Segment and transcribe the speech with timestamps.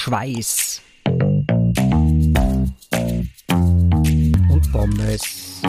[0.00, 1.44] Schweiß und
[4.70, 5.60] Pommes.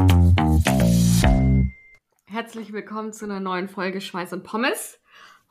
[2.26, 5.00] Herzlich willkommen zu einer neuen Folge Schweiß und Pommes.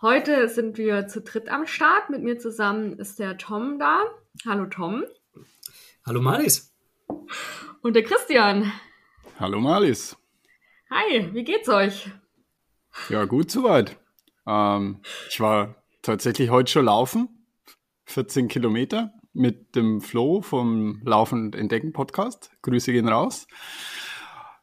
[0.00, 2.08] Heute sind wir zu dritt am Start.
[2.08, 4.04] Mit mir zusammen ist der Tom da.
[4.46, 5.02] Hallo Tom.
[6.06, 6.72] Hallo Maris.
[7.82, 8.72] Und der Christian.
[9.40, 10.16] Hallo Malis.
[10.88, 12.12] Hi, wie geht's euch?
[13.08, 13.96] Ja, gut soweit.
[14.46, 17.37] Ähm, ich war tatsächlich heute schon laufen.
[18.08, 22.50] 14 Kilometer mit dem Flo vom Laufen und Entdecken Podcast.
[22.62, 23.46] Grüße gehen raus.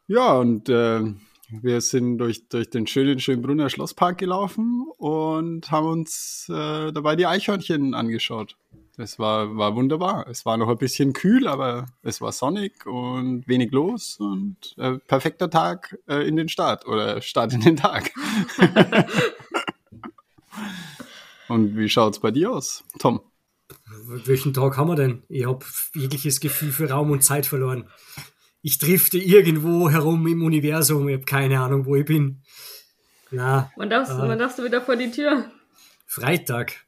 [0.08, 1.02] Ja, und äh,
[1.50, 7.28] wir sind durch, durch den schönen Schönbrunner Schlosspark gelaufen und haben uns äh, dabei die
[7.28, 8.58] Eichhörnchen angeschaut.
[8.98, 10.28] Es war, war wunderbar.
[10.28, 14.98] Es war noch ein bisschen kühl, aber es war sonnig und wenig los und äh,
[15.00, 18.12] perfekter Tag äh, in den Start oder Start in den Tag.
[21.50, 23.22] und wie schaut's bei dir aus, Tom?
[24.08, 25.24] Welchen Tag haben wir denn?
[25.30, 25.66] Ich habe
[25.96, 27.90] jegliches Gefühl für Raum und Zeit verloren.
[28.62, 31.08] Ich drifte irgendwo herum im Universum.
[31.10, 32.44] Ich habe keine Ahnung, wo ich bin.
[33.32, 35.52] Na, wann, darfst, äh, wann darfst du wieder vor die Tür?
[36.06, 36.86] Freitag.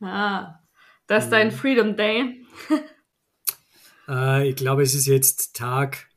[0.00, 0.60] Ah,
[1.06, 2.44] das ist dein Freedom Day.
[4.08, 6.08] äh, ich glaube, es ist jetzt Tag,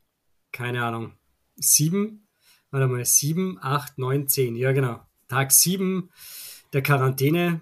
[0.51, 1.17] keine Ahnung,
[1.55, 2.27] sieben,
[2.69, 5.05] warte mal, sieben, acht, neun, zehn, ja genau.
[5.27, 6.11] Tag sieben
[6.73, 7.61] der Quarantäne.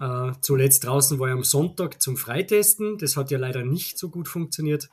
[0.00, 2.98] Äh, zuletzt draußen war ich am Sonntag zum Freitesten.
[2.98, 4.88] Das hat ja leider nicht so gut funktioniert.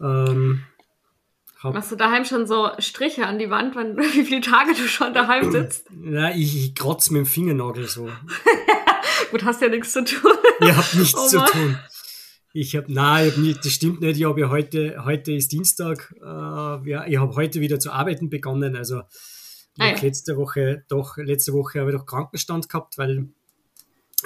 [0.00, 0.64] Ähm,
[1.62, 5.12] Machst du daheim schon so Striche an die Wand, wenn, wie viele Tage du schon
[5.12, 5.88] daheim sitzt?
[6.02, 8.08] Ja, ich, ich kratze mit dem Fingernagel so.
[9.30, 10.32] Gut, hast ja nichts zu tun.
[10.62, 11.78] Ich hab nichts oh zu tun.
[12.52, 14.18] Ich habe, nein, ich hab nicht, das stimmt nicht.
[14.18, 16.14] Ich habe ja heute, heute ist Dienstag.
[16.20, 16.24] Äh,
[16.90, 18.76] ja, ich habe heute wieder zu arbeiten begonnen.
[18.76, 19.06] Also ah,
[19.78, 19.94] ja.
[20.02, 23.30] letzte Woche doch, letzte Woche habe ich doch Krankenstand gehabt, weil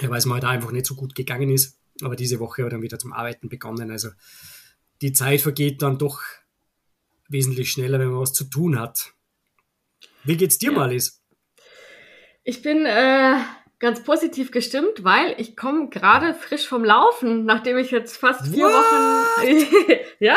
[0.03, 1.79] weil es mir halt einfach nicht so gut gegangen ist.
[2.03, 3.91] Aber diese Woche habe ich dann wieder zum Arbeiten begonnen.
[3.91, 4.11] Also
[5.01, 6.21] die Zeit vergeht dann doch
[7.29, 9.13] wesentlich schneller, wenn man was zu tun hat.
[10.25, 10.79] Wie geht's dir, ja.
[10.79, 11.23] Malis?
[12.43, 13.37] Ich bin äh,
[13.79, 18.65] ganz positiv gestimmt, weil ich komme gerade frisch vom Laufen, nachdem ich jetzt fast vier
[18.65, 18.73] What?
[18.73, 20.37] Wochen, ja,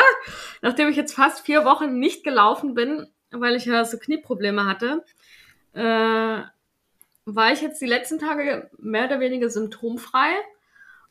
[0.62, 5.04] nachdem ich jetzt fast vier Wochen nicht gelaufen bin, weil ich ja so Knieprobleme hatte.
[5.72, 6.42] Äh,
[7.34, 10.30] war ich jetzt die letzten Tage mehr oder weniger symptomfrei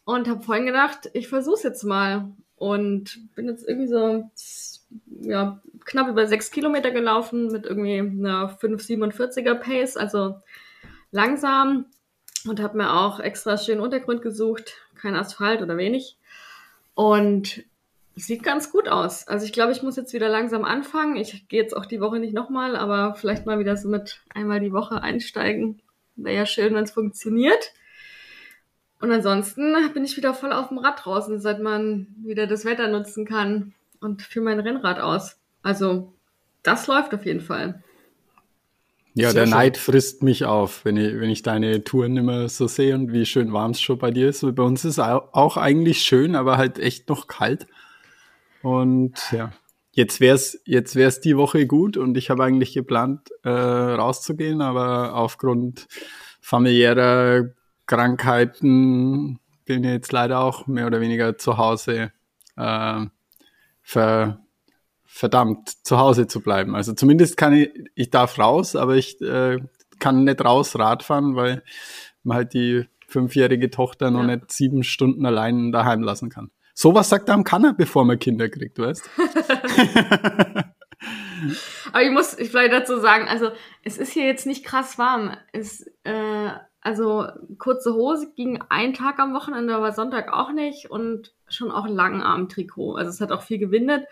[0.05, 2.31] und habe vorhin gedacht, ich versuche es jetzt mal.
[2.55, 4.31] Und bin jetzt irgendwie so
[5.21, 10.35] ja, knapp über sechs Kilometer gelaufen mit irgendwie einer 5,47er Pace, also
[11.11, 11.85] langsam.
[12.47, 16.17] Und habe mir auch extra schönen Untergrund gesucht, kein Asphalt oder wenig.
[16.95, 17.63] Und
[18.15, 19.27] sieht ganz gut aus.
[19.27, 21.15] Also ich glaube, ich muss jetzt wieder langsam anfangen.
[21.15, 24.59] Ich gehe jetzt auch die Woche nicht nochmal, aber vielleicht mal wieder so mit einmal
[24.59, 25.81] die Woche einsteigen.
[26.17, 27.73] Wäre ja schön, wenn es funktioniert.
[28.99, 32.87] Und ansonsten bin ich wieder voll auf dem Rad draußen, seit man wieder das Wetter
[32.87, 35.37] nutzen kann und für mein Rennrad aus.
[35.61, 36.13] Also
[36.63, 37.83] das läuft auf jeden Fall.
[39.13, 39.57] Ja, Sehr der schön.
[39.57, 43.25] Neid frisst mich auf, wenn ich, wenn ich deine Touren immer so sehe und wie
[43.25, 44.41] schön warm es schon bei dir ist.
[44.55, 47.67] bei uns ist es auch eigentlich schön, aber halt echt noch kalt.
[48.61, 49.51] Und ja,
[49.97, 55.15] jetzt wär's jetzt wär's die Woche gut und ich habe eigentlich geplant äh, rauszugehen, aber
[55.15, 55.87] aufgrund
[56.39, 57.49] familiärer
[57.87, 62.11] Krankheiten bin ich jetzt leider auch mehr oder weniger zu Hause
[62.57, 63.05] äh,
[63.81, 64.39] ver,
[65.03, 66.75] verdammt zu Hause zu bleiben.
[66.75, 69.57] Also zumindest kann ich, ich darf raus, aber ich äh,
[69.97, 71.63] kann nicht raus Radfahren, weil
[72.21, 74.35] man halt die fünfjährige Tochter noch ja.
[74.35, 76.51] nicht sieben Stunden allein daheim lassen kann.
[76.79, 79.09] Sowas sagt einem keiner, bevor man Kinder kriegt, weißt?
[81.91, 83.49] Aber ich muss vielleicht dazu sagen, also
[83.81, 85.35] es ist hier jetzt nicht krass warm.
[85.53, 86.51] Es, äh,
[86.81, 87.25] also
[87.57, 92.93] kurze Hose ging ein Tag am Wochenende, aber Sonntag auch nicht und schon auch Langarm-Trikot.
[92.93, 94.05] Also es hat auch viel gewindet.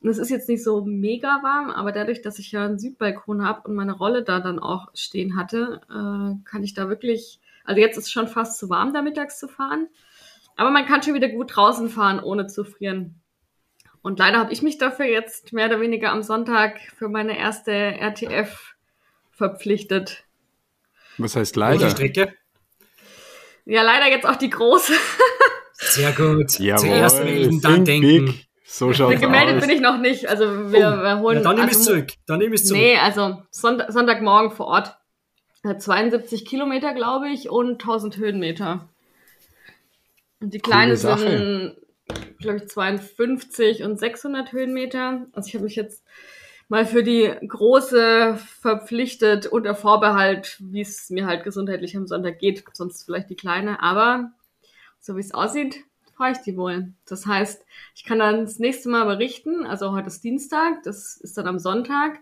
[0.00, 3.42] Und es ist jetzt nicht so mega warm, aber dadurch, dass ich ja einen Südbalkon
[3.42, 7.80] habe und meine Rolle da dann auch stehen hatte, äh, kann ich da wirklich, also
[7.80, 9.88] jetzt ist es schon fast zu warm, da mittags zu fahren.
[10.56, 13.20] Aber man kann schon wieder gut draußen fahren, ohne zu frieren.
[14.02, 17.72] Und leider habe ich mich dafür jetzt mehr oder weniger am Sonntag für meine erste
[17.72, 18.74] RTF
[19.30, 20.24] verpflichtet.
[21.18, 21.90] Was heißt leider?
[21.90, 22.34] Strecke?
[23.64, 24.92] Ja, leider jetzt auch die große.
[25.72, 26.58] Sehr gut.
[26.58, 26.80] Jawohl.
[26.80, 28.26] Zuerst melden, dann denken.
[28.26, 28.46] Big.
[28.66, 29.60] So schaut's Gemeldet aus.
[29.62, 30.28] bin ich noch nicht.
[30.28, 31.36] Also wir, oh, wir holen.
[31.38, 32.08] Ja, dann nehme ich also, zurück.
[32.26, 32.82] Dann nehme ich zurück.
[32.82, 34.96] Nee, also Sonntag, Sonntagmorgen vor Ort.
[35.78, 38.88] 72 Kilometer, glaube ich, und 1000 Höhenmeter.
[40.44, 41.76] Und die kleine sind,
[42.38, 45.26] glaube ich, 52 und 600 Höhenmeter.
[45.32, 46.04] Also ich habe mich jetzt
[46.68, 52.62] mal für die große verpflichtet unter Vorbehalt, wie es mir halt gesundheitlich am Sonntag geht,
[52.74, 53.82] sonst vielleicht die kleine.
[53.82, 54.32] Aber
[55.00, 55.82] so wie es aussieht,
[56.14, 56.92] fahre ich die wohl.
[57.06, 57.64] Das heißt,
[57.94, 59.64] ich kann dann das nächste Mal berichten.
[59.64, 62.18] Also heute ist Dienstag, das ist dann am Sonntag.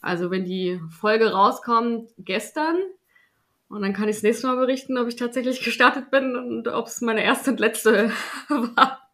[0.00, 2.76] Also wenn die Folge rauskommt, gestern.
[3.68, 6.86] Und dann kann ich das nächste Mal berichten, ob ich tatsächlich gestartet bin und ob
[6.86, 8.10] es meine erste und letzte
[8.48, 9.08] war.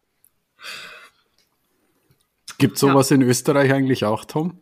[2.57, 3.17] Gibt sowas ja.
[3.17, 4.61] in Österreich eigentlich auch, Tom?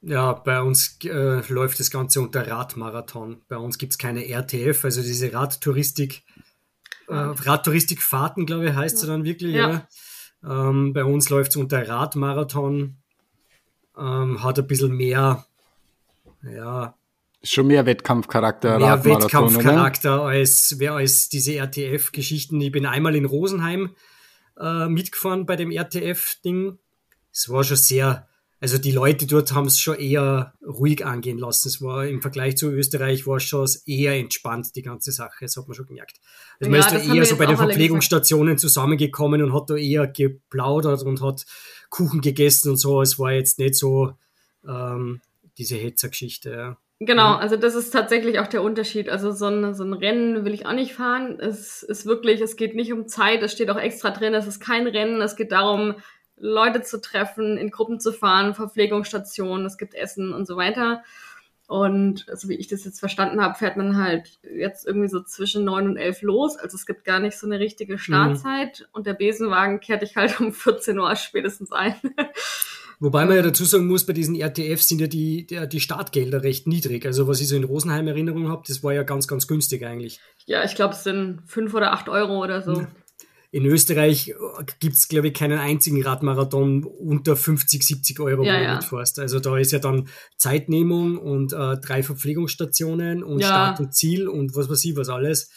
[0.00, 3.42] Ja, bei uns äh, läuft das Ganze unter Radmarathon.
[3.48, 6.22] Bei uns gibt es keine RTF, also diese Radtouristik,
[7.08, 9.00] äh, Radtouristikfahrten, glaube ich, heißt ja.
[9.00, 9.54] sie dann wirklich.
[9.54, 9.70] Ja.
[9.70, 9.88] ja.
[10.44, 12.96] Ähm, bei uns läuft es unter Radmarathon,
[13.98, 15.44] ähm, hat ein bisschen mehr,
[16.42, 16.94] ja.
[17.42, 18.78] Schon mehr Wettkampfcharakter.
[18.78, 22.60] Mehr Wettkampfcharakter als, als diese RTF-Geschichten.
[22.60, 23.94] Ich bin einmal in Rosenheim
[24.58, 26.78] äh, mitgefahren bei dem RTF-Ding.
[27.32, 28.26] Es war schon sehr,
[28.60, 31.68] also die Leute dort haben es schon eher ruhig angehen lassen.
[31.68, 35.44] Es war im Vergleich zu Österreich war es schon eher entspannt, die ganze Sache.
[35.44, 36.18] Das hat man schon gemerkt.
[36.58, 40.08] Also ja, man ist da eher so bei den Verpflegungsstationen zusammengekommen und hat da eher
[40.08, 41.46] geplaudert und hat
[41.88, 43.00] Kuchen gegessen und so.
[43.00, 44.14] Es war jetzt nicht so
[44.66, 45.20] ähm,
[45.56, 46.50] diese Hetzergeschichte.
[46.50, 46.76] Ja.
[47.00, 49.08] Genau, also das ist tatsächlich auch der Unterschied.
[49.08, 51.38] Also so ein, so ein Rennen will ich auch nicht fahren.
[51.38, 54.58] Es ist wirklich, es geht nicht um Zeit, es steht auch extra drin, es ist
[54.58, 55.94] kein Rennen, es geht darum,
[56.36, 61.02] Leute zu treffen, in Gruppen zu fahren, Verpflegungsstationen, es gibt Essen und so weiter.
[61.68, 65.64] Und so wie ich das jetzt verstanden habe, fährt man halt jetzt irgendwie so zwischen
[65.64, 66.56] neun und elf los.
[66.56, 67.98] Also es gibt gar nicht so eine richtige mhm.
[67.98, 68.80] Startzeit.
[68.80, 68.86] Mhm.
[68.92, 71.94] Und der Besenwagen kehrt dich halt um 14 Uhr spätestens ein.
[73.00, 76.66] Wobei man ja dazu sagen muss, bei diesen RTF sind ja die, die Startgelder recht
[76.66, 77.06] niedrig.
[77.06, 80.20] Also was ich so in Rosenheim Erinnerung habe, das war ja ganz, ganz günstig eigentlich.
[80.46, 82.86] Ja, ich glaube, es sind fünf oder acht Euro oder so.
[83.50, 84.34] In Österreich
[84.78, 88.74] gibt es, glaube ich, keinen einzigen Radmarathon unter 50, 70 Euro, ja, ja.
[88.74, 89.18] mitfährst.
[89.20, 93.46] Also da ist ja dann Zeitnehmung und äh, drei Verpflegungsstationen und ja.
[93.46, 95.50] Start und Ziel und was weiß ich was alles.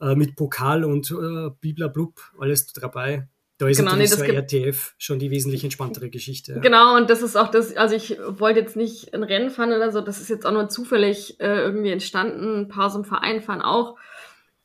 [0.00, 3.28] Äh, mit Pokal und äh, Biblablub, alles dabei.
[3.60, 6.54] Da ist genau, natürlich nee, so RTF schon die wesentlich entspanntere Geschichte.
[6.54, 6.58] Ja.
[6.60, 9.92] Genau, und das ist auch das, also ich wollte jetzt nicht ein Rennen fahren oder
[9.92, 12.60] so, das ist jetzt auch nur zufällig äh, irgendwie entstanden.
[12.60, 13.98] Ein paar so im Verein fahren auch.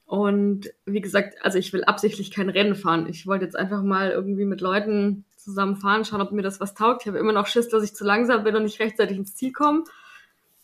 [0.05, 3.09] Und wie gesagt, also ich will absichtlich kein Rennen fahren.
[3.09, 6.73] Ich wollte jetzt einfach mal irgendwie mit Leuten zusammen fahren, schauen, ob mir das was
[6.73, 7.01] taugt.
[7.01, 9.51] Ich habe immer noch Schiss, dass ich zu langsam bin und nicht rechtzeitig ins Ziel
[9.51, 9.83] komme.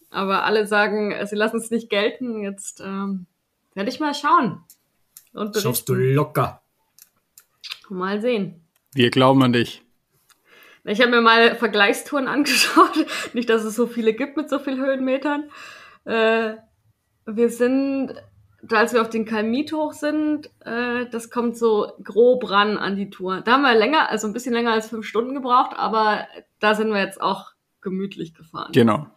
[0.09, 2.43] Aber alle sagen, sie lassen es nicht gelten.
[2.43, 3.25] Jetzt ähm,
[3.73, 4.63] werde ich mal schauen.
[5.33, 6.60] Und Schaffst du locker.
[7.91, 8.65] Mal sehen.
[8.93, 9.83] Wir glauben an dich.
[10.83, 13.05] Ich habe mir mal Vergleichstouren angeschaut.
[13.33, 15.49] Nicht, dass es so viele gibt mit so vielen Höhenmetern.
[16.05, 16.53] Äh,
[17.25, 18.13] wir sind,
[18.71, 23.09] als wir auf den Kalmit hoch sind, äh, das kommt so grob ran an die
[23.09, 23.41] Tour.
[23.41, 26.27] Da haben wir länger, also ein bisschen länger als fünf Stunden gebraucht, aber
[26.59, 27.51] da sind wir jetzt auch
[27.81, 28.71] gemütlich gefahren.
[28.71, 29.07] Genau.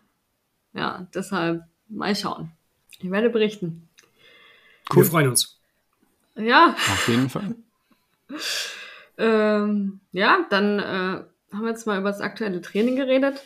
[0.75, 2.50] Ja, deshalb mal schauen.
[2.99, 3.88] Ich werde berichten.
[4.91, 5.03] Cool.
[5.03, 5.61] Wir freuen uns.
[6.37, 6.75] Ja.
[6.75, 7.55] Auf jeden Fall.
[9.17, 13.43] Ähm, ja, dann äh, haben wir jetzt mal über das aktuelle Training geredet.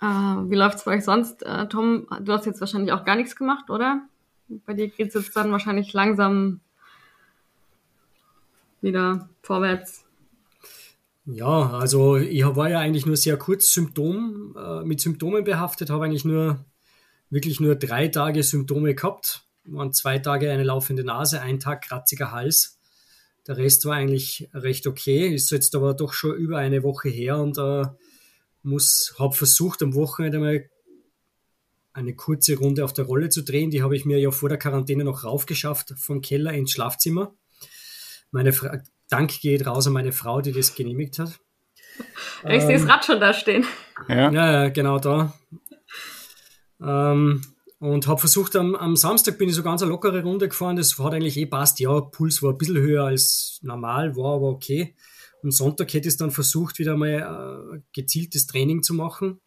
[0.00, 1.42] Äh, wie läuft es bei euch sonst?
[1.42, 4.02] Äh, Tom, du hast jetzt wahrscheinlich auch gar nichts gemacht, oder?
[4.48, 6.60] Bei dir geht es jetzt dann wahrscheinlich langsam
[8.80, 10.04] wieder vorwärts.
[11.24, 16.04] Ja, also ich war ja eigentlich nur sehr kurz Symptom, äh, mit Symptomen behaftet, habe
[16.04, 16.64] eigentlich nur
[17.30, 19.46] wirklich nur drei Tage Symptome gehabt.
[19.64, 22.80] Waren zwei Tage eine laufende Nase, ein Tag kratziger Hals.
[23.46, 27.38] Der Rest war eigentlich recht okay, ist jetzt aber doch schon über eine Woche her
[27.38, 27.84] und äh,
[28.62, 30.70] muss, habe versucht am Wochenende mal
[31.92, 33.70] eine kurze Runde auf der Rolle zu drehen.
[33.70, 37.34] Die habe ich mir ja vor der Quarantäne noch raufgeschafft vom Keller ins Schlafzimmer.
[38.30, 41.38] Meine Fra Dank geht raus an meine Frau, die das genehmigt hat.
[42.44, 43.66] Ich ähm, sehe das Rad schon da stehen.
[44.08, 45.34] Ja, ja genau da.
[46.80, 47.42] Ähm,
[47.82, 50.76] und habe versucht, am, am Samstag bin ich so ganz eine lockere Runde gefahren.
[50.76, 51.80] Das hat eigentlich eh passt.
[51.80, 54.94] Ja, Puls war ein bisschen höher als normal, war aber okay.
[55.42, 59.40] Am Sonntag hätte ich es dann versucht, wieder mal äh, gezieltes Training zu machen.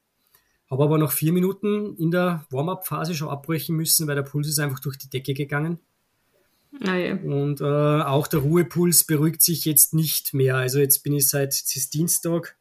[0.69, 4.59] Habe aber nach vier Minuten in der Warm-up-Phase schon abbrechen müssen, weil der Puls ist
[4.59, 5.79] einfach durch die Decke gegangen.
[6.81, 7.15] Ah, ja.
[7.15, 10.57] Und äh, auch der Ruhepuls beruhigt sich jetzt nicht mehr.
[10.57, 11.55] Also jetzt bin ich seit
[11.93, 12.57] Dienstag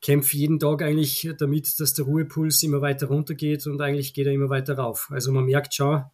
[0.00, 4.32] kämpfe jeden Tag eigentlich damit, dass der Ruhepuls immer weiter runtergeht und eigentlich geht er
[4.32, 5.08] immer weiter rauf.
[5.10, 6.04] Also man merkt schon,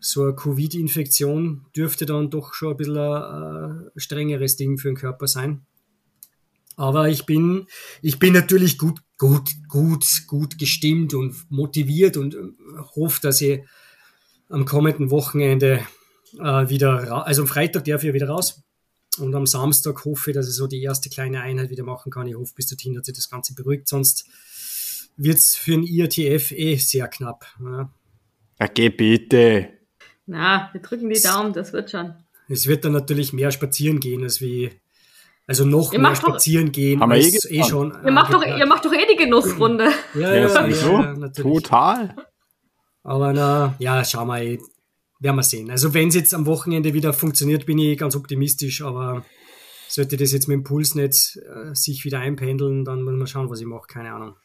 [0.00, 4.96] so eine Covid-Infektion dürfte dann doch schon ein bisschen ein, ein strengeres Ding für den
[4.96, 5.66] Körper sein.
[6.76, 7.66] Aber ich bin,
[8.02, 12.36] ich bin natürlich gut, gut, gut, gut gestimmt und motiviert und
[12.94, 13.64] hoffe, dass ich
[14.48, 15.80] am kommenden Wochenende
[16.38, 18.62] äh, wieder, also am Freitag darf ich wieder raus.
[19.18, 22.26] Und am Samstag hoffe ich, dass ich so die erste kleine Einheit wieder machen kann.
[22.26, 23.88] Ich hoffe, bis dorthin hat sich das Ganze beruhigt.
[23.88, 24.26] Sonst
[25.16, 27.46] wird es für ein IATF eh sehr knapp.
[27.60, 27.90] Ja.
[28.58, 29.68] Okay, bitte.
[30.26, 32.14] Na, wir drücken die Daumen, das wird schon.
[32.48, 34.70] Es wird dann natürlich mehr spazieren gehen, als wie,
[35.46, 37.96] also noch ihr mehr spazieren doch, gehen, haben wir eh, eh schon.
[38.04, 39.90] Ihr macht, doch, ihr macht doch eh die Genussrunde.
[40.14, 42.14] ja, ja, ja, ja, ja Total.
[43.02, 44.58] Aber na, ja, schau mal,
[45.20, 45.70] werden wir sehen.
[45.70, 49.24] Also wenn es jetzt am Wochenende wieder funktioniert, bin ich ganz optimistisch, aber
[49.88, 53.60] sollte das jetzt mit dem Pulsnetz äh, sich wieder einpendeln, dann muss man schauen, was
[53.60, 54.36] ich mache, keine Ahnung.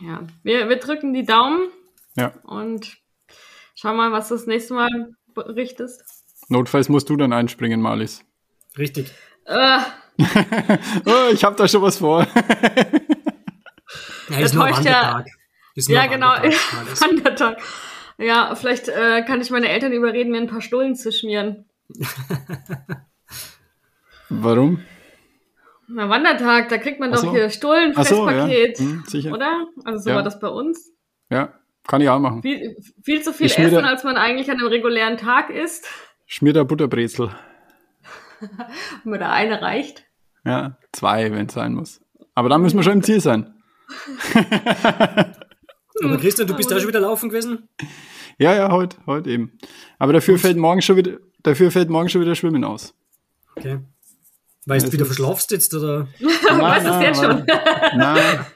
[0.00, 1.68] Ja, wir, wir drücken die Daumen.
[2.16, 2.34] Ja.
[2.44, 2.98] Und
[3.74, 4.88] schau mal, was du das nächste Mal
[5.34, 6.02] berichtest.
[6.48, 8.24] Notfalls musst du dann einspringen, Malis.
[8.78, 9.12] Richtig.
[9.44, 9.78] Äh.
[11.06, 12.26] oh, ich habe da schon was vor.
[14.28, 15.24] ja, ist nur ja,
[15.74, 17.60] ist nur ja genau, Wandertag.
[18.20, 21.64] Ja, vielleicht äh, kann ich meine Eltern überreden, mir ein paar Stullen zu schmieren.
[24.28, 24.82] Warum?
[25.88, 27.30] Na, Wandertag, da kriegt man doch so.
[27.32, 28.90] hier Stullen, Festpaket, so, ja.
[28.90, 29.32] hm, sicher.
[29.32, 29.66] oder?
[29.84, 30.16] Also so ja.
[30.16, 30.92] war das bei uns.
[31.30, 31.54] Ja,
[31.86, 32.42] kann ich auch machen.
[32.42, 35.88] Viel, viel zu viel essen, da, als man eigentlich an einem regulären Tag isst.
[36.26, 37.34] Schmier da Butterbrezel.
[39.04, 40.04] Wenn da eine reicht.
[40.44, 42.00] Ja, zwei, wenn es sein muss.
[42.34, 43.54] Aber dann müssen wir schon im Ziel sein.
[46.02, 47.68] Aber Christian, du bist da schon wieder laufen gewesen?
[48.38, 49.52] Ja, ja, heute, heute eben.
[49.98, 52.94] Aber dafür fällt morgen schon wieder, dafür fällt morgen schon wieder Schwimmen aus.
[53.56, 53.80] Okay.
[54.66, 56.08] Weil du wieder verschlafst jetzt, oder?
[56.20, 57.44] Nein, weißt du es jetzt schon?
[57.96, 58.46] Nein.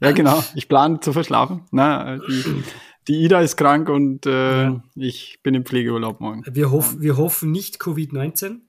[0.00, 0.42] Ja, genau.
[0.54, 1.62] Ich plane zu verschlafen.
[1.70, 2.64] Nein, die,
[3.08, 4.82] die Ida ist krank und äh, ja.
[4.94, 6.42] ich bin im Pflegeurlaub morgen.
[6.46, 8.60] Wir, hoff, wir hoffen nicht Covid-19.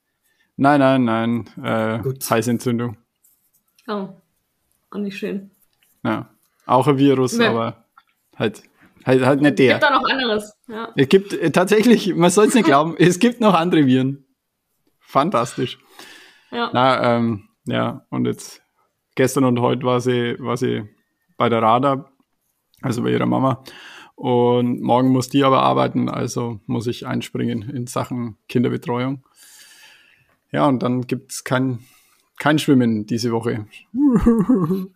[0.58, 1.50] Nein, nein, nein.
[1.62, 2.30] Äh, Gut.
[2.30, 2.98] Heißentzündung.
[3.88, 4.10] Oh,
[4.90, 5.52] auch nicht schön.
[6.04, 6.30] Ja,
[6.66, 7.50] auch ein Virus, ja.
[7.50, 7.85] aber
[8.36, 8.64] halt,
[9.06, 9.76] halt, halt nicht der.
[9.76, 10.58] Es gibt da noch anderes.
[10.68, 10.90] Ja.
[10.96, 14.26] Es gibt äh, tatsächlich, man soll es nicht glauben, es gibt noch andere Viren.
[15.00, 15.78] Fantastisch.
[16.52, 16.70] Ja.
[16.74, 18.62] Na, ähm, ja, und jetzt
[19.16, 20.84] gestern und heute war sie, war sie
[21.38, 22.12] bei der RADA,
[22.82, 23.64] also bei ihrer Mama.
[24.16, 29.24] Und morgen muss die aber arbeiten, also muss ich einspringen in Sachen Kinderbetreuung.
[30.52, 31.80] Ja, und dann gibt's kein,
[32.40, 33.68] kein Schwimmen diese Woche.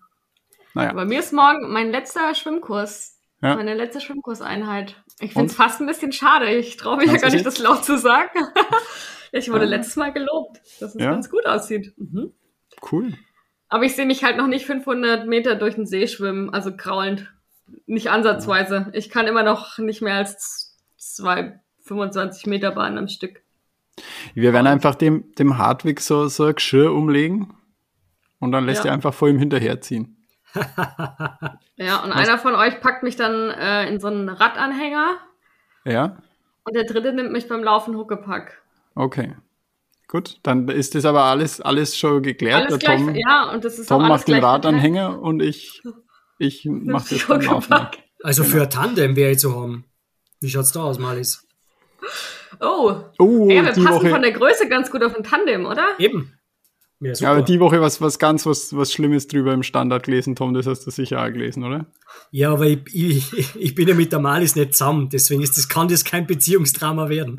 [0.73, 0.93] naja.
[0.93, 3.18] Bei mir ist morgen mein letzter Schwimmkurs.
[3.41, 3.55] Ja.
[3.55, 5.01] Meine letzte Schwimmkurseinheit.
[5.19, 6.53] Ich finde es fast ein bisschen schade.
[6.55, 8.37] Ich traue mich ja gar nicht, das laut zu sagen.
[9.31, 9.69] ich wurde ja.
[9.69, 11.11] letztes Mal gelobt, dass es ja.
[11.11, 11.93] ganz gut aussieht.
[11.97, 12.33] Mhm.
[12.91, 13.13] Cool.
[13.69, 17.31] Aber ich sehe mich halt noch nicht 500 Meter durch den See schwimmen, also kraulend.
[17.85, 18.89] Nicht ansatzweise.
[18.93, 23.41] Ich kann immer noch nicht mehr als zwei 25 Meter Bahnen am Stück.
[24.33, 27.53] Wir werden einfach dem, dem Hartwig so, so ein Geschirr umlegen
[28.39, 28.91] und dann lässt ja.
[28.91, 30.18] er einfach vor ihm hinterherziehen.
[31.75, 32.15] ja, und Was?
[32.15, 35.17] einer von euch packt mich dann äh, in so einen Radanhänger.
[35.85, 36.17] Ja.
[36.63, 38.61] Und der dritte nimmt mich beim Laufen Huckepack.
[38.95, 39.35] Okay.
[40.07, 42.65] Gut, dann ist das aber alles, alles schon geklärt.
[42.67, 45.83] Alles gleich, Tom, ja, und das ist Tom macht den Radanhänger und ich,
[46.39, 47.75] ich mache das beim Laufen.
[48.23, 49.85] Also für ein Tandem wäre ich zu haben.
[50.41, 51.47] Wie schaut's da aus, Malis?
[52.59, 54.09] Oh, oh ja, wir passen Woche.
[54.09, 55.85] von der Größe ganz gut auf ein Tandem, oder?
[55.99, 56.38] Eben.
[57.01, 60.35] Ja, ja, aber die Woche was, was ganz was, was Schlimmes drüber im Standard gelesen,
[60.35, 61.85] Tom, das hast du sicher auch gelesen, oder?
[62.31, 65.69] Ja, aber ich, ich, ich bin ja mit der Malis nicht zusammen, deswegen ist das,
[65.69, 67.37] kann das kein Beziehungsdrama werden.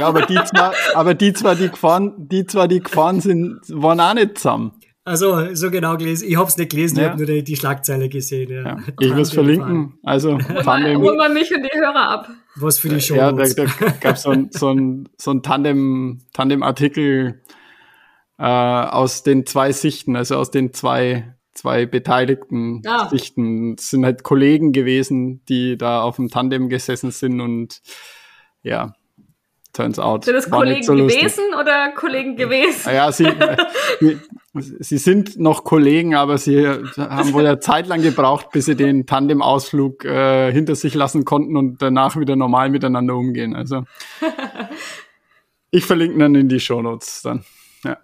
[0.00, 4.00] Ja, aber die zwar, aber die zwar, die gefahren, die zwar, die gefahren sind, waren
[4.00, 4.72] auch nicht zusammen.
[5.04, 6.28] Also, so genau gelesen.
[6.28, 7.04] Ich habe es nicht gelesen, ja.
[7.04, 8.50] ich habe nur die, die, Schlagzeile gesehen.
[8.50, 8.62] Ja.
[8.62, 8.78] Ja.
[9.00, 9.94] Ich es verlinken.
[10.02, 12.28] Also, hol mal, hol mal mich und die Hörer ab.
[12.56, 13.14] Was für die Show.
[13.14, 13.64] Ja, da, da
[14.00, 17.40] gab es so ein, so ein, so ein Tandem, Tandem-Artikel
[18.38, 23.08] äh, aus den zwei Sichten, also aus den zwei, zwei beteiligten ja.
[23.08, 23.74] Sichten.
[23.74, 27.82] Es sind halt Kollegen gewesen, die da auf dem Tandem gesessen sind und
[28.62, 28.94] ja,
[29.72, 30.24] turns out.
[30.24, 32.90] Sind das Kollegen so gewesen oder Kollegen gewesen?
[32.92, 33.28] Ja, sie,
[34.54, 39.06] sie sind noch Kollegen, aber sie haben wohl eine Zeit lang gebraucht, bis sie den
[39.06, 43.56] Tandem-Ausflug äh, hinter sich lassen konnten und danach wieder normal miteinander umgehen.
[43.56, 43.82] Also
[45.72, 47.44] ich verlinke dann in die Shownotes dann.
[47.82, 47.98] Ja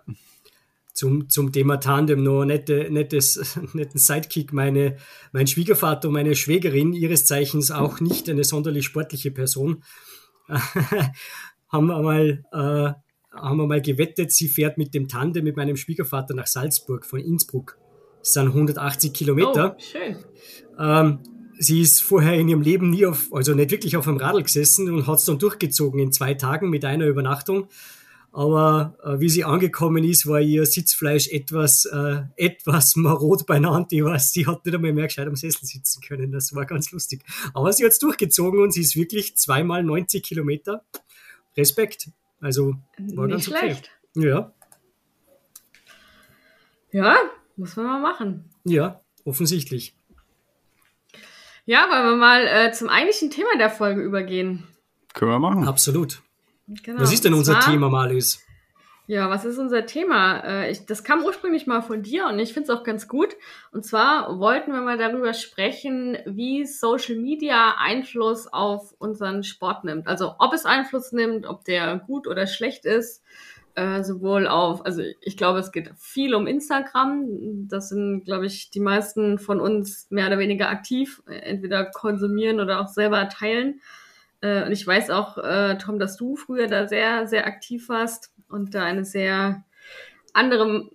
[0.95, 4.53] zum, zum Thema Tandem noch nette, nettes, netten Sidekick.
[4.53, 4.97] Meine,
[5.33, 9.83] mein Schwiegervater und meine Schwägerin, ihres Zeichens auch nicht eine sonderlich sportliche Person,
[10.49, 15.77] haben wir mal, äh, haben wir mal gewettet, sie fährt mit dem Tandem mit meinem
[15.77, 17.79] Schwiegervater nach Salzburg von Innsbruck.
[18.21, 19.77] Das sind 180 Kilometer.
[19.77, 20.17] Oh, schön.
[20.79, 21.19] Ähm,
[21.59, 24.91] sie ist vorher in ihrem Leben nie auf, also nicht wirklich auf einem Radl gesessen
[24.91, 27.69] und hat es dann durchgezogen in zwei Tagen mit einer Übernachtung.
[28.35, 33.87] Aber äh, wie sie angekommen ist, war ihr Sitzfleisch etwas, äh, etwas marot beieinander.
[33.93, 36.33] Ich weiß, sie hat nicht einmal mehr gescheit am Sessel sitzen können.
[36.33, 37.23] Das war ganz lustig.
[37.55, 40.85] Aber sie hat es durchgezogen und sie ist wirklich zweimal 90 Kilometer.
[41.57, 42.09] Respekt.
[42.41, 43.91] Also war nicht ganz schlecht.
[44.17, 44.29] Okay.
[44.29, 44.53] Ja.
[46.91, 47.17] Ja,
[47.57, 48.51] muss man mal machen.
[48.65, 49.95] Ja, offensichtlich.
[51.67, 54.65] Ja, wollen wir mal äh, zum eigentlichen Thema der Folge übergehen.
[55.13, 55.69] Können wir machen.
[55.69, 56.21] Absolut.
[56.67, 57.01] Genau.
[57.01, 58.45] Was ist denn unser zwar, Thema, Malis?
[59.07, 60.39] Ja, was ist unser Thema?
[60.39, 63.37] Äh, ich, das kam ursprünglich mal von dir und ich finde es auch ganz gut.
[63.71, 70.07] Und zwar wollten wir mal darüber sprechen, wie Social Media Einfluss auf unseren Sport nimmt.
[70.07, 73.23] Also ob es Einfluss nimmt, ob der gut oder schlecht ist.
[73.77, 77.69] Äh, sowohl auf, also ich glaube, es geht viel um Instagram.
[77.69, 82.81] Das sind, glaube ich, die meisten von uns mehr oder weniger aktiv, entweder konsumieren oder
[82.81, 83.81] auch selber teilen.
[84.45, 88.35] Äh, und ich weiß auch, äh, Tom, dass du früher da sehr, sehr aktiv warst
[88.49, 89.65] und da eine sehr
[90.35, 90.87] andere,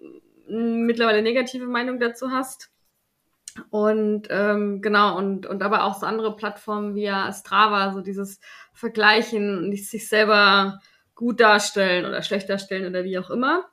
[0.47, 2.69] mittlerweile negative Meinung dazu hast.
[3.71, 8.39] Und ähm, genau, und, und aber auch so andere Plattformen wie Strava, so dieses
[8.73, 10.79] Vergleichen und sich selber
[11.15, 13.65] gut darstellen oder schlecht darstellen oder wie auch immer.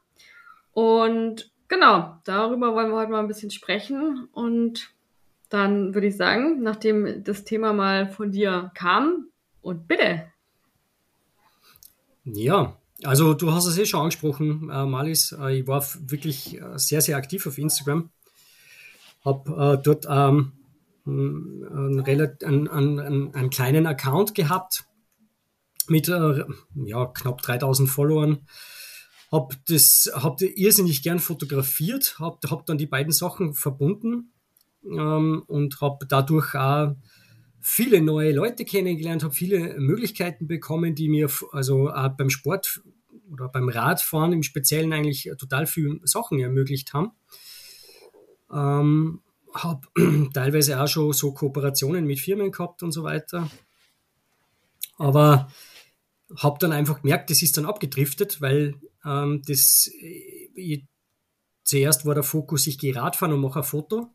[0.72, 4.28] Und genau, darüber wollen wir heute mal ein bisschen sprechen.
[4.32, 4.94] Und
[5.50, 9.28] dann würde ich sagen, nachdem das Thema mal von dir kam,
[9.66, 10.24] und bitte.
[12.24, 15.32] Ja, also du hast es eh schon angesprochen, äh, Malis.
[15.32, 18.10] Äh, ich war wirklich äh, sehr, sehr aktiv auf Instagram.
[19.24, 20.52] Habe äh, dort ähm,
[21.04, 24.84] einen, einen, einen, einen, kleinen Account gehabt
[25.88, 26.44] mit äh,
[26.74, 28.46] ja, knapp 3000 Followern.
[29.32, 34.32] Habe das hab irrsinnig gern fotografiert, habe hab dann die beiden Sachen verbunden
[34.84, 36.94] ähm, und habe dadurch auch
[37.68, 42.80] viele neue Leute kennengelernt, habe viele Möglichkeiten bekommen, die mir also auch beim Sport
[43.28, 47.10] oder beim Radfahren im Speziellen eigentlich total viele Sachen ermöglicht haben.
[48.52, 49.20] Ähm,
[49.52, 49.88] habe
[50.32, 53.50] teilweise auch schon so Kooperationen mit Firmen gehabt und so weiter.
[54.96, 55.48] Aber
[56.36, 59.90] habe dann einfach gemerkt, das ist dann abgedriftet, weil ähm, das
[60.54, 60.84] ich,
[61.64, 64.14] zuerst war der Fokus, ich gehe Radfahren und mache ein Foto.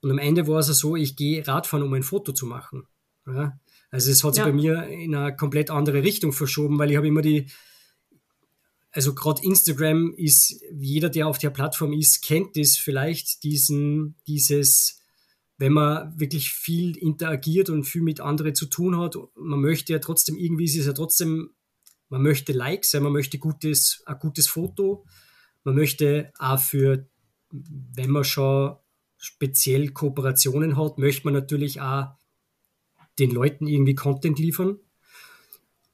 [0.00, 2.86] Und am Ende war es so, ich gehe Radfahren, um ein Foto zu machen.
[3.26, 3.58] Ja?
[3.90, 4.50] Also es hat sich ja.
[4.50, 7.46] bei mir in eine komplett andere Richtung verschoben, weil ich habe immer die,
[8.90, 15.00] also gerade Instagram ist, jeder, der auf der Plattform ist, kennt das vielleicht, diesen, dieses,
[15.56, 19.98] wenn man wirklich viel interagiert und viel mit anderen zu tun hat, man möchte ja
[19.98, 21.50] trotzdem, irgendwie ist es ja trotzdem,
[22.08, 25.04] man möchte Likes, man möchte gutes, ein gutes Foto,
[25.64, 27.08] man möchte auch für,
[27.50, 28.76] wenn man schon
[29.18, 32.08] speziell Kooperationen hat, möchte man natürlich auch
[33.18, 34.78] den Leuten irgendwie Content liefern.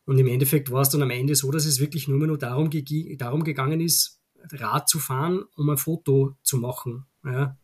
[0.04, 2.38] Und im Endeffekt war es dann am Ende so, dass es wirklich nur mehr nur
[2.38, 4.20] darum, ge darum gegangen ist,
[4.52, 7.06] Rad zu fahren, um ein Foto zu machen.
[7.24, 7.58] Ja.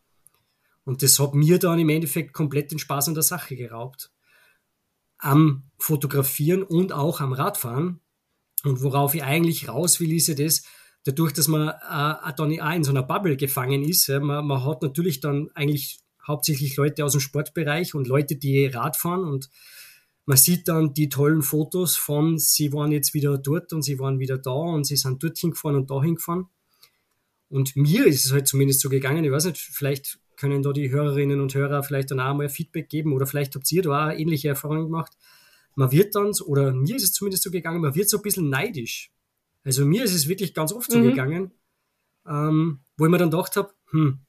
[0.83, 4.11] Und das hat mir dann im Endeffekt komplett den Spaß an der Sache geraubt.
[5.19, 8.01] Am Fotografieren und auch am Radfahren.
[8.63, 10.63] Und worauf ich eigentlich raus will, ist ja das,
[11.03, 14.63] dadurch, dass man äh, dann auch in so einer Bubble gefangen ist, ja, man, man
[14.63, 19.49] hat natürlich dann eigentlich hauptsächlich Leute aus dem Sportbereich und Leute, die Rad fahren und
[20.25, 24.19] man sieht dann die tollen Fotos von, sie waren jetzt wieder dort und sie waren
[24.19, 26.45] wieder da und sie sind dorthin gefahren und dahin gefahren.
[27.49, 30.89] Und mir ist es halt zumindest so gegangen, ich weiß nicht, vielleicht können da die
[30.89, 34.11] Hörerinnen und Hörer vielleicht dann auch mal Feedback geben oder vielleicht habt ihr da auch
[34.11, 35.11] ähnliche Erfahrungen gemacht.
[35.75, 38.49] Man wird dann, oder mir ist es zumindest so gegangen, man wird so ein bisschen
[38.49, 39.10] neidisch.
[39.63, 41.09] Also mir ist es wirklich ganz oft so mhm.
[41.09, 41.51] gegangen,
[42.27, 44.19] ähm, wo ich mir dann gedacht habe, hm,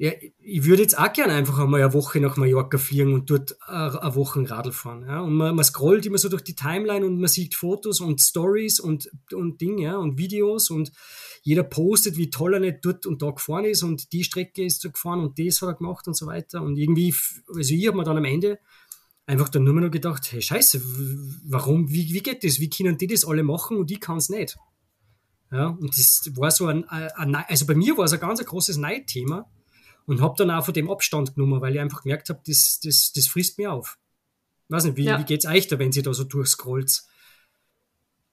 [0.00, 3.58] ja, ich würde jetzt auch gerne einfach einmal eine Woche nach Mallorca fliegen und dort
[3.68, 5.04] eine Woche Radl fahren.
[5.06, 5.20] Ja?
[5.20, 8.80] Und man, man scrollt immer so durch die Timeline und man sieht Fotos und Stories
[8.80, 9.96] und, und Dinge ja?
[9.98, 10.90] und Videos und
[11.42, 14.80] jeder postet, wie toll er nicht dort und da gefahren ist und die Strecke ist
[14.80, 16.62] so gefahren und das hat er gemacht und so weiter.
[16.62, 17.14] Und irgendwie,
[17.54, 18.58] also ich habe mir dann am Ende
[19.30, 20.82] einfach dann nur noch gedacht, hey Scheiße,
[21.44, 22.58] warum, wie, wie geht das?
[22.58, 24.58] Wie können die das alle machen und ich kann es nicht?
[25.52, 28.46] Ja, und das war so ein, ein, also bei mir war es ein ganz ein
[28.46, 29.48] großes Neidthema
[30.06, 33.12] und habe dann auch von dem Abstand genommen, weil ich einfach gemerkt habe, das, das,
[33.12, 33.98] das frisst mir auf.
[34.68, 35.18] Ich weiß nicht, wie, ja.
[35.18, 37.02] wie geht es euch da, wenn sie da so durchscrollt?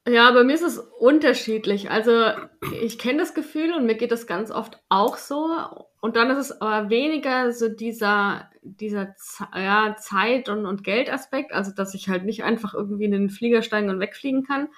[0.07, 1.91] Ja, bei mir ist es unterschiedlich.
[1.91, 2.11] Also
[2.81, 5.49] ich kenne das Gefühl und mir geht das ganz oft auch so.
[5.99, 9.15] Und dann ist es aber weniger so dieser, dieser
[9.53, 13.61] ja, Zeit- und, und Geldaspekt, also dass ich halt nicht einfach irgendwie in den Flieger
[13.61, 14.69] steigen und wegfliegen kann.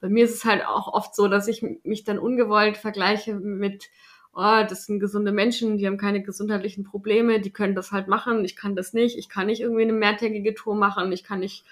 [0.00, 3.90] Bei mir ist es halt auch oft so, dass ich mich dann ungewollt vergleiche mit
[4.32, 8.44] oh, das sind gesunde Menschen, die haben keine gesundheitlichen Probleme, die können das halt machen,
[8.44, 11.64] ich kann das nicht, ich kann nicht irgendwie eine mehrtägige Tour machen, ich kann nicht,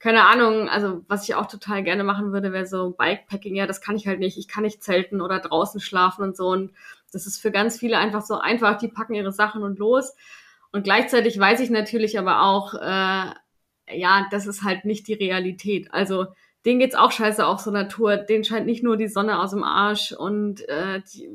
[0.00, 3.80] keine Ahnung, also was ich auch total gerne machen würde, wäre so Bikepacking, ja, das
[3.80, 6.72] kann ich halt nicht, ich kann nicht zelten oder draußen schlafen und so und
[7.12, 10.16] das ist für ganz viele einfach so einfach, die packen ihre Sachen und los
[10.72, 13.32] und gleichzeitig weiß ich natürlich aber auch, äh,
[13.92, 16.26] ja, das ist halt nicht die Realität, also
[16.64, 18.16] denen geht's auch scheiße auf so Tour.
[18.16, 21.30] Denen scheint nicht nur die Sonne aus dem Arsch und äh, die,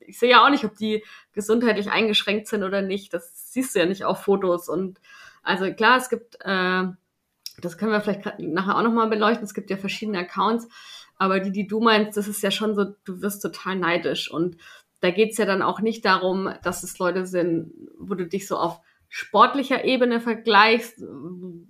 [0.00, 1.02] ich sehe ja auch nicht, ob die
[1.32, 3.12] gesundheitlich eingeschränkt sind oder nicht.
[3.14, 4.68] Das siehst du ja nicht auf Fotos.
[4.68, 5.00] Und
[5.42, 6.84] also klar, es gibt äh,
[7.60, 9.44] Das können wir vielleicht nachher auch nochmal beleuchten.
[9.44, 10.68] Es gibt ja verschiedene Accounts,
[11.16, 14.30] aber die, die du meinst, das ist ja schon so, du wirst total neidisch.
[14.30, 14.56] Und
[15.00, 18.56] da geht's ja dann auch nicht darum, dass es Leute sind, wo du dich so
[18.56, 21.00] auf sportlicher Ebene vergleichst,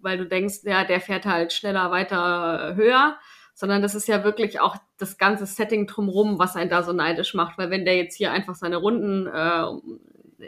[0.01, 3.19] weil du denkst, ja, der fährt halt schneller, weiter, höher,
[3.55, 7.35] sondern das ist ja wirklich auch das ganze Setting drumrum, was einen da so neidisch
[7.35, 7.59] macht.
[7.59, 9.67] Weil wenn der jetzt hier einfach seine Runden äh,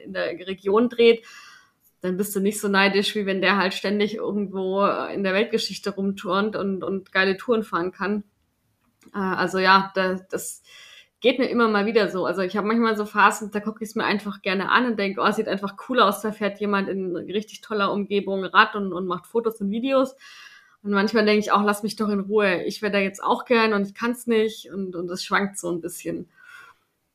[0.05, 1.27] in der Region dreht,
[2.01, 5.91] dann bist du nicht so neidisch, wie wenn der halt ständig irgendwo in der Weltgeschichte
[5.91, 8.25] rumturnt und, und geile Touren fahren kann.
[9.15, 10.63] Äh, also ja, das, das
[11.21, 12.27] geht mir immer mal wieder so.
[12.27, 14.99] Also ich habe manchmal so Phasen, da gucke ich es mir einfach gerne an und
[14.99, 18.93] denke, oh, sieht einfach cool aus, da fährt jemand in richtig toller Umgebung Rad und,
[18.93, 20.15] und macht Fotos und Videos.
[20.83, 22.63] Und manchmal denke ich auch, lass mich doch in Ruhe.
[22.65, 25.59] Ich wäre da jetzt auch gern und ich kann es nicht und, und es schwankt
[25.59, 26.29] so ein bisschen.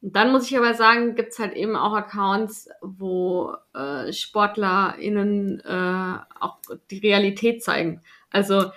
[0.01, 6.17] Und dann muss ich aber sagen, gibt's halt eben auch Accounts, wo äh, SportlerInnen äh,
[6.39, 6.57] auch
[6.89, 8.01] die Realität zeigen.
[8.31, 8.71] Also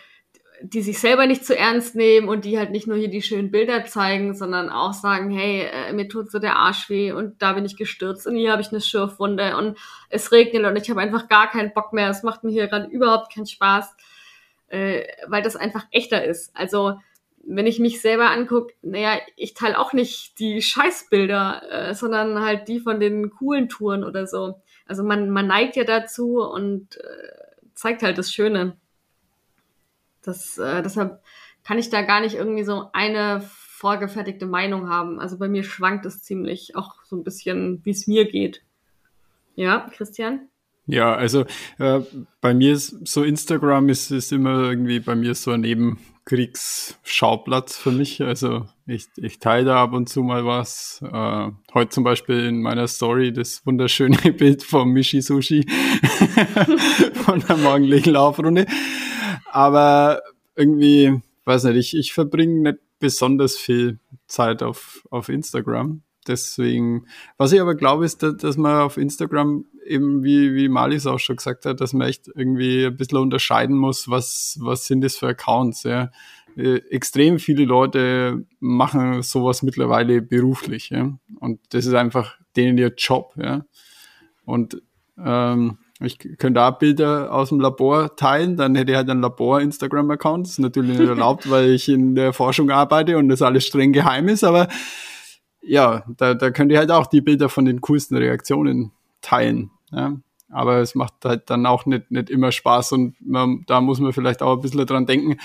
[0.62, 3.50] die sich selber nicht zu ernst nehmen und die halt nicht nur hier die schönen
[3.50, 7.52] Bilder zeigen, sondern auch sagen, hey, äh, mir tut so der Arsch weh und da
[7.52, 9.76] bin ich gestürzt und hier habe ich eine Schürfwunde und
[10.08, 12.08] es regnet und ich habe einfach gar keinen Bock mehr.
[12.08, 13.94] Es macht mir hier gerade überhaupt keinen Spaß,
[14.68, 16.56] äh, weil das einfach echter ist.
[16.56, 16.94] Also
[17.46, 22.68] wenn ich mich selber angucke, naja, ich teile auch nicht die Scheißbilder, äh, sondern halt
[22.68, 24.60] die von den coolen Touren oder so.
[24.86, 28.76] Also man, man neigt ja dazu und äh, zeigt halt das Schöne.
[30.22, 31.22] Das, äh, deshalb
[31.64, 33.42] kann ich da gar nicht irgendwie so eine
[33.84, 35.20] vorgefertigte Meinung haben.
[35.20, 38.62] Also bei mir schwankt es ziemlich, auch so ein bisschen, wie es mir geht.
[39.56, 40.48] Ja, Christian?
[40.86, 41.46] Ja, also
[41.78, 42.00] äh,
[42.40, 45.64] bei mir ist so Instagram ist, ist immer irgendwie bei mir so ein
[46.24, 48.22] Nebenkriegsschauplatz für mich.
[48.22, 51.02] Also ich, ich teile da ab und zu mal was.
[51.02, 55.66] Äh, heute zum Beispiel in meiner Story das wunderschöne Bild vom Mishi Sushi
[57.14, 58.66] von der morgendlichen Laufrunde.
[59.52, 60.22] Aber
[60.56, 66.02] irgendwie, weiß nicht, ich, ich verbringe nicht besonders viel Zeit auf, auf Instagram.
[66.26, 67.06] Deswegen,
[67.36, 71.18] was ich aber glaube, ist, dass, dass man auf Instagram eben, wie, wie Malis auch
[71.18, 75.16] schon gesagt hat, dass man echt irgendwie ein bisschen unterscheiden muss, was, was sind das
[75.16, 76.10] für Accounts, ja.
[76.56, 81.18] Äh, extrem viele Leute machen sowas mittlerweile beruflich, ja.
[81.40, 83.64] Und das ist einfach denen ihr Job, ja.
[84.44, 84.80] Und
[85.18, 90.46] ähm, ich könnte auch Bilder aus dem Labor teilen, dann hätte ich halt einen Labor-Instagram-Account.
[90.46, 93.92] Das ist natürlich nicht erlaubt, weil ich in der Forschung arbeite und das alles streng
[93.92, 94.68] geheim ist, aber
[95.66, 99.70] ja, da, da könnt ihr halt auch die Bilder von den coolsten Reaktionen teilen.
[99.90, 100.16] Ja.
[100.50, 104.12] Aber es macht halt dann auch nicht, nicht immer Spaß und man, da muss man
[104.12, 105.38] vielleicht auch ein bisschen dran denken,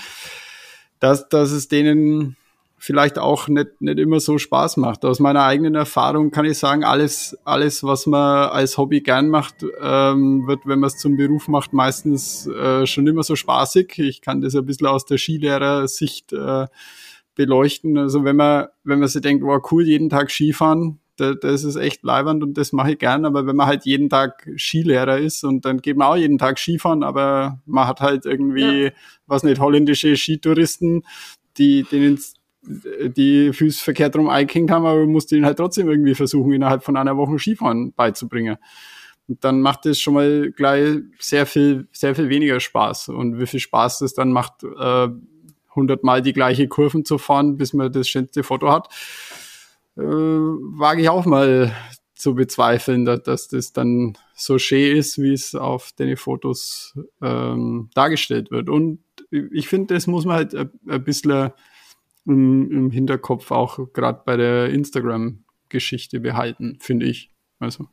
[1.00, 2.36] dass, dass es denen
[2.80, 5.04] vielleicht auch nicht, nicht immer so Spaß macht.
[5.04, 9.56] Aus meiner eigenen Erfahrung kann ich sagen, alles, alles was man als Hobby gern macht,
[9.82, 13.98] ähm, wird, wenn man es zum Beruf macht, meistens äh, schon immer so spaßig.
[13.98, 16.66] Ich kann das ein bisschen aus der Skilehrer-Sicht äh,
[17.34, 17.96] beleuchten.
[17.98, 21.76] Also wenn man, wenn man sich denkt, wow, cool, jeden Tag Skifahren, da, das ist
[21.76, 25.44] echt leibernd und das mache ich gern, aber wenn man halt jeden Tag Skilehrer ist
[25.44, 28.90] und dann geht man auch jeden Tag Skifahren, aber man hat halt irgendwie, ja.
[29.26, 31.04] was nicht, holländische Skitouristen,
[31.58, 32.18] die, denen
[32.62, 36.84] die Füße verkehrt rum eingehängt haben, aber man musste ihnen halt trotzdem irgendwie versuchen, innerhalb
[36.84, 38.56] von einer Woche Skifahren beizubringen.
[39.28, 43.10] Und dann macht es schon mal gleich sehr viel, sehr viel weniger Spaß.
[43.10, 45.08] Und wie viel Spaß das dann macht, äh,
[45.80, 48.88] hundertmal die gleiche Kurven zu fahren, bis man das schönste Foto hat,
[49.96, 51.74] äh, wage ich auch mal
[52.14, 57.90] zu bezweifeln, dass, dass das dann so schön ist, wie es auf den Fotos ähm,
[57.94, 58.68] dargestellt wird.
[58.68, 61.50] Und ich finde, das muss man halt ein, bisschen
[62.26, 67.30] im, im Hinterkopf auch gerade bei der Instagram-Geschichte behalten, finde ich.
[67.58, 67.88] Also,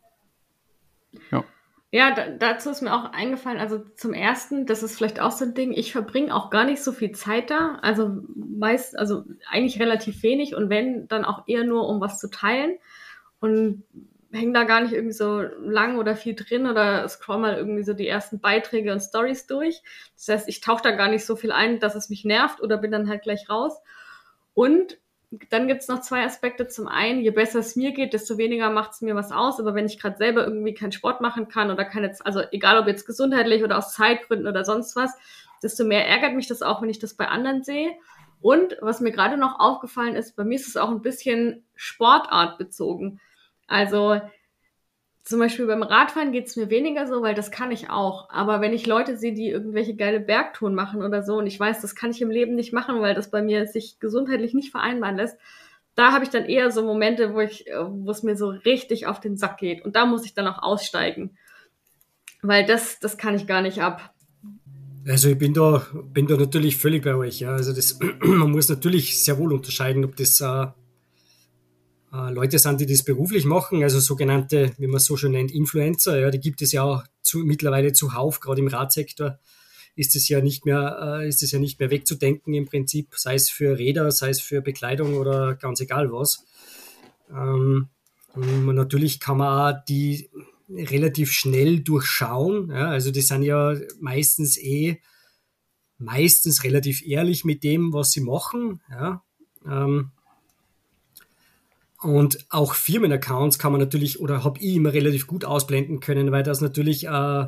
[1.31, 1.45] ja.
[1.91, 5.45] Ja, da, dazu ist mir auch eingefallen, also zum ersten, das ist vielleicht auch so
[5.45, 9.79] ein Ding, ich verbringe auch gar nicht so viel Zeit da, also meist, also eigentlich
[9.79, 12.77] relativ wenig und wenn, dann auch eher nur, um was zu teilen
[13.39, 13.83] und
[14.33, 17.93] hänge da gar nicht irgendwie so lang oder viel drin oder scroll mal irgendwie so
[17.93, 19.81] die ersten Beiträge und Stories durch.
[20.15, 22.77] Das heißt, ich tauche da gar nicht so viel ein, dass es mich nervt oder
[22.77, 23.79] bin dann halt gleich raus.
[24.53, 24.97] Und
[25.49, 26.67] dann gibt's noch zwei Aspekte.
[26.67, 29.59] Zum einen, je besser es mir geht, desto weniger macht's mir was aus.
[29.59, 32.87] Aber wenn ich gerade selber irgendwie keinen Sport machen kann oder keine, also egal ob
[32.87, 35.13] jetzt gesundheitlich oder aus Zeitgründen oder sonst was,
[35.61, 37.91] desto mehr ärgert mich das auch, wenn ich das bei anderen sehe.
[38.39, 43.19] Und was mir gerade noch aufgefallen ist, bei mir ist es auch ein bisschen sportartbezogen.
[43.67, 44.21] Also
[45.27, 48.29] zum Beispiel beim Radfahren geht's mir weniger so, weil das kann ich auch.
[48.29, 51.81] Aber wenn ich Leute sehe, die irgendwelche geile Bergtouren machen oder so, und ich weiß,
[51.81, 55.17] das kann ich im Leben nicht machen, weil das bei mir sich gesundheitlich nicht vereinbaren
[55.17, 55.37] lässt,
[55.95, 59.19] da habe ich dann eher so Momente, wo ich, wo es mir so richtig auf
[59.19, 59.83] den Sack geht.
[59.83, 61.37] Und da muss ich dann auch aussteigen.
[62.41, 64.13] Weil das, das kann ich gar nicht ab.
[65.05, 67.41] Also ich bin da, bin da natürlich völlig bei euch.
[67.41, 67.51] Ja.
[67.51, 70.67] Also das, man muss natürlich sehr wohl unterscheiden, ob das äh, äh,
[72.11, 76.19] Leute sind, die das beruflich machen, also sogenannte, wie man es so schön nennt, Influencer.
[76.19, 79.39] Ja, die gibt es ja auch zu, mittlerweile zuhauf, gerade im Radsektor
[79.95, 83.77] ist es ja nicht mehr, äh, ja nicht mehr wegzudenken im Prinzip, sei es für
[83.77, 86.45] Räder, sei es für Bekleidung oder ganz egal was.
[87.29, 87.89] Ähm,
[88.35, 90.29] natürlich kann man die
[90.69, 92.69] relativ schnell durchschauen.
[92.69, 95.01] Ja, also die sind ja meistens eh
[95.97, 98.81] meistens relativ ehrlich mit dem, was sie machen.
[98.91, 99.23] Ja.
[99.65, 100.11] Ähm,
[102.01, 106.43] und auch Firmenaccounts kann man natürlich oder habe ich immer relativ gut ausblenden können, weil
[106.43, 107.45] das natürlich äh,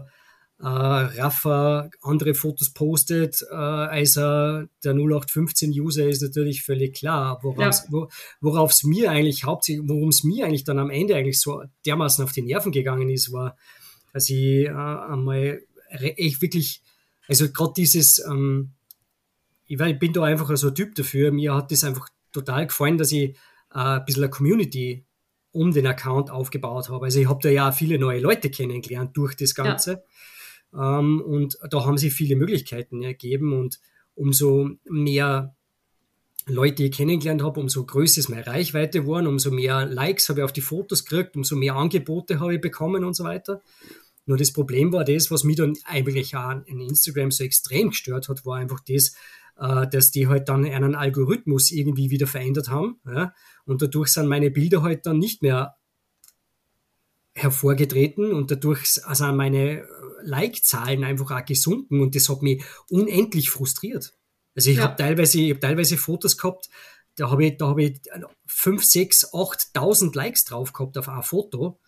[0.62, 7.40] äh, Rafa andere Fotos postet äh, als äh, der 0815-User ist natürlich völlig klar.
[7.44, 8.10] Worauf ja.
[8.42, 12.24] wo, es mir eigentlich hauptsächlich, worum es mir eigentlich dann am Ende eigentlich so dermaßen
[12.24, 13.56] auf die Nerven gegangen ist, war,
[14.12, 16.82] dass ich äh, einmal echt wirklich,
[17.28, 18.72] also gerade dieses, ähm,
[19.66, 22.98] ich, ich bin da einfach so ein Typ dafür, mir hat das einfach total gefallen,
[22.98, 23.38] dass ich
[23.74, 25.06] äh, ein bisschen eine Community
[25.52, 27.06] um den Account aufgebaut habe.
[27.06, 30.04] Also ich habe da ja viele neue Leute kennengelernt durch das Ganze.
[30.74, 31.00] Ja.
[31.00, 33.80] Ähm, und da haben sich viele Möglichkeiten ergeben und
[34.16, 35.56] umso mehr
[36.46, 40.44] Leute ich kennengelernt habe, umso größer ist meine Reichweite geworden, umso mehr Likes habe ich
[40.44, 43.62] auf die Fotos gekriegt, umso mehr Angebote habe ich bekommen und so weiter.
[44.26, 48.30] Nur das Problem war das, was mich dann eigentlich auch an Instagram so extrem gestört
[48.30, 49.16] hat, war einfach das,
[49.60, 53.00] äh, dass die halt dann einen Algorithmus irgendwie wieder verändert haben.
[53.06, 53.34] Ja?
[53.66, 55.76] Und dadurch sind meine Bilder halt dann nicht mehr
[57.34, 59.88] hervorgetreten und dadurch sind meine
[60.24, 64.14] Like-Zahlen einfach auch gesunken und das hat mich unendlich frustriert.
[64.56, 64.84] Also ich ja.
[64.84, 66.70] habe teilweise, ich hab teilweise Fotos gehabt,
[67.16, 68.02] da habe ich, da habe ich
[68.48, 71.80] 5, 6, 8.000 Likes drauf gehabt auf ein Foto.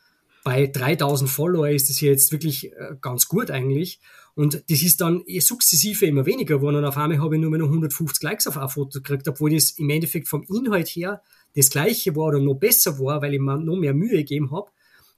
[0.43, 3.99] Bei 3000 Follower ist das jetzt wirklich äh, ganz gut eigentlich.
[4.33, 7.67] Und das ist dann sukzessive immer weniger geworden und auf einmal habe ich nur noch
[7.67, 11.21] 150 Likes auf ein Foto gekriegt, obwohl das im Endeffekt vom Inhalt her
[11.55, 14.71] das gleiche war oder noch besser war, weil ich mir noch mehr Mühe gegeben habe.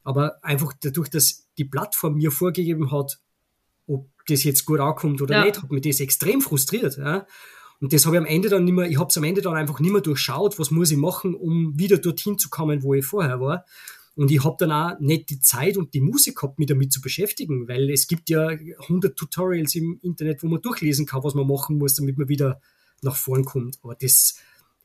[0.04, 3.20] Aber einfach dadurch, dass die Plattform mir vorgegeben hat,
[3.88, 5.46] ob das jetzt gut ankommt oder ja.
[5.46, 6.98] nicht, hat mich das extrem frustriert.
[6.98, 7.28] Ja.
[7.80, 9.56] Und das habe ich am Ende dann nicht mehr, ich habe es am Ende dann
[9.56, 13.06] einfach nicht mehr durchschaut, was muss ich machen, um wieder dorthin zu kommen, wo ich
[13.06, 13.66] vorher war.
[14.16, 17.02] Und ich habe dann auch nicht die Zeit und die Musik gehabt, mich damit zu
[17.02, 21.48] beschäftigen, weil es gibt ja 100 Tutorials im Internet, wo man durchlesen kann, was man
[21.48, 22.62] machen muss, damit man wieder
[23.02, 23.80] nach vorn kommt.
[23.82, 24.36] Aber das,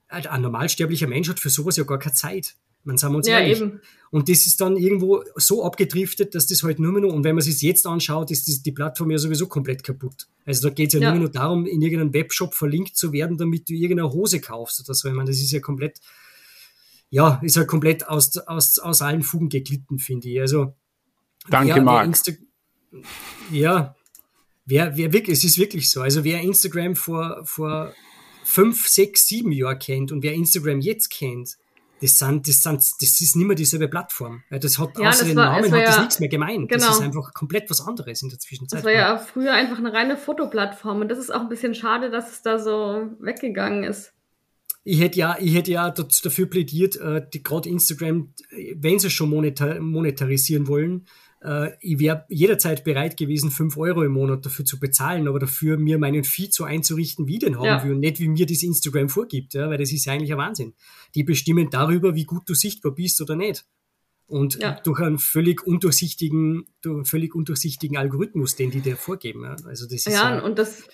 [0.09, 2.57] ein normalsterblicher Mensch hat für sowas ja gar keine Zeit.
[2.85, 3.61] Man sagen wir uns ja, ehrlich.
[3.61, 3.81] Eben.
[4.11, 7.35] Und das ist dann irgendwo so abgedriftet, dass das halt nur mehr noch, und wenn
[7.35, 10.27] man sich jetzt anschaut, ist das, die Plattform ja sowieso komplett kaputt.
[10.47, 13.37] Also da geht es ja, ja, nur noch darum, in irgendeinem Webshop verlinkt zu werden,
[13.37, 15.09] damit du irgendeine Hose kaufst oder so.
[15.09, 16.01] Ich meine, das ist ja komplett,
[17.11, 20.41] ja, ist halt komplett aus, aus, aus allen Fugen geglitten, finde ich.
[20.41, 20.75] Also,
[21.49, 22.17] Danke, wer, Marc.
[23.51, 23.95] ja,
[24.67, 26.03] wer, wer wirklich, es ist wirklich so.
[26.03, 27.93] Also wer Instagram vor, vor
[28.45, 31.57] fünf, sechs, sieben Jahren kennt und wer Instagram jetzt kennt,
[32.01, 34.45] das sind, das sind, das ist nicht mehr dieselbe Plattform.
[34.51, 36.69] Das hat ja, außer den Namen hat das ja, nichts mehr gemeint.
[36.69, 36.87] Genau.
[36.87, 38.79] Das ist einfach komplett was anderes in der Zwischenzeit.
[38.79, 42.11] Das war ja früher einfach eine reine Fotoplattform und das ist auch ein bisschen schade,
[42.11, 44.13] dass es da so weggegangen ist.
[44.91, 48.33] Ich hätte ja, ich hätte ja dafür plädiert, äh, gerade Instagram,
[48.75, 51.07] wenn sie schon monetar monetarisieren wollen,
[51.43, 55.77] äh, ich wäre jederzeit bereit gewesen, 5 Euro im Monat dafür zu bezahlen, aber dafür
[55.77, 57.85] mir meinen Feed so einzurichten, wie ich den haben ja.
[57.85, 60.39] will und nicht wie mir das Instagram vorgibt, ja, weil das ist ja eigentlich ein
[60.39, 60.73] Wahnsinn.
[61.15, 63.67] Die bestimmen darüber, wie gut du sichtbar bist oder nicht.
[64.27, 64.81] Und ja.
[64.85, 69.45] durch einen völlig undurchsichtigen, durch einen völlig undurchsichtigen Algorithmus, den die dir vorgeben.
[69.45, 70.85] Also das ist ja und das,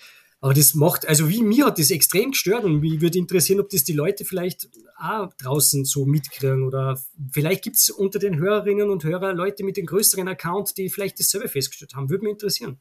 [0.45, 3.69] aber das macht, also wie mir hat das extrem gestört und mich würde interessieren, ob
[3.69, 8.91] das die Leute vielleicht auch draußen so mitkriegen oder vielleicht gibt es unter den Hörerinnen
[8.91, 12.11] und Hörern Leute mit dem größeren Account, die vielleicht dasselbe festgestellt haben.
[12.11, 12.77] Würde mich interessieren.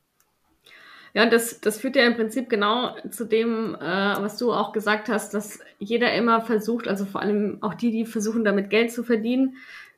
[1.15, 5.09] Ja, das, das führt ja im Prinzip genau zu dem, äh, was du auch gesagt
[5.09, 9.05] hast, dass jeder immer versucht, also vor allem auch die, die versuchen, damit Geld zu
[9.05, 9.57] verdienen,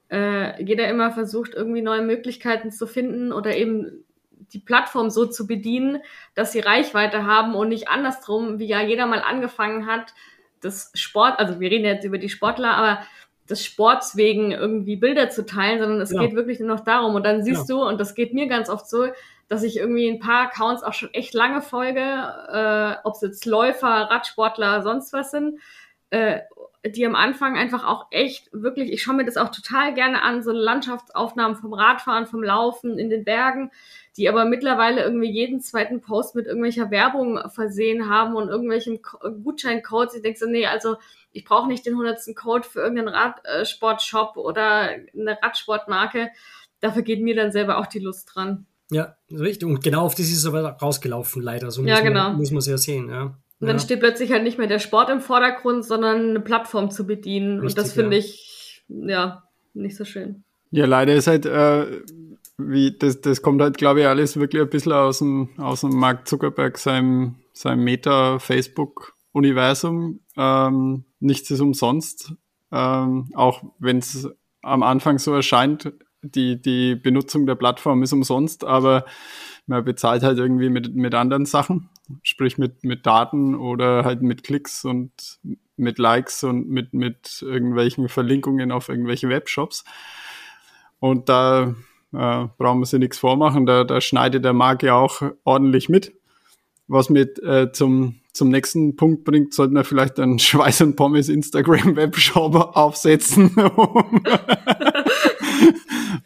[0.09, 4.05] äh, jeder immer versucht, irgendwie neue Möglichkeiten zu finden oder eben
[4.53, 6.03] die Plattform so zu bedienen,
[6.35, 10.15] dass sie Reichweite haben und nicht andersrum, wie ja jeder mal angefangen hat,
[10.61, 13.03] das Sport, also wir reden jetzt über die Sportler, aber
[13.49, 16.21] des Sports wegen irgendwie Bilder zu teilen, sondern es ja.
[16.21, 17.15] geht wirklich nur noch darum.
[17.15, 17.77] Und dann siehst ja.
[17.77, 19.07] du, und das geht mir ganz oft so,
[19.49, 23.47] dass ich irgendwie ein paar Accounts auch schon echt lange folge, äh, ob es jetzt
[23.47, 25.61] Läufer, Radsportler, sonst was sind,
[26.11, 26.41] äh,
[26.85, 30.43] die am Anfang einfach auch echt wirklich, ich schaue mir das auch total gerne an,
[30.43, 33.71] so Landschaftsaufnahmen vom Radfahren, vom Laufen in den Bergen,
[34.17, 39.01] die aber mittlerweile irgendwie jeden zweiten Post mit irgendwelcher Werbung versehen haben und irgendwelchen
[39.45, 40.15] Gutscheincodes.
[40.15, 40.97] Ich denke so, nee, also
[41.33, 46.31] ich brauche nicht den hundertsten Code für irgendeinen Radsportshop oder eine Radsportmarke.
[46.81, 48.67] Dafür geht mir dann selber auch die Lust dran.
[48.91, 49.69] Ja, richtig.
[49.69, 51.71] Und genau auf das ist es aber rausgelaufen, leider.
[51.71, 52.29] So ja, muss genau.
[52.29, 53.37] Man, muss man es ja sehen, ja.
[53.59, 53.83] Und dann ja.
[53.83, 57.61] steht plötzlich halt nicht mehr der Sport im Vordergrund, sondern eine Plattform zu bedienen.
[57.61, 58.23] Richtig, und das finde ja.
[58.23, 59.43] ich, ja,
[59.75, 60.45] nicht so schön.
[60.71, 62.03] Ja, leider ist halt, äh,
[62.59, 65.91] wie, das, das kommt halt, glaube ich, alles wirklich ein bisschen aus dem, aus dem
[65.91, 70.21] Mark Zuckerberg, seinem, seinem Meta-Facebook-Universum.
[70.37, 72.33] Ähm, nichts ist umsonst.
[72.73, 74.27] Ähm, auch wenn es
[74.63, 75.93] am Anfang so erscheint,
[76.23, 79.05] die, die Benutzung der Plattform ist umsonst, aber
[79.67, 81.89] man bezahlt halt irgendwie mit, mit anderen Sachen,
[82.23, 85.39] sprich mit, mit Daten oder halt mit Klicks und
[85.77, 89.85] mit Likes und mit, mit irgendwelchen Verlinkungen auf irgendwelche Webshops.
[90.99, 91.75] Und da
[92.17, 96.13] äh, brauchen wir sich nichts vormachen, da, da schneidet der Markt ja auch ordentlich mit.
[96.89, 101.29] Was mit äh, zum, zum nächsten Punkt bringt, sollten wir vielleicht einen Schweiß und Pommes
[101.29, 103.55] Instagram Webshop aufsetzen.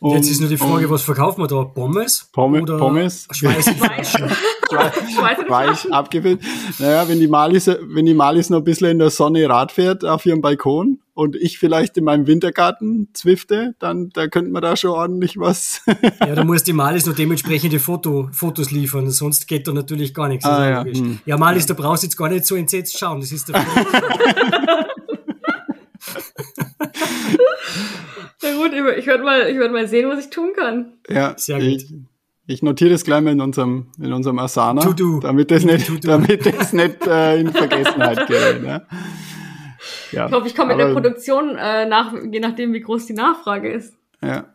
[0.02, 1.64] Jetzt ist nur die Frage, was verkaufen wir da?
[1.64, 2.28] Pommes?
[2.32, 3.28] Pomme, oder Pommes?
[3.30, 4.30] Schweiß Flaschen?
[5.48, 6.40] Weich abgefüllt.
[6.78, 10.04] Naja, wenn die Malis, wenn die Malis noch ein bisschen in der Sonne Rad fährt
[10.04, 14.76] auf ihrem Balkon und ich vielleicht in meinem Wintergarten zwifte, dann da könnte man da
[14.76, 15.82] schon ordentlich was.
[16.20, 20.28] ja, da muss die Malis noch dementsprechende Foto, Fotos liefern, sonst geht da natürlich gar
[20.28, 20.46] nichts.
[20.46, 20.98] Ah, ja, logisch.
[20.98, 21.18] hm.
[21.26, 23.20] ja, Malis, da brauchst du jetzt gar nicht so entsetzt schauen.
[23.20, 23.62] Das ist der
[28.42, 30.94] Na gut, ich, werde mal, ich werd mal sehen, was ich tun kann.
[31.08, 31.66] ja, Sehr gut.
[31.66, 31.92] ich,
[32.46, 35.20] ich notiere das gleich mal in unserem, in unserem Asana, To-do.
[35.20, 36.06] damit das nicht, To-do.
[36.08, 38.62] damit das nicht äh, in Vergessenheit gerät.
[38.62, 38.86] Ne?
[40.12, 43.12] Ja, Ich hoffe, ich komme in der Produktion äh, nach, je nachdem, wie groß die
[43.14, 43.94] Nachfrage ist.
[44.22, 44.54] Ja,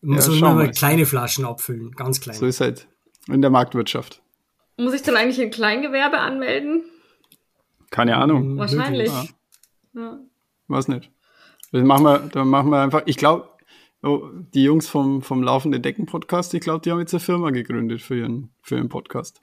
[0.00, 2.36] Muss Ja, man mal kleine Flaschen abfüllen, ganz klein.
[2.36, 2.86] so ist halt
[3.28, 4.22] in der Marktwirtschaft.
[4.76, 6.82] Muss ich dann eigentlich ein Kleingewerbe anmelden?
[7.90, 8.56] Keine Ahnung.
[8.58, 9.08] Wahrscheinlich.
[9.08, 9.24] Ja.
[9.94, 10.18] Ja.
[10.66, 11.10] Was nicht.
[11.74, 13.48] Das machen wir, dann machen wir einfach, ich glaube,
[14.04, 17.50] oh, die Jungs vom, vom Laufende Decken Podcast, ich glaube, die haben jetzt eine Firma
[17.50, 19.42] gegründet für ihren, für ihren Podcast.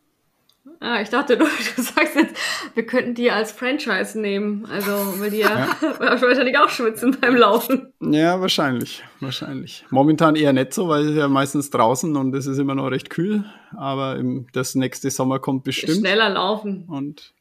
[0.80, 1.44] Ah, ich dachte, du,
[1.76, 2.38] du sagst jetzt,
[2.74, 4.66] wir könnten die als Franchise nehmen.
[4.68, 5.68] Also, weil die ja,
[6.00, 7.92] wahrscheinlich auch schwitzen beim Laufen.
[8.00, 9.86] Ja, wahrscheinlich, wahrscheinlich.
[9.90, 13.10] Momentan eher nicht so, weil es ja meistens draußen und es ist immer noch recht
[13.10, 13.44] kühl,
[13.76, 15.98] aber im, das nächste Sommer kommt bestimmt.
[15.98, 16.86] Schneller laufen.
[16.88, 17.34] Und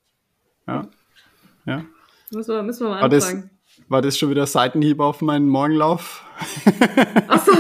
[0.66, 0.88] ja,
[1.64, 1.84] ja.
[2.32, 3.50] Müssen wir, müssen wir mal anfangen.
[3.90, 6.24] War das schon wieder Seitenhieb auf meinen Morgenlauf?
[7.26, 7.52] Achso,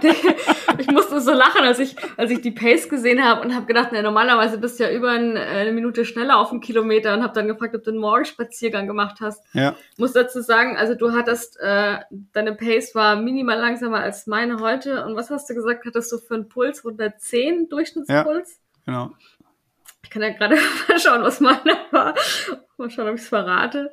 [0.78, 3.88] ich musste so lachen, als ich, als ich die Pace gesehen habe und habe gedacht,
[3.90, 7.34] na, normalerweise bist du ja über ein, eine Minute schneller auf einen Kilometer und habe
[7.34, 9.44] dann gefragt, ob du einen Morgenspaziergang gemacht hast.
[9.52, 11.98] Ja, muss dazu sagen, also du hattest, äh,
[12.32, 15.04] deine Pace war minimal langsamer als meine heute.
[15.04, 16.84] Und was hast du gesagt, hattest du für einen Puls?
[16.84, 18.60] 110 Durchschnittspuls?
[18.86, 19.10] genau.
[20.04, 20.56] Ich kann ja gerade
[20.88, 22.14] mal schauen, was meiner war.
[22.76, 23.90] Mal schauen, ob ich es verrate.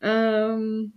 [0.00, 0.92] Ähm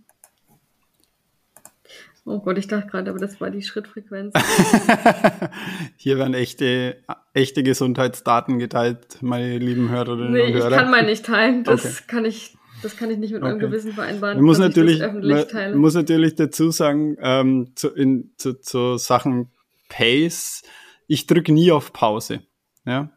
[2.24, 4.32] oh Gott, ich dachte gerade, aber das war die Schrittfrequenz.
[5.96, 7.02] Hier werden echte,
[7.34, 10.76] echte Gesundheitsdaten geteilt, meine lieben Hörerinnen nee, und ich Hörer.
[10.76, 11.64] kann mal nicht teilen.
[11.64, 11.94] Das Okay.
[12.06, 13.66] kann ich, das kann ich nicht mit meinem Okay.
[13.66, 14.36] Gewissen vereinbaren.
[14.36, 19.50] Man muss ich natürlich, man muss natürlich dazu sagen, ähm, zu, in, zu, zu Sachen
[19.88, 20.62] Pace,
[21.06, 22.40] ich drücke nie auf Pause.
[22.86, 23.10] Ja?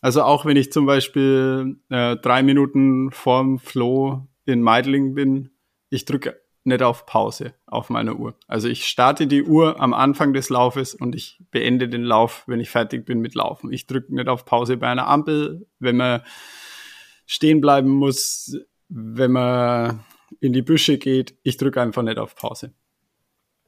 [0.00, 5.50] Also auch wenn ich zum Beispiel äh, drei Minuten vorm Flow in Meidling bin,
[5.90, 8.34] ich drücke nicht auf Pause auf meiner Uhr.
[8.46, 12.60] Also ich starte die Uhr am Anfang des Laufes und ich beende den Lauf, wenn
[12.60, 13.72] ich fertig bin mit Laufen.
[13.72, 16.22] Ich drücke nicht auf Pause bei einer Ampel, wenn man
[17.26, 18.56] stehen bleiben muss,
[18.88, 20.04] wenn man
[20.40, 21.36] in die Büsche geht.
[21.42, 22.72] Ich drücke einfach nicht auf Pause.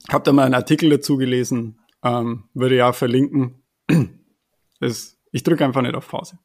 [0.09, 3.62] Habe da mal einen Artikel dazu gelesen, ähm, würde ja verlinken.
[4.83, 6.38] Das, ich drücke einfach nicht auf Pause.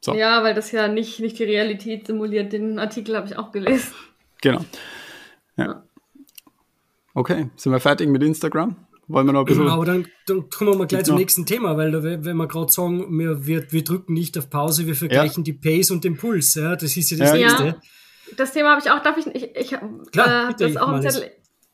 [0.00, 0.14] So.
[0.14, 2.52] Ja, weil das ja nicht, nicht die Realität simuliert.
[2.52, 3.92] Den Artikel habe ich auch gelesen.
[4.40, 4.64] Genau.
[5.56, 5.82] Ja.
[7.14, 8.76] Okay, sind wir fertig mit Instagram?
[9.08, 9.68] Wollen wir noch ein bisschen.
[9.68, 12.46] Aber dann, dann kommen wir mal gleich zum noch- nächsten Thema, weil da, wenn wir
[12.46, 16.16] gerade sagen, wir, wir, wir drücken nicht auf Pause, wir vergleichen die Pace und den
[16.16, 16.54] Puls.
[16.54, 17.36] Ja, das ist ja das Ja.
[17.36, 17.66] nächste.
[17.66, 17.76] Ja.
[18.36, 19.78] Das Thema habe ich auch, darf ich, ich, ich äh,
[20.12, 21.00] Klar, hab bitte, das auch im.
[21.02, 21.30] Zettel.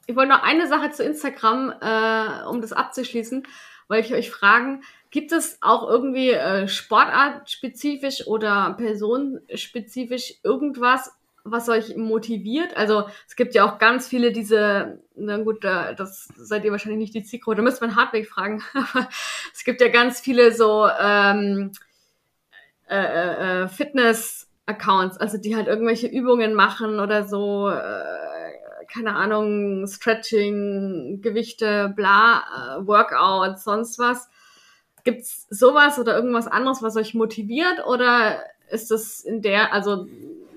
[0.06, 3.42] Ich wollte noch eine Sache zu Instagram, äh, um das abzuschließen,
[3.88, 4.82] wollte ich euch fragen,
[5.14, 11.12] gibt es auch irgendwie äh, sportartspezifisch oder personenspezifisch irgendwas,
[11.44, 12.76] was euch motiviert?
[12.76, 17.14] Also es gibt ja auch ganz viele diese, na gut, das seid ihr wahrscheinlich nicht
[17.14, 19.08] die Zielgruppe, da müsste man Hardweg fragen, aber
[19.52, 21.70] es gibt ja ganz viele so ähm,
[22.88, 28.02] äh, äh, äh, Fitness-Accounts, also die halt irgendwelche Übungen machen oder so, äh,
[28.92, 32.42] keine Ahnung, Stretching, Gewichte, bla,
[32.80, 34.28] äh, Workouts, sonst was.
[35.04, 40.06] Gibt's sowas oder irgendwas anderes, was euch motiviert oder ist das in der, also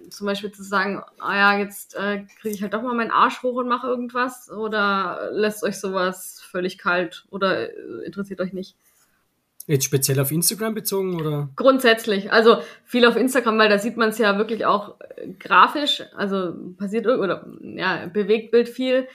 [0.09, 3.43] zum Beispiel zu sagen, ah ja, jetzt äh, kriege ich halt doch mal meinen Arsch
[3.43, 8.75] hoch und mache irgendwas oder lässt euch sowas völlig kalt oder äh, interessiert euch nicht?
[9.67, 11.49] Jetzt speziell auf Instagram bezogen oder?
[11.57, 12.31] Grundsätzlich.
[12.31, 16.03] Also viel auf Instagram, weil da sieht man es ja wirklich auch äh, grafisch.
[16.15, 19.07] Also passiert oder ja, bewegt Bild viel.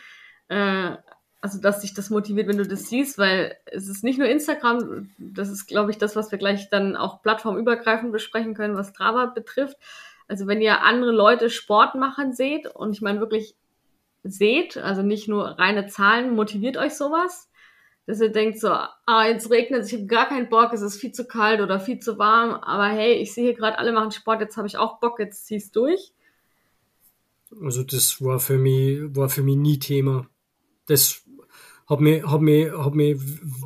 [0.49, 0.97] Äh,
[1.43, 5.11] also dass sich das motiviert, wenn du das siehst, weil es ist nicht nur Instagram,
[5.19, 9.27] das ist, glaube ich, das, was wir gleich dann auch plattformübergreifend besprechen können, was Strava
[9.27, 9.77] betrifft.
[10.29, 13.55] Also wenn ihr andere Leute Sport machen seht und ich meine wirklich
[14.23, 17.51] seht, also nicht nur reine Zahlen, motiviert euch sowas
[18.07, 21.01] dass ihr denkt so, ah, jetzt regnet es, ich habe gar keinen Bock, es ist
[21.01, 24.11] viel zu kalt oder viel zu warm, aber hey, ich sehe hier gerade, alle machen
[24.11, 26.13] Sport, jetzt habe ich auch Bock, jetzt zieh's durch.
[27.61, 30.27] Also das war für mich, war für mich nie Thema.
[30.87, 31.22] Das
[31.93, 33.21] hat mich, hat mich, hat mich,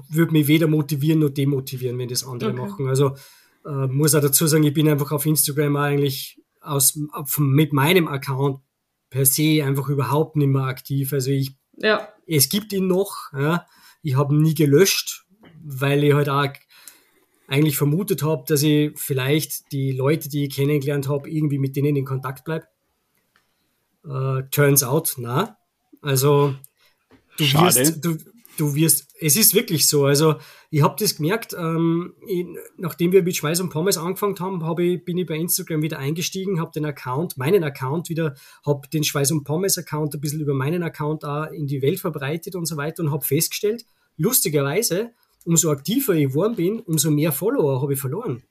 [0.09, 2.61] würde mich weder motivieren noch demotivieren, wenn das andere okay.
[2.61, 2.89] machen.
[2.89, 3.17] Also
[3.65, 6.99] äh, muss auch dazu sagen, ich bin einfach auf Instagram eigentlich aus,
[7.39, 8.61] mit meinem Account
[9.11, 11.13] per se einfach überhaupt nicht mehr aktiv.
[11.13, 12.09] Also ich, ja.
[12.27, 13.65] es gibt ihn noch, ja,
[14.03, 15.25] ich habe ihn nie gelöscht,
[15.63, 16.49] weil ich halt auch
[17.49, 21.97] eigentlich vermutet habe, dass ich vielleicht die Leute, die ich kennengelernt habe, irgendwie mit denen
[21.97, 22.67] in Kontakt bleibe.
[24.05, 25.57] Uh, turns out, na.
[26.03, 26.55] Also
[27.37, 27.77] du Schade.
[27.77, 28.17] wirst, du,
[28.57, 30.05] du wirst, es ist wirklich so.
[30.05, 30.37] Also
[30.71, 34.79] ich habe das gemerkt, ähm, ich, nachdem wir mit Schweiß und Pommes angefangen haben, hab
[34.81, 38.35] ich, bin ich bei Instagram wieder eingestiegen, habe den Account, meinen Account wieder,
[38.65, 42.01] habe den Schweiß und Pommes Account ein bisschen über meinen Account auch in die Welt
[42.01, 43.85] verbreitet und so weiter und habe festgestellt,
[44.17, 45.13] lustigerweise,
[45.45, 48.43] umso aktiver ich geworden bin, umso mehr Follower habe ich verloren.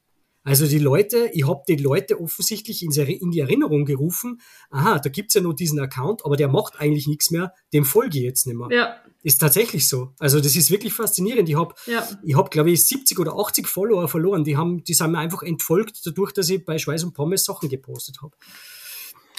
[0.46, 2.92] Also die Leute, ich habe die Leute offensichtlich in
[3.32, 7.32] die Erinnerung gerufen, aha, da gibt's ja noch diesen Account, aber der macht eigentlich nichts
[7.32, 8.68] mehr, dem folge ich jetzt nicht mehr.
[8.70, 8.96] Ja.
[9.24, 10.14] Ist tatsächlich so.
[10.20, 11.50] Also das ist wirklich faszinierend.
[11.50, 12.08] Ich habe, ja.
[12.24, 14.44] ich hab, glaube ich, 70 oder 80 Follower verloren.
[14.44, 17.68] Die, haben, die sind mir einfach entfolgt, dadurch, dass ich bei Schweiß und Pommes Sachen
[17.68, 18.38] gepostet habe.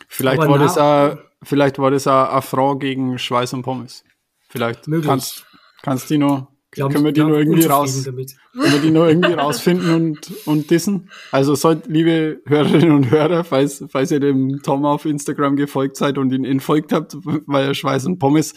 [0.08, 4.02] Vielleicht, war das auch, vielleicht war das eine Frage gegen Schweiß und Pommes.
[4.48, 5.06] Vielleicht möglich.
[5.06, 5.46] kannst,
[5.82, 8.36] kannst du noch Glaub, können wir die nur irgendwie raus, damit.
[8.52, 11.10] können wir die nur irgendwie rausfinden und, und dissen?
[11.30, 16.18] Also sollt, liebe Hörerinnen und Hörer, falls, falls ihr dem Tom auf Instagram gefolgt seid
[16.18, 17.16] und ihn entfolgt habt,
[17.46, 18.52] weil er Schweiß und Pommes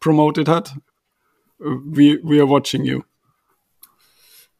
[0.00, 0.76] promoted hat,
[1.58, 3.02] we, we are watching you.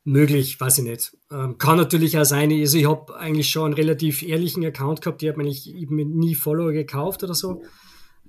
[0.05, 1.17] Möglich, weiß ich nicht.
[1.31, 5.23] Ähm, kann natürlich auch sein, also ich habe eigentlich schon einen relativ ehrlichen Account gehabt,
[5.23, 7.63] die hat mir nicht nie Follower gekauft oder so.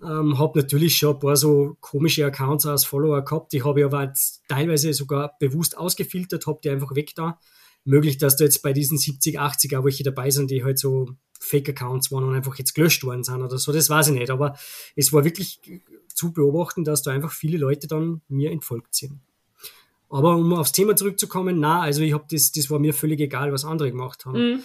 [0.01, 3.85] Ähm, habe natürlich schon ein paar so komische Accounts als Follower gehabt, die habe ich
[3.85, 7.39] aber jetzt teilweise sogar bewusst ausgefiltert, habe die einfach weg da.
[7.83, 11.09] Möglich, dass da jetzt bei diesen 70, 80 auch welche dabei sind, die halt so
[11.39, 14.29] Fake-Accounts waren und einfach jetzt gelöscht worden sind oder so, das weiß ich nicht.
[14.29, 14.57] Aber
[14.95, 15.61] es war wirklich
[16.13, 19.19] zu beobachten, dass da einfach viele Leute dann mir entfolgt sind.
[20.09, 23.53] Aber um aufs Thema zurückzukommen, na, also ich habe das, das war mir völlig egal,
[23.53, 24.53] was andere gemacht haben.
[24.53, 24.63] Mhm.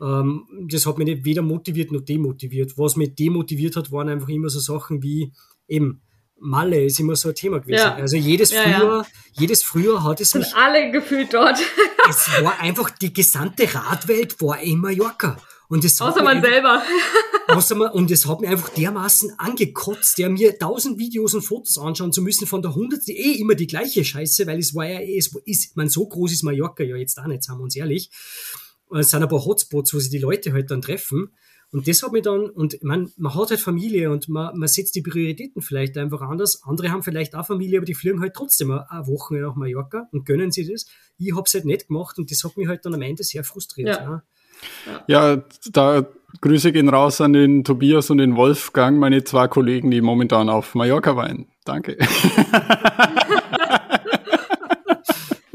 [0.00, 2.76] Ähm, das hat mich nicht weder motiviert noch demotiviert.
[2.76, 5.32] Was mich demotiviert hat, waren einfach immer so Sachen wie
[5.68, 6.02] eben
[6.38, 7.78] Malle ist immer so ein Thema gewesen.
[7.78, 7.94] Ja.
[7.94, 9.06] Also jedes ja, Frühjahr, ja.
[9.32, 10.54] jedes Frühjahr hat es mich.
[10.54, 11.58] alle gefühlt dort.
[12.10, 15.38] es war einfach die gesamte Radwelt war in Mallorca.
[15.68, 16.82] Und das außer man einfach, selber.
[17.48, 21.78] außer man, und es hat mir einfach dermaßen angekotzt, der mir tausend Videos und Fotos
[21.78, 25.00] anschauen zu müssen von der hundertste eh immer die gleiche Scheiße, weil es war ja,
[25.00, 28.10] es ist, man so groß ist Mallorca ja jetzt auch nicht, sagen wir uns ehrlich.
[28.88, 31.30] Und es sind ein paar Hotspots, wo sich die Leute halt dann treffen.
[31.72, 34.94] Und das hat mich dann, und man, man hat halt Familie und man, man setzt
[34.94, 36.62] die Prioritäten vielleicht einfach anders.
[36.64, 40.24] Andere haben vielleicht auch Familie, aber die fliegen halt trotzdem eine Woche nach Mallorca und
[40.24, 40.86] gönnen sie das.
[41.18, 43.42] Ich habe es halt nicht gemacht und das hat mich halt dann am Ende sehr
[43.42, 43.88] frustriert.
[43.88, 44.22] Ja.
[44.86, 45.04] Ja.
[45.34, 46.06] ja, da
[46.40, 50.74] Grüße gehen raus an den Tobias und den Wolfgang, meine zwei Kollegen, die momentan auf
[50.74, 51.46] Mallorca weinen.
[51.64, 51.98] Danke.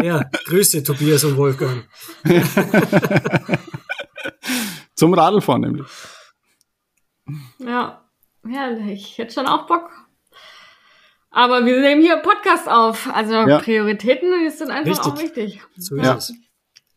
[0.01, 1.87] Ja, Grüße, Tobias und Wolfgang.
[4.95, 5.87] Zum Radlfahren nämlich.
[7.59, 8.03] Ja,
[8.47, 9.11] herrlich.
[9.11, 9.89] Ich hätte schon auch Bock.
[11.29, 13.09] Aber wir nehmen hier Podcast auf.
[13.13, 13.59] Also ja.
[13.59, 15.13] Prioritäten sind einfach Richtig.
[15.13, 15.61] auch wichtig.
[15.77, 16.15] So ist ja.
[16.15, 16.33] es.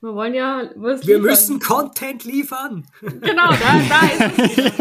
[0.01, 1.23] Wir wollen ja Wir liefern.
[1.23, 2.87] müssen Content liefern.
[3.01, 4.73] Genau, da, da ist es.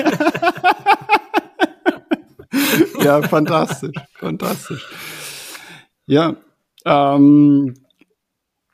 [3.04, 3.96] ja, fantastisch.
[4.16, 4.86] Fantastisch.
[6.08, 6.36] Ja,
[6.86, 7.74] ähm,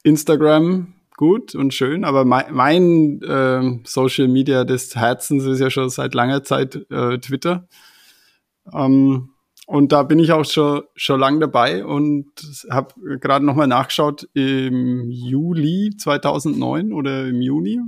[0.03, 5.89] Instagram gut und schön, aber mein, mein äh, Social Media des Herzens ist ja schon
[5.89, 7.67] seit langer Zeit äh, Twitter.
[8.73, 9.29] Ähm,
[9.67, 12.25] und da bin ich auch schon, schon lang dabei und
[12.71, 17.79] habe gerade nochmal nachgeschaut, im Juli 2009 oder im Juni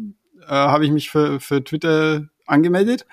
[0.41, 3.05] äh, habe ich mich für, für Twitter angemeldet.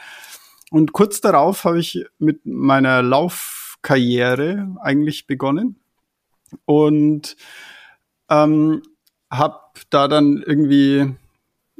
[0.70, 5.76] Und kurz darauf habe ich mit meiner Laufkarriere eigentlich begonnen.
[6.64, 7.36] Und
[8.30, 8.82] ähm,
[9.30, 9.58] habe
[9.90, 11.14] da dann irgendwie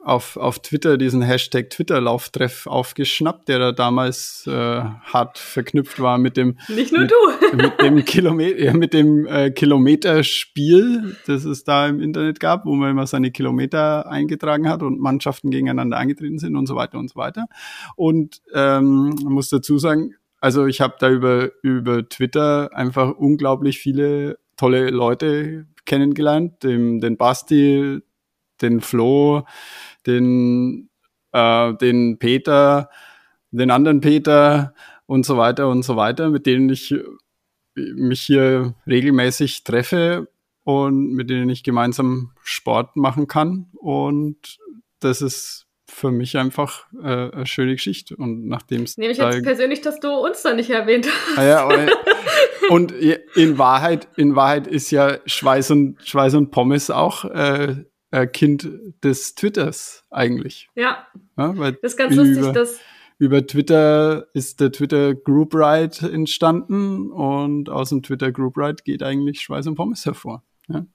[0.03, 6.37] auf, auf Twitter diesen Hashtag Twitter-Lauftreff aufgeschnappt, der da damals äh, hart verknüpft war mit
[6.37, 7.57] dem Nicht nur mit, du.
[7.57, 12.91] mit dem Kilometer, mit dem äh, Kilometerspiel, das es da im Internet gab, wo man
[12.91, 17.17] immer seine Kilometer eingetragen hat und Mannschaften gegeneinander angetreten sind und so weiter und so
[17.17, 17.47] weiter.
[17.97, 24.39] Und ähm, muss dazu sagen, also ich habe da über, über Twitter einfach unglaublich viele
[24.57, 28.01] tolle Leute kennengelernt, den, den Basti,
[28.63, 29.45] den Flo,
[30.07, 30.91] den,
[31.33, 32.91] äh, den Peter,
[33.51, 34.75] den anderen Peter
[35.07, 36.95] und so weiter und so weiter, mit denen ich
[37.75, 40.29] mich hier regelmäßig treffe
[40.65, 43.69] und mit denen ich gemeinsam Sport machen kann.
[43.75, 44.59] Und
[45.01, 48.17] das ist für mich einfach äh, eine schöne Geschichte.
[48.17, 48.97] Und nachdem es.
[48.99, 51.39] Nehme ich jetzt persönlich, dass du uns da nicht erwähnt hast.
[51.39, 51.89] Ah ja,
[52.71, 57.85] und in Wahrheit, in Wahrheit ist ja Schweiß und, Schweiß und Pommes auch äh,
[58.33, 58.69] Kind
[59.03, 60.69] des Twitters eigentlich.
[60.75, 61.07] Ja.
[61.37, 62.81] ja das ist ganz über, lustig, dass.
[63.21, 69.03] Über Twitter ist der Twitter Group Ride entstanden und aus dem Twitter Group Ride geht
[69.03, 70.45] eigentlich Schweiß und Pommes hervor.
[70.69, 70.87] Ja.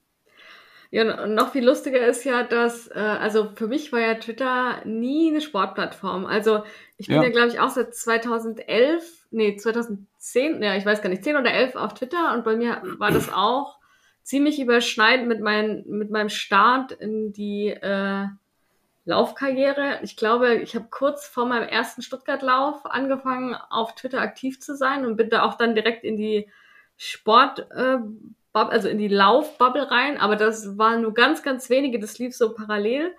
[0.94, 4.80] Ja, und noch viel lustiger ist ja, dass, äh, also für mich war ja Twitter
[4.84, 6.24] nie eine Sportplattform.
[6.24, 6.62] Also
[6.98, 11.08] ich bin ja, ja glaube ich, auch seit 2011, nee, 2010, ja, ich weiß gar
[11.08, 13.80] nicht, 10 oder 11 auf Twitter und bei mir war das auch
[14.22, 18.26] ziemlich überschneidend mit, mein, mit meinem Start in die äh,
[19.04, 19.98] Laufkarriere.
[20.04, 25.04] Ich glaube, ich habe kurz vor meinem ersten Stuttgart-Lauf angefangen, auf Twitter aktiv zu sein
[25.04, 26.48] und bin da auch dann direkt in die
[26.96, 27.98] Sport- äh,
[28.54, 32.54] also in die Laufbubble rein, aber das waren nur ganz, ganz wenige, das lief so
[32.54, 33.14] parallel.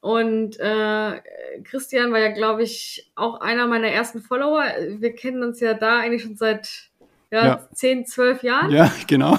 [0.00, 1.20] Und äh,
[1.64, 4.64] Christian war ja, glaube ich, auch einer meiner ersten Follower.
[4.98, 6.90] Wir kennen uns ja da eigentlich schon seit
[7.30, 7.68] ja, ja.
[7.72, 8.70] 10, 12 Jahren.
[8.70, 9.38] Ja, genau.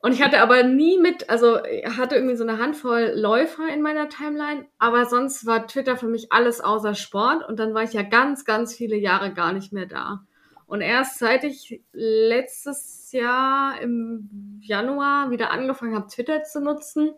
[0.00, 1.58] Und ich hatte aber nie mit, also
[1.96, 6.32] hatte irgendwie so eine Handvoll Läufer in meiner Timeline, aber sonst war Twitter für mich
[6.32, 9.86] alles außer Sport und dann war ich ja ganz, ganz viele Jahre gar nicht mehr
[9.86, 10.24] da.
[10.72, 17.12] Und erst seit ich letztes Jahr im Januar wieder angefangen habe, Twitter zu nutzen,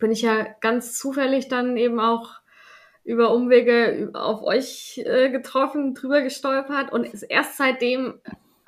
[0.00, 2.40] bin ich ja ganz zufällig dann eben auch
[3.04, 6.92] über Umwege auf euch äh, getroffen, drüber gestolpert.
[6.92, 8.14] Und erst seitdem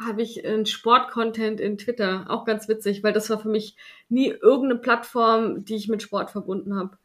[0.00, 2.26] habe ich einen Sport-Content in Twitter.
[2.28, 3.76] Auch ganz witzig, weil das war für mich
[4.08, 6.96] nie irgendeine Plattform, die ich mit Sport verbunden habe.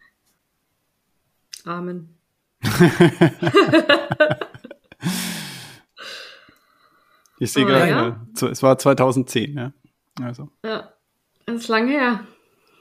[1.66, 2.16] Amen.
[7.40, 8.50] Ich sehe oh, gerade, ja?
[8.50, 9.74] es war 2010, ja.
[10.22, 10.50] Also.
[10.64, 10.94] Ja,
[11.46, 12.26] das ist lang her.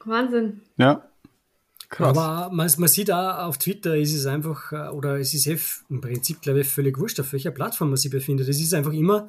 [0.04, 0.62] Wahnsinn.
[0.76, 1.04] Ja.
[1.88, 2.18] Krass.
[2.18, 5.58] Aber man, man sieht auch auf Twitter, ist es einfach, äh, oder es ist eh
[5.88, 8.48] im Prinzip, glaube ich, völlig wurscht, auf welcher Plattform man sich befindet.
[8.48, 9.28] Es ist einfach immer,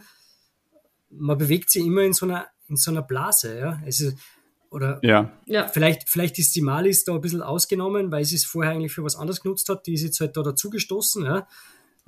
[1.09, 3.81] man bewegt sich immer in so einer, in so einer Blase, ja.
[3.85, 4.17] Es ist,
[4.71, 5.31] oder ja.
[5.45, 5.67] ja.
[5.67, 9.03] Vielleicht, vielleicht ist die Malis da ein bisschen ausgenommen, weil sie es vorher eigentlich für
[9.03, 9.87] was anderes genutzt hat.
[9.87, 11.47] Die ist jetzt halt da dazugestoßen, ja.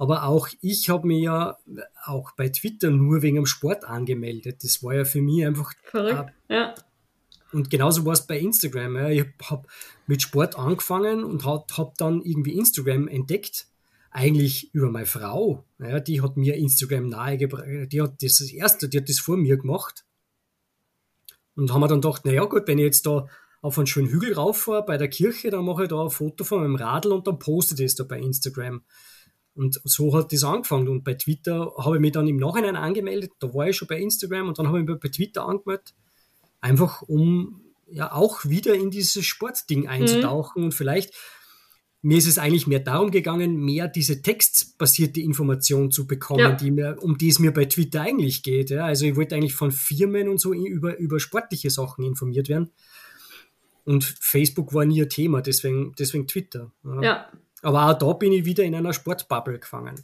[0.02, 1.60] Aber auch ich habe mich ja
[2.06, 4.64] auch bei Twitter nur wegen dem Sport angemeldet.
[4.64, 5.74] Das war ja für mich einfach.
[5.84, 6.76] Verrückt, äh, ja.
[7.52, 8.96] Und genauso war es bei Instagram.
[8.96, 9.10] Ja.
[9.10, 9.68] Ich habe
[10.08, 13.68] mit Sport angefangen und habe hab dann irgendwie Instagram entdeckt.
[14.10, 15.66] Eigentlich über meine Frau.
[15.78, 17.92] Ja, die hat mir Instagram nahegebracht.
[17.92, 20.04] Die hat das, das erste, die hat das vor mir gemacht.
[21.54, 23.28] Und haben wir dann gedacht, naja gut, wenn ich jetzt da
[23.62, 26.62] auf einen schönen Hügel rauffahre bei der Kirche, dann mache ich da ein Foto von
[26.62, 28.82] meinem Radl und dann poste ich das da bei Instagram.
[29.54, 30.88] Und so hat das angefangen.
[30.88, 33.32] Und bei Twitter habe ich mich dann im Nachhinein angemeldet.
[33.40, 35.94] Da war ich schon bei Instagram und dann habe ich mich bei Twitter angemeldet.
[36.62, 40.62] Einfach um ja auch wieder in dieses Sportding einzutauchen.
[40.62, 40.66] Mhm.
[40.66, 41.14] Und vielleicht,
[42.02, 46.52] mir ist es eigentlich mehr darum gegangen, mehr diese textbasierte Information zu bekommen, ja.
[46.54, 48.70] die mir, um die es mir bei Twitter eigentlich geht.
[48.70, 48.86] Ja.
[48.86, 52.72] Also ich wollte eigentlich von Firmen und so über, über sportliche Sachen informiert werden.
[53.84, 56.72] Und Facebook war nie ein Thema, deswegen, deswegen Twitter.
[56.84, 57.02] Ja.
[57.02, 57.32] ja.
[57.62, 59.96] Aber auch da bin ich wieder in einer Sportbubble gefangen.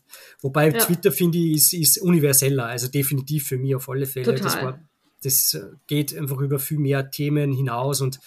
[0.42, 0.80] Wobei ja.
[0.80, 4.26] Twitter, finde ich, ist, ist universeller, also definitiv für mich auf alle Fälle.
[4.26, 4.44] Total.
[4.44, 4.80] Das, war,
[5.24, 8.20] das geht einfach über viel mehr Themen hinaus und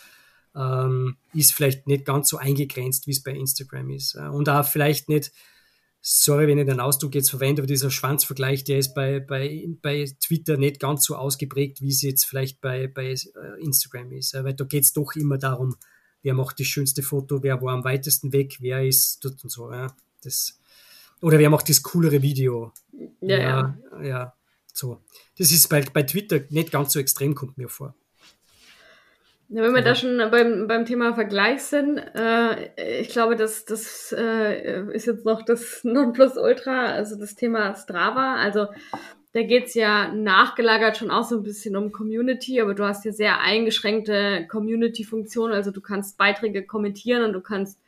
[0.57, 4.17] ähm, ist vielleicht nicht ganz so eingegrenzt, wie es bei Instagram ist.
[4.17, 5.33] Und auch vielleicht nicht,
[6.01, 10.07] sorry, wenn ich den Ausdruck jetzt verwende, aber dieser Schwanzvergleich, der ist bei, bei, bei
[10.21, 14.35] Twitter nicht ganz so ausgeprägt, wie es jetzt vielleicht bei, bei äh, Instagram ist.
[14.35, 15.77] Weil da geht es doch immer darum,
[16.23, 19.71] wer macht das schönste Foto, wer war am weitesten weg, wer ist dort und so.
[19.73, 19.95] Ja.
[20.23, 20.59] Das,
[21.21, 22.73] oder wer macht das coolere Video.
[23.21, 23.79] Ja, ja.
[23.93, 24.35] ja, ja
[24.73, 25.01] so.
[25.39, 27.95] Das ist bei, bei Twitter nicht ganz so extrem, kommt mir vor.
[29.53, 34.15] Ja, wenn wir da schon beim, beim Thema Vergleich sind, äh, ich glaube, das, das
[34.17, 38.37] äh, ist jetzt noch das Nonplusultra, also das Thema Strava.
[38.37, 38.69] Also
[39.33, 43.13] da geht's ja nachgelagert schon auch so ein bisschen um Community, aber du hast ja
[43.13, 45.55] sehr eingeschränkte Community-Funktionen.
[45.55, 47.79] Also du kannst Beiträge kommentieren und du kannst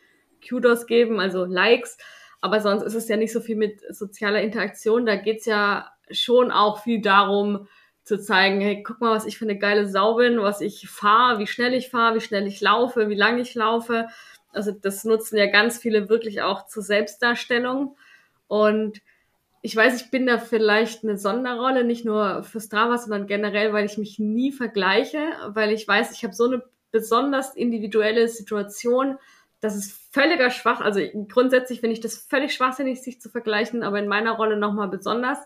[0.49, 1.99] Kudos geben, also Likes.
[2.41, 5.07] Aber sonst ist es ja nicht so viel mit sozialer Interaktion.
[5.07, 7.69] Da geht's ja schon auch viel darum,
[8.05, 11.39] zu zeigen, hey, guck mal, was ich für eine geile Sau bin, was ich fahre,
[11.39, 14.09] wie schnell ich fahre, wie schnell ich laufe, wie lange ich laufe.
[14.53, 17.97] Also das nutzen ja ganz viele wirklich auch zur Selbstdarstellung.
[18.49, 19.01] Und
[19.65, 23.87] ich weiß, ich bin da vielleicht eine Sonderrolle, nicht nur für Strava, sondern generell, weil
[23.87, 29.19] ich mich nie vergleiche, weil ich weiß, ich habe so eine besonders individuelle Situation,
[29.61, 30.81] das ist völliger Schwach.
[30.81, 34.89] Also grundsätzlich finde ich das völlig schwachsinnig, sich zu vergleichen, aber in meiner Rolle nochmal
[34.89, 35.39] besonders.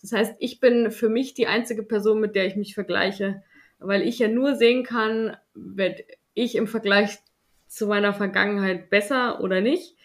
[0.00, 3.42] Das heißt, ich bin für mich die einzige Person, mit der ich mich vergleiche,
[3.78, 7.18] weil ich ja nur sehen kann, werde ich im Vergleich
[7.66, 9.96] zu meiner Vergangenheit besser oder nicht,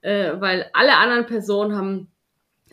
[0.00, 2.13] äh, weil alle anderen Personen haben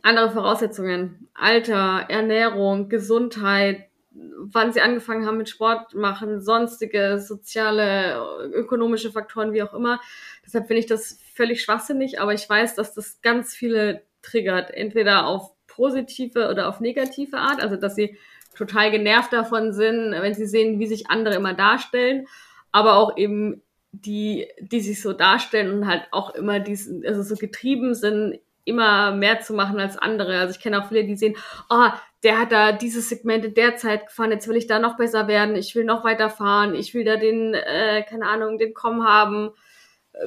[0.04, 8.22] andere Voraussetzungen, Alter, Ernährung, Gesundheit, wann sie angefangen haben mit Sport machen, sonstige soziale,
[8.54, 10.02] ökonomische Faktoren, wie auch immer.
[10.46, 15.28] Deshalb finde ich das völlig schwachsinnig, aber ich weiß, dass das ganz viele triggert, entweder
[15.28, 18.18] auf positive oder auf negative Art, also dass sie
[18.56, 22.28] total genervt davon sind, wenn sie sehen, wie sich andere immer darstellen,
[22.72, 23.62] aber auch eben
[23.94, 29.12] die, die sich so darstellen und halt auch immer diesen, also so getrieben sind, immer
[29.12, 30.40] mehr zu machen als andere.
[30.40, 31.36] Also ich kenne auch viele, die sehen,
[31.70, 31.90] oh,
[32.24, 35.28] der hat da dieses Segment in der Zeit gefahren, jetzt will ich da noch besser
[35.28, 39.04] werden, ich will noch weiter fahren, ich will da den, äh, keine Ahnung, den Com
[39.04, 39.52] haben.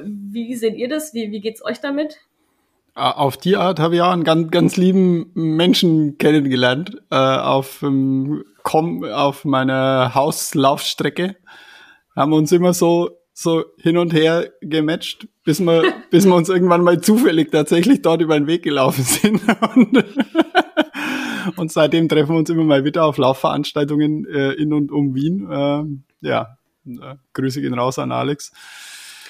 [0.03, 1.13] Wie seht ihr das?
[1.13, 2.19] Wie, wie geht's euch damit?
[2.95, 8.45] Auf die Art habe ich auch einen ganz, ganz lieben Menschen kennengelernt, äh, auf, ähm,
[8.63, 11.35] Com, auf meiner Hauslaufstrecke.
[12.15, 16.81] Haben uns immer so so hin und her gematcht, bis wir, bis wir uns irgendwann
[16.81, 19.41] mal zufällig tatsächlich dort über den Weg gelaufen sind.
[19.75, 20.05] Und,
[21.57, 25.47] und seitdem treffen wir uns immer mal wieder auf Laufveranstaltungen äh, in und um Wien.
[25.49, 26.57] Äh, ja,
[26.87, 28.51] äh, Grüße gehen raus an Alex.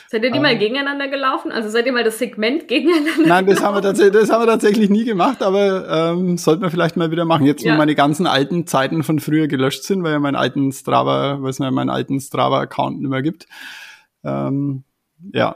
[0.08, 1.52] Seid ihr die ähm, mal gegeneinander gelaufen?
[1.52, 4.48] Also seid ihr mal das Segment gegeneinander Nein, das haben wir tatsächlich, das haben wir
[4.48, 7.46] tatsächlich nie gemacht, aber ähm, sollten wir vielleicht mal wieder machen.
[7.46, 7.78] Jetzt, wo ja.
[7.78, 11.58] meine ganzen alten Zeiten von früher gelöscht sind, weil ja meinen alten Strava, weil es
[11.58, 13.48] ja meinen alten Strava-Account nicht mehr gibt.
[14.26, 14.84] Ähm,
[15.34, 15.56] ja,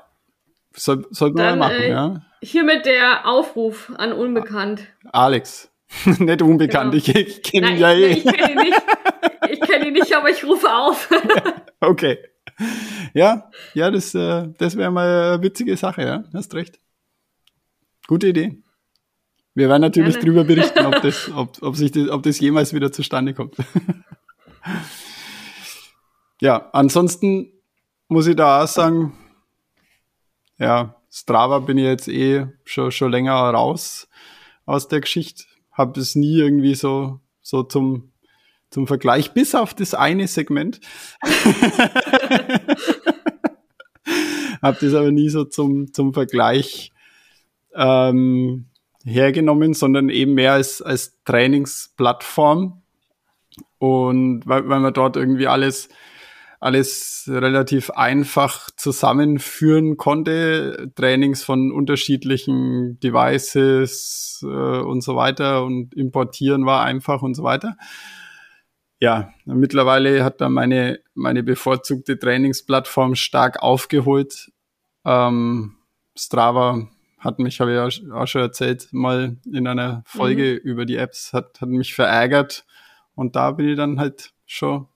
[0.75, 2.21] soll, sollten wir mal machen, äh, ja.
[2.41, 4.81] Hiermit der Aufruf an Unbekannt.
[5.11, 5.71] Alex.
[6.19, 7.03] nicht unbekannt, genau.
[7.03, 8.13] ich, ich kenne ihn ja eh.
[8.13, 8.81] Ich kenne ihn nicht,
[9.49, 11.09] ich kenne ihn nicht, aber ich rufe auf.
[11.79, 12.19] okay.
[13.13, 16.23] Ja, ja, das, äh, das wäre mal eine witzige Sache, ja.
[16.33, 16.79] Hast recht.
[18.07, 18.61] Gute Idee.
[19.55, 20.25] Wir werden natürlich Gerne.
[20.25, 23.55] drüber berichten, ob das, ob, ob, sich das, ob das jemals wieder zustande kommt.
[26.39, 27.51] ja, ansonsten
[28.09, 29.13] muss ich da auch sagen,
[30.57, 34.09] ja, Strava bin ich jetzt eh schon, schon länger raus
[34.65, 35.45] aus der Geschichte.
[35.71, 38.11] Habe es nie irgendwie so, so zum,
[38.69, 40.81] zum Vergleich, bis auf das eine Segment.
[44.61, 46.91] Habe das aber nie so zum, zum Vergleich
[47.73, 48.65] ähm,
[49.05, 52.81] hergenommen, sondern eben mehr als, als Trainingsplattform.
[53.77, 55.89] Und weil, weil man dort irgendwie alles
[56.59, 60.91] alles relativ einfach zusammenführen konnte.
[60.95, 67.77] Trainings von unterschiedlichen Devices äh, und so weiter und importieren war einfach und so weiter.
[68.99, 74.51] Ja, mittlerweile hat da meine, meine bevorzugte Trainingsplattform stark aufgeholt.
[75.05, 75.77] Ähm,
[76.17, 80.69] Strava hat mich, habe ich auch schon erzählt, mal in einer Folge mhm.
[80.69, 82.65] über die Apps, hat, hat mich verärgert.
[83.15, 84.87] Und da bin ich dann halt schon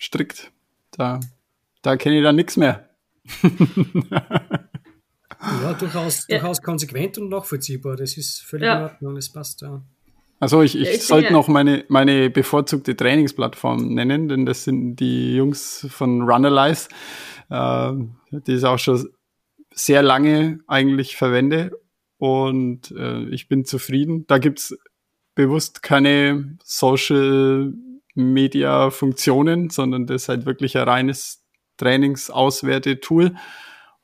[0.00, 0.53] strikt
[0.98, 1.20] da,
[1.82, 2.88] da kenne ich dann nichts mehr.
[5.62, 6.38] ja, durchaus, ja.
[6.38, 7.96] durchaus konsequent und nachvollziehbar.
[7.96, 8.76] Das ist völlig ja.
[8.76, 9.82] in Ordnung, das passt ja.
[10.40, 15.36] Also ich, ich, ich sollte noch meine, meine bevorzugte Trainingsplattform nennen, denn das sind die
[15.36, 16.88] Jungs von Runalyze,
[17.50, 17.92] äh,
[18.30, 19.08] die ich auch schon
[19.72, 21.72] sehr lange eigentlich verwende
[22.18, 24.26] und äh, ich bin zufrieden.
[24.26, 24.76] Da gibt's
[25.34, 27.72] bewusst keine Social
[28.14, 31.44] Media-Funktionen, sondern das ist halt wirklich ein reines
[31.76, 33.34] Trainingsauswerte-Tool.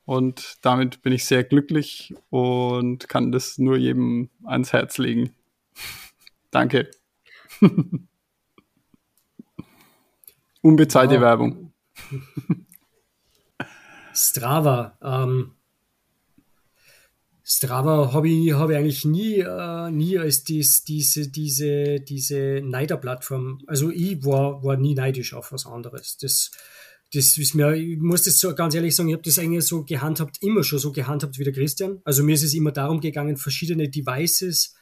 [0.05, 5.33] Und damit bin ich sehr glücklich und kann das nur jedem ans Herz legen.
[6.51, 6.91] Danke.
[10.61, 11.21] Unbezahlte wow.
[11.21, 11.73] Werbung.
[14.13, 14.97] Strava.
[15.01, 15.55] Ähm,
[17.53, 23.59] Strava habe ich, hab ich eigentlich nie, äh, nie als dies, diese, diese, diese Neider-Plattform,
[23.67, 26.15] also ich war, war nie neidisch auf was anderes.
[26.15, 26.51] Das,
[27.13, 29.83] das ist mir, ich muss das so ganz ehrlich sagen, ich habe das eigentlich so
[29.83, 31.99] gehandhabt, immer schon so gehandhabt wie der Christian.
[32.05, 34.73] Also mir ist es immer darum gegangen, verschiedene Devices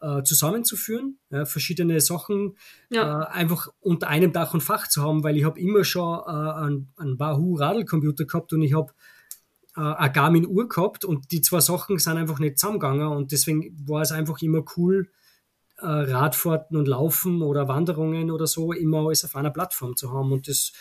[0.00, 2.56] äh, zusammenzuführen, ja, verschiedene Sachen
[2.90, 3.22] ja.
[3.22, 6.30] äh, einfach unter einem Dach und Fach zu haben, weil ich habe immer schon äh,
[6.32, 8.92] einen, einen Wahoo Radlcomputer gehabt und ich habe
[9.78, 14.02] äh, eine Garmin-Uhr gehabt und die zwei Sachen sind einfach nicht zusammengegangen und deswegen war
[14.02, 15.08] es einfach immer cool,
[15.80, 20.32] äh, Radfahrten und Laufen oder Wanderungen oder so immer alles auf einer Plattform zu haben
[20.32, 20.72] und das,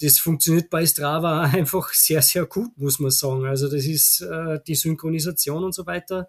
[0.00, 3.46] das funktioniert bei Strava einfach sehr, sehr gut, muss man sagen.
[3.46, 6.28] Also das ist äh, die Synchronisation und so weiter.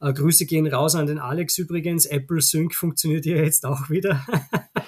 [0.00, 2.06] Äh, Grüße gehen raus an den Alex übrigens.
[2.06, 4.24] Apple Sync funktioniert ja jetzt auch wieder.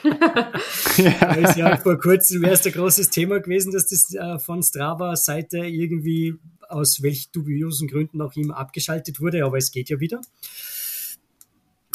[0.97, 1.55] ja.
[1.57, 6.39] ja vor kurzem wäre es ein großes Thema gewesen, dass das äh, von Strava-Seite irgendwie
[6.71, 10.21] aus welchen dubiosen Gründen auch immer abgeschaltet wurde, aber es geht ja wieder.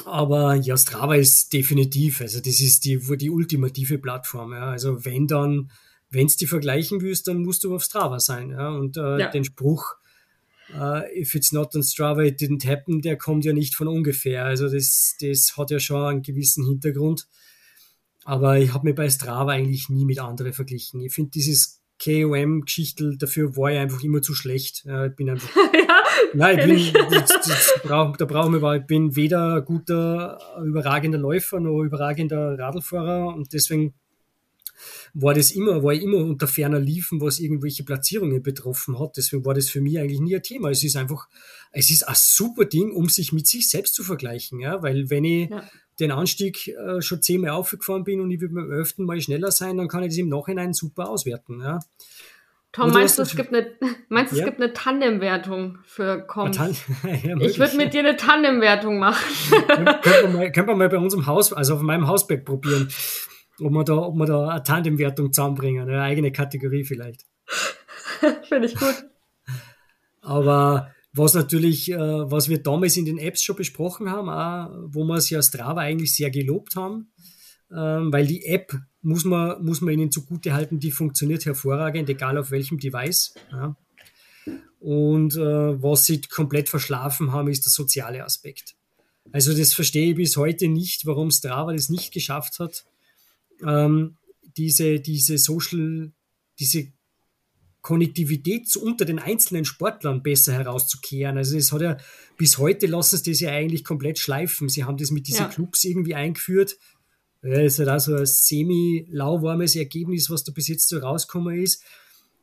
[0.06, 4.54] Aber ja, Strava ist definitiv, also das ist die, die ultimative Plattform.
[4.54, 4.66] Ja.
[4.70, 5.72] Also wenn dann,
[6.10, 8.52] wenn es die vergleichen willst, dann musst du auf Strava sein.
[8.52, 8.70] Ja.
[8.70, 9.30] Und äh, ja.
[9.30, 9.96] den Spruch,
[10.74, 14.46] uh, if it's not on Strava, it didn't happen, der kommt ja nicht von ungefähr.
[14.46, 17.28] Also das, das hat ja schon einen gewissen Hintergrund.
[18.26, 21.02] Aber ich habe mir bei Strava eigentlich nie mit anderen verglichen.
[21.02, 24.86] Ich finde dieses KOM-Geschichtel, dafür war ich einfach immer zu schlecht.
[24.86, 25.50] ich bin einfach.
[25.74, 31.18] ja, nein, ich bin, das, das brauch, da brauchen wir, ich bin weder guter, überragender
[31.18, 33.94] Läufer noch überragender Radlfahrer und deswegen
[35.14, 39.16] war das immer, war ich immer unter ferner Liefen, was irgendwelche Platzierungen betroffen hat.
[39.16, 40.70] Deswegen war das für mich eigentlich nie ein Thema.
[40.70, 41.30] Es ist einfach,
[41.72, 45.24] es ist ein super Ding, um sich mit sich selbst zu vergleichen, ja, weil wenn
[45.24, 45.64] ich ja.
[46.00, 49.78] Den Anstieg äh, schon zehnmal aufgefahren bin und ich will beim elften Mal schneller sein,
[49.78, 51.80] dann kann ich das im Nachhinein super auswerten, ja.
[52.72, 53.72] Tom, meinst du, es gibt eine,
[54.10, 54.40] meinst ja?
[54.40, 56.56] es gibt eine Tandemwertung für Comp?
[57.24, 59.26] ja, ich würde mit dir eine Tandemwertung machen.
[59.50, 62.90] können, wir mal, können wir mal bei unserem Haus, also auf meinem Hausberg probieren
[63.62, 67.26] ob wir da, ob wir da eine Tandemwertung zusammenbringen, eine eigene Kategorie vielleicht.
[68.48, 69.06] Finde ich gut.
[70.22, 75.04] Aber was natürlich, äh, was wir damals in den Apps schon besprochen haben, auch, wo
[75.06, 77.12] wir es ja Strava eigentlich sehr gelobt haben,
[77.72, 82.38] ähm, weil die App muss man, muss man ihnen zugute halten, die funktioniert hervorragend, egal
[82.38, 83.34] auf welchem Device.
[83.52, 83.76] Ja.
[84.80, 88.76] Und äh, was sie komplett verschlafen haben, ist der soziale Aspekt.
[89.32, 92.86] Also das verstehe ich bis heute nicht, warum Strava das nicht geschafft hat,
[93.66, 94.18] ähm,
[94.58, 96.12] diese, diese Social,
[96.60, 96.92] diese
[97.86, 101.38] Konnektivität unter den einzelnen Sportlern besser herauszukehren.
[101.38, 101.98] Also es hat ja
[102.36, 104.70] bis heute lassen sie das ja eigentlich komplett schleifen.
[104.70, 105.50] Sie haben das mit diesen ja.
[105.50, 106.80] Clubs irgendwie eingeführt.
[107.44, 111.84] Ja, ist halt auch so ein semi-lauwarmes Ergebnis, was da bis jetzt so rausgekommen ist.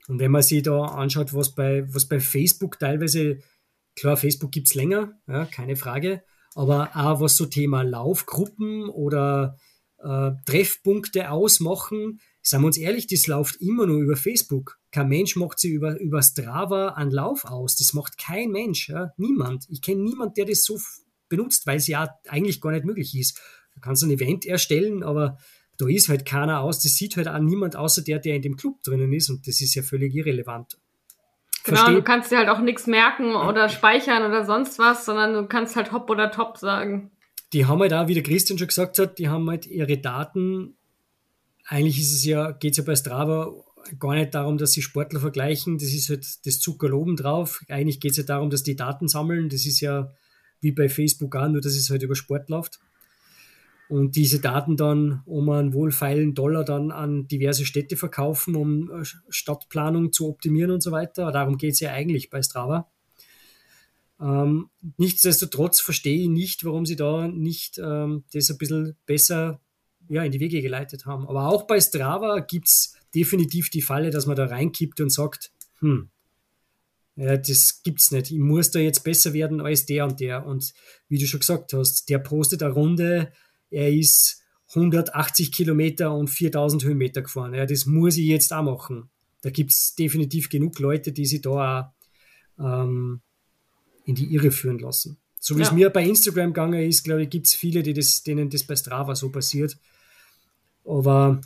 [0.06, 3.38] Und wenn man sich da anschaut, was bei, was bei Facebook teilweise,
[3.96, 6.22] klar, Facebook gibt es länger, ja, keine Frage,
[6.54, 9.58] aber auch was so Thema Laufgruppen oder
[9.98, 12.20] äh, Treffpunkte ausmachen.
[12.42, 14.78] Sagen wir uns ehrlich, das läuft immer nur über Facebook.
[14.92, 17.76] Kein Mensch macht sie über, über Strava einen Lauf aus.
[17.76, 19.12] Das macht kein Mensch, ja?
[19.16, 19.64] niemand.
[19.68, 20.78] Ich kenne niemanden, der das so
[21.28, 23.40] benutzt, weil es ja eigentlich gar nicht möglich ist.
[23.74, 25.38] Du kannst ein Event erstellen, aber
[25.78, 26.82] da ist halt keiner aus.
[26.82, 29.60] Das sieht halt auch niemand außer der, der in dem Club drinnen ist und das
[29.60, 30.78] ist ja völlig irrelevant.
[31.64, 35.46] Genau, du kannst dir halt auch nichts merken oder speichern oder sonst was, sondern du
[35.46, 37.12] kannst halt hopp oder top sagen
[37.52, 40.76] die haben halt auch, wie der Christian schon gesagt hat, die haben halt ihre Daten.
[41.66, 43.52] Eigentlich ist es ja, geht es ja bei Strava
[43.98, 45.78] gar nicht darum, dass sie Sportler vergleichen.
[45.78, 47.62] Das ist halt das Zucker oben drauf.
[47.68, 49.48] Eigentlich geht es ja darum, dass die Daten sammeln.
[49.48, 50.12] Das ist ja
[50.60, 52.80] wie bei Facebook auch, nur dass es halt über Sport läuft.
[53.88, 59.04] Und diese Daten dann um einen wohlfeilen Dollar dann an diverse Städte verkaufen, um äh,
[59.28, 61.30] Stadtplanung zu optimieren und so weiter.
[61.30, 62.90] Darum geht es ja eigentlich bei Strava.
[64.18, 69.60] Ähm, nichtsdestotrotz verstehe ich nicht, warum sie da nicht ähm, das ein bisschen besser
[70.08, 71.26] ja, in die Wege geleitet haben.
[71.26, 75.52] Aber auch bei Strava gibt es definitiv die Falle, dass man da reinkippt und sagt,
[75.80, 76.08] hm,
[77.16, 78.30] ja, das gibt's nicht.
[78.30, 80.46] Ich muss da jetzt besser werden als der und der.
[80.46, 80.72] Und
[81.08, 83.32] wie du schon gesagt hast, der postet eine Runde,
[83.70, 84.42] er ist
[84.74, 87.54] 180 Kilometer und 4000 Höhenmeter gefahren.
[87.54, 89.10] Ja, das muss ich jetzt auch machen.
[89.42, 91.92] Da gibt es definitiv genug Leute, die sich da
[92.58, 93.20] auch, ähm,
[94.04, 95.18] in die Irre führen lassen.
[95.38, 95.66] So wie ja.
[95.66, 98.64] es mir bei Instagram gegangen ist, glaube ich, gibt es viele, die das, denen das
[98.64, 99.76] bei Strava so passiert.
[100.84, 101.40] Aber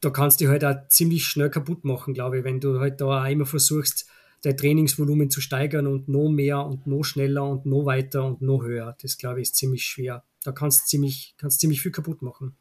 [0.00, 3.22] da kannst du halt auch ziemlich schnell kaputt machen, glaube ich, wenn du halt da
[3.22, 4.06] auch immer versuchst,
[4.42, 8.62] dein Trainingsvolumen zu steigern und noch mehr und noch schneller und noch weiter und noch
[8.62, 8.96] höher.
[9.02, 10.24] Das, glaube ich, ist ziemlich schwer.
[10.44, 12.56] Da kannst du ziemlich, kannst ziemlich viel kaputt machen.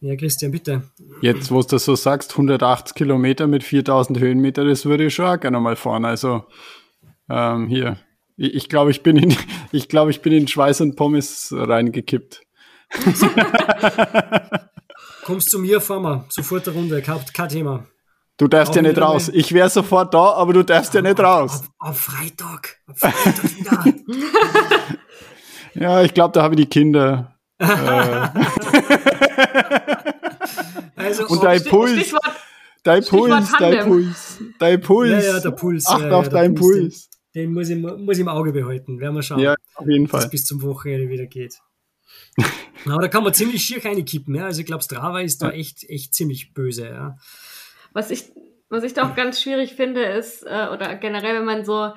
[0.00, 0.82] Ja, Christian, bitte.
[1.22, 5.26] Jetzt, wo du das so sagst, 180 Kilometer mit 4000 Höhenmeter, das würde ich schon
[5.26, 6.04] auch gerne mal fahren.
[6.04, 6.44] Also
[7.28, 7.98] ähm, hier.
[8.36, 9.34] Ich, ich glaube, ich bin in,
[9.72, 12.42] ich glaube, ich bin in Schweiß und Pommes reingekippt.
[15.26, 16.24] Kommst zu mir, fahren wir.
[16.28, 17.84] Sofort eine Runde, kein, kein Thema.
[18.36, 19.28] Du darfst Auch ja nicht raus.
[19.34, 21.62] Ich wäre sofort da, aber du darfst ja nicht raus.
[21.80, 22.76] Auf, auf Freitag.
[22.86, 23.94] Auf Freitag wieder.
[25.74, 27.34] ja, ich glaube, da habe ich die Kinder.
[27.58, 27.66] äh.
[30.94, 31.90] also, und dein Puls.
[31.90, 32.22] Stichwort,
[32.84, 35.10] dein Puls, dein Puls, dein Puls.
[35.10, 35.86] Ja, ja, der Puls.
[35.88, 37.10] Acht ja, auf ja, deinen Puls.
[37.34, 39.00] Den, den, muss, ich, muss ich im Auge behalten.
[39.00, 39.40] Werden wir schauen.
[39.40, 40.28] Ja, auf jeden Fall.
[40.28, 41.58] Bis zum Wochenende wieder geht.
[42.86, 44.34] Aber da kann man ziemlich schier reinkippen.
[44.34, 44.44] Ja?
[44.44, 46.86] Also ich glaube, Strava ist da echt, echt ziemlich böse.
[46.86, 47.16] Ja?
[47.92, 48.24] Was ich,
[48.68, 51.92] was ich da auch ganz schwierig finde, ist, äh, oder generell, wenn man so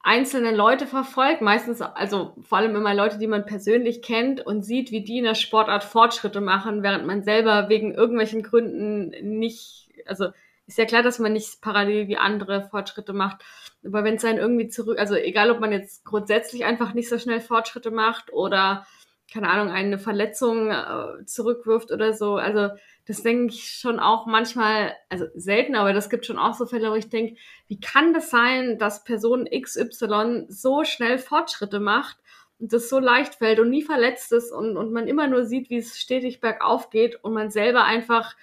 [0.00, 4.90] einzelne Leute verfolgt, meistens, also vor allem immer Leute, die man persönlich kennt und sieht,
[4.90, 10.28] wie die in der Sportart Fortschritte machen, während man selber wegen irgendwelchen Gründen nicht, also
[10.66, 13.42] ist ja klar, dass man nicht parallel wie andere Fortschritte macht.
[13.84, 17.18] Aber wenn es dann irgendwie zurück, also egal, ob man jetzt grundsätzlich einfach nicht so
[17.18, 18.86] schnell Fortschritte macht oder
[19.32, 22.36] keine Ahnung, eine Verletzung äh, zurückwirft oder so.
[22.36, 22.70] Also
[23.06, 26.90] das denke ich schon auch manchmal, also selten, aber das gibt schon auch so Fälle,
[26.90, 32.16] wo ich denke, wie kann das sein, dass Person XY so schnell Fortschritte macht
[32.58, 35.70] und das so leicht fällt und nie verletzt ist und, und man immer nur sieht,
[35.70, 38.34] wie es stetig bergauf geht und man selber einfach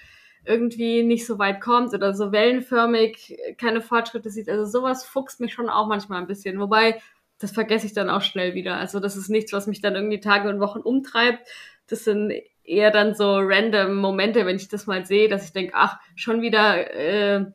[0.45, 4.49] irgendwie nicht so weit kommt oder so wellenförmig keine Fortschritte sieht.
[4.49, 6.59] Also sowas fuchst mich schon auch manchmal ein bisschen.
[6.59, 7.01] Wobei
[7.39, 8.77] das vergesse ich dann auch schnell wieder.
[8.77, 11.47] Also das ist nichts, was mich dann irgendwie Tage und Wochen umtreibt.
[11.88, 12.33] Das sind
[12.63, 16.41] eher dann so random Momente, wenn ich das mal sehe, dass ich denke, ach, schon
[16.41, 17.45] wieder, äh,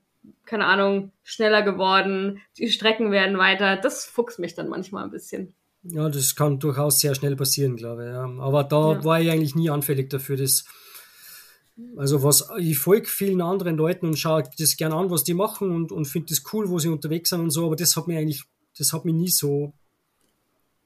[0.45, 3.77] keine Ahnung, schneller geworden, die Strecken werden weiter.
[3.77, 5.55] Das fuchst mich dann manchmal ein bisschen.
[5.83, 8.11] Ja, das kann durchaus sehr schnell passieren, glaube ich.
[8.11, 8.25] Ja.
[8.41, 9.05] Aber da ja.
[9.05, 10.37] war ich eigentlich nie anfällig dafür.
[10.37, 10.67] Das,
[11.97, 15.71] also was, ich folge vielen anderen Leuten und schaue das gerne an, was die machen
[15.71, 18.19] und, und finde das cool, wo sie unterwegs sind und so, aber das hat mir
[18.19, 18.45] eigentlich
[18.79, 19.75] das hat mich nie so,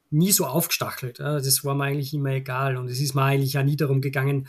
[0.09, 1.19] nie so aufgestachelt.
[1.19, 2.77] Das war mir eigentlich immer egal.
[2.77, 4.47] Und es ist mir eigentlich auch nie darum gegangen,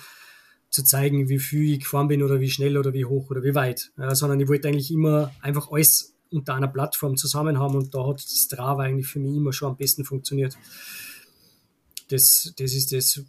[0.70, 3.54] zu zeigen, wie viel ich gefahren bin oder wie schnell oder wie hoch oder wie
[3.54, 3.92] weit.
[3.96, 8.16] sondern ich wollte eigentlich immer einfach alles unter einer Plattform zusammen haben und da hat
[8.16, 10.56] das Strava eigentlich für mich immer schon am besten funktioniert.
[12.08, 13.24] Das, das ist das.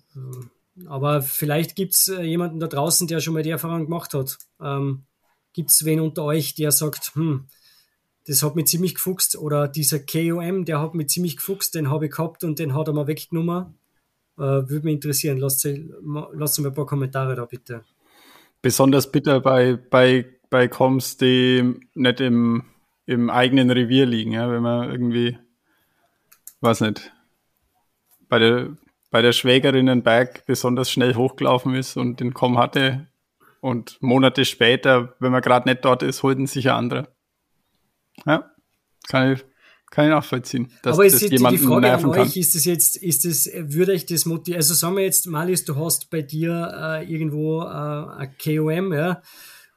[0.86, 4.38] Aber vielleicht gibt es äh, jemanden da draußen, der schon mal die Erfahrung gemacht hat.
[4.62, 5.06] Ähm,
[5.54, 7.48] gibt es wen unter euch, der sagt, hm,
[8.28, 9.38] das hat mich ziemlich gefuchst.
[9.38, 12.88] Oder dieser KOM, der hat mich ziemlich gefuchst, den habe ich gehabt und den hat
[12.88, 13.76] er mal weggenommen.
[14.38, 15.38] Äh, Würde mich interessieren.
[15.38, 17.84] Lasst, mir ein paar Kommentare da bitte.
[18.62, 22.66] Besonders bitter bei, bei, bei Coms, die nicht im,
[23.06, 25.38] im eigenen Revier liegen, ja, wenn man irgendwie,
[26.60, 27.14] weiß nicht,
[28.28, 28.76] bei der,
[29.10, 33.08] bei der Schwägerin Berg besonders schnell hochgelaufen ist und den Com hatte
[33.62, 37.08] und Monate später, wenn man gerade nicht dort ist, holt sich ein anderer.
[38.26, 38.52] Ja,
[39.08, 39.46] kann ich,
[39.92, 40.72] kann ich nachvollziehen.
[40.84, 44.06] Dass, Aber ist das die Frage an euch, ist das jetzt, ist das, würde ich
[44.06, 44.58] das motivieren?
[44.58, 49.22] Also sagen wir jetzt, Malis, du hast bei dir äh, irgendwo äh, ein KOM, ja.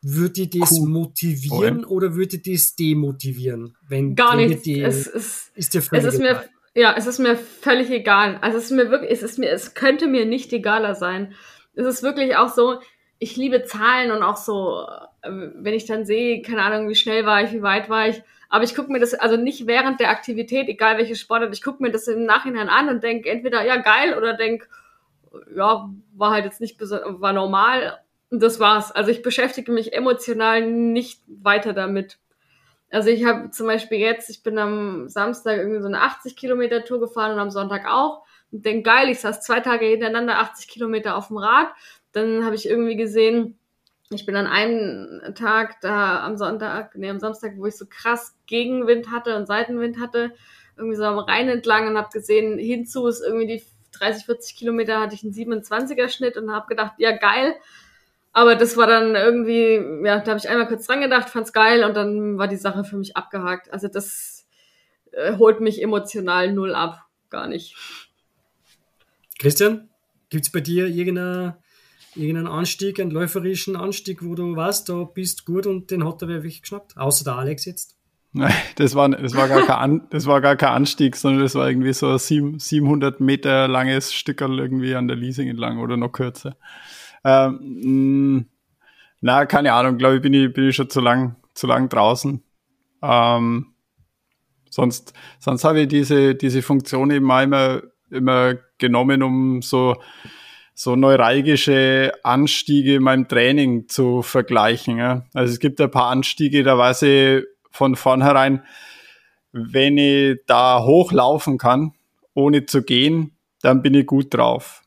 [0.03, 0.89] Würde das cool.
[0.89, 1.91] motivieren OM.
[1.91, 3.77] oder würde das demotivieren?
[3.87, 4.67] Wenn, Gar nicht.
[4.67, 6.43] es ist, ist dir völlig es ist mir,
[6.75, 8.39] ja, es ist mir völlig egal.
[8.41, 11.35] Also es ist mir wirklich, es ist mir, es könnte mir nicht egaler sein.
[11.75, 12.81] Es ist wirklich auch so,
[13.19, 14.87] ich liebe Zahlen und auch so,
[15.23, 18.23] wenn ich dann sehe, keine Ahnung, wie schnell war ich, wie weit war ich.
[18.49, 21.83] Aber ich gucke mir das, also nicht während der Aktivität, egal welche Sportart, ich gucke
[21.83, 24.67] mir das im Nachhinein an und denke entweder, ja, geil, oder denke,
[25.55, 28.01] ja, war halt jetzt nicht, war normal.
[28.31, 28.91] Und das war's.
[28.93, 32.19] Also ich beschäftige mich emotional nicht weiter damit.
[32.91, 36.85] Also ich habe zum Beispiel jetzt, ich bin am Samstag irgendwie so eine 80 Kilometer
[36.85, 38.25] Tour gefahren und am Sonntag auch.
[38.51, 41.69] Und denke, geil, ich saß zwei Tage hintereinander 80 Kilometer auf dem Rad
[42.13, 43.59] dann habe ich irgendwie gesehen,
[44.13, 48.37] ich bin an einem Tag da am Sonntag, nee, am Samstag, wo ich so krass
[48.47, 50.33] Gegenwind hatte und Seitenwind hatte,
[50.77, 55.01] irgendwie so am Rhein entlang und habe gesehen, hinzu ist irgendwie die 30, 40 Kilometer
[55.01, 57.55] hatte ich einen 27er Schnitt und habe gedacht, ja geil.
[58.33, 61.85] Aber das war dann irgendwie, ja, da habe ich einmal kurz dran gedacht, fand's geil
[61.85, 63.73] und dann war die Sache für mich abgehakt.
[63.73, 64.47] Also das
[65.13, 67.77] äh, holt mich emotional null ab, gar nicht.
[69.39, 69.89] Christian,
[70.31, 71.59] gibt's bei dir irgendeine
[72.15, 76.29] irgendeinen Anstieg, einen läuferischen Anstieg, wo du weißt, da bist gut und den hat er
[76.29, 76.97] wirklich geschnappt.
[76.97, 77.97] Außer der Alex jetzt.
[78.33, 81.69] Nein, das war, das war, gar, kein, das war gar kein Anstieg, sondern das war
[81.69, 86.57] irgendwie so ein 700 Meter langes Stückerl irgendwie an der Leasing entlang oder noch kürzer.
[87.25, 88.47] Ähm,
[89.21, 92.43] na, keine Ahnung, glaube ich, bin ich, bin ich schon zu lang, zu lang draußen.
[93.03, 93.67] Ähm,
[94.71, 99.97] sonst, sonst habe ich diese, diese Funktion eben mal immer, immer genommen, um so
[100.83, 104.97] so neuralgische Anstiege in meinem Training zu vergleichen.
[104.97, 105.27] Ja.
[105.35, 108.63] Also es gibt ein paar Anstiege, da weiß ich von vornherein,
[109.53, 111.93] wenn ich da hochlaufen kann,
[112.33, 114.81] ohne zu gehen, dann bin ich gut drauf.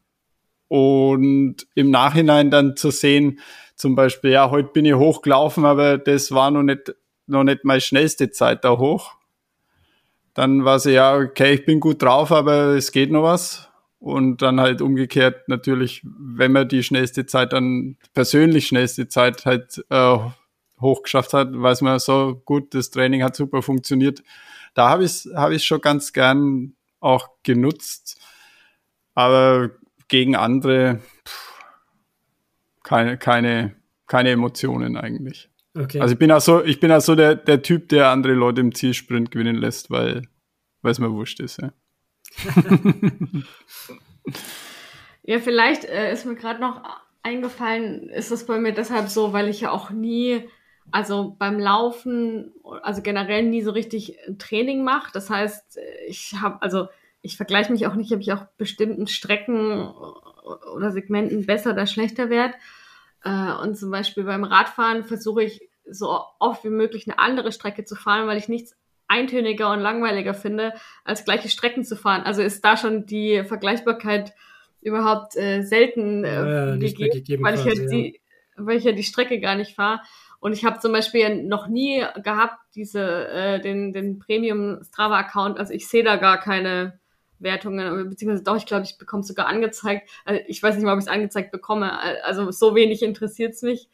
[0.67, 3.39] Und im Nachhinein dann zu sehen,
[3.75, 6.91] zum Beispiel, ja, heute bin ich hochgelaufen, aber das war noch nicht,
[7.27, 9.11] noch nicht meine schnellste Zeit da hoch.
[10.33, 13.69] Dann war sie, ja, okay, ich bin gut drauf, aber es geht noch was.
[14.03, 19.81] Und dann halt umgekehrt natürlich, wenn man die schnellste Zeit dann, persönlich schnellste Zeit halt
[19.89, 20.17] äh,
[20.81, 24.21] hochgeschafft hat, weiß man so gut, das Training hat super funktioniert.
[24.73, 28.19] Da habe ich es hab ich schon ganz gern auch genutzt.
[29.15, 29.69] Aber
[30.09, 31.63] gegen andere pff,
[32.83, 33.73] keine, keine,
[34.05, 35.49] keine Emotionen eigentlich.
[35.77, 36.01] Okay.
[36.01, 38.59] Also ich bin auch so, ich bin auch so der, der Typ, der andere Leute
[38.59, 40.23] im Zielsprint gewinnen lässt, weil
[40.81, 41.61] es mir wurscht ist.
[41.61, 41.71] Ja,
[45.23, 46.81] ja vielleicht äh, ist mir gerade noch
[47.23, 50.47] eingefallen, ist das bei mir deshalb so, weil ich ja auch nie,
[50.91, 55.11] also beim Laufen, also generell nie so richtig Training mache.
[55.13, 56.87] Das heißt, ich habe, also
[57.21, 59.87] ich vergleiche mich auch nicht, ob ich auch bestimmten Strecken
[60.75, 62.55] oder Segmenten besser oder schlechter werde.
[63.23, 67.85] Äh, und zum Beispiel beim Radfahren versuche ich so oft wie möglich eine andere Strecke
[67.85, 68.75] zu fahren, weil ich nichts
[69.13, 72.23] eintöniger und langweiliger finde, als gleiche Strecken zu fahren.
[72.23, 74.33] Also ist da schon die Vergleichbarkeit
[74.81, 78.21] überhaupt äh, selten äh, ja, gegeben, gegeben, weil, quasi, ich ja die,
[78.57, 80.01] weil ich ja die Strecke gar nicht fahre.
[80.39, 85.57] Und ich habe zum Beispiel noch nie gehabt, diese, äh, den, den Premium Strava-Account.
[85.57, 86.99] Also ich sehe da gar keine
[87.39, 90.09] Wertungen, beziehungsweise doch, ich glaube, ich bekomme es sogar angezeigt.
[90.25, 91.93] Also ich weiß nicht mal, ob ich es angezeigt bekomme.
[92.23, 93.89] Also so wenig interessiert es mich.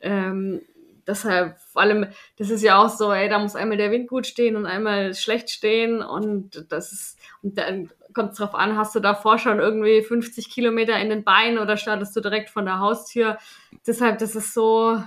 [0.00, 0.62] Ähm,
[1.10, 2.06] deshalb, vor allem,
[2.38, 5.14] das ist ja auch so, ey, da muss einmal der Wind gut stehen und einmal
[5.14, 9.60] schlecht stehen und das ist, und dann kommt es drauf an, hast du davor schon
[9.60, 13.38] irgendwie 50 Kilometer in den Beinen oder startest du direkt von der Haustür?
[13.86, 15.02] Deshalb, das ist so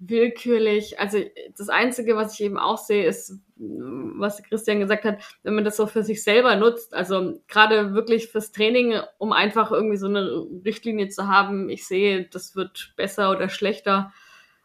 [0.00, 0.98] willkürlich.
[0.98, 1.18] Also
[1.56, 5.76] das Einzige, was ich eben auch sehe, ist, was Christian gesagt hat, wenn man das
[5.76, 10.46] so für sich selber nutzt, also gerade wirklich fürs Training, um einfach irgendwie so eine
[10.64, 14.12] Richtlinie zu haben, ich sehe, das wird besser oder schlechter.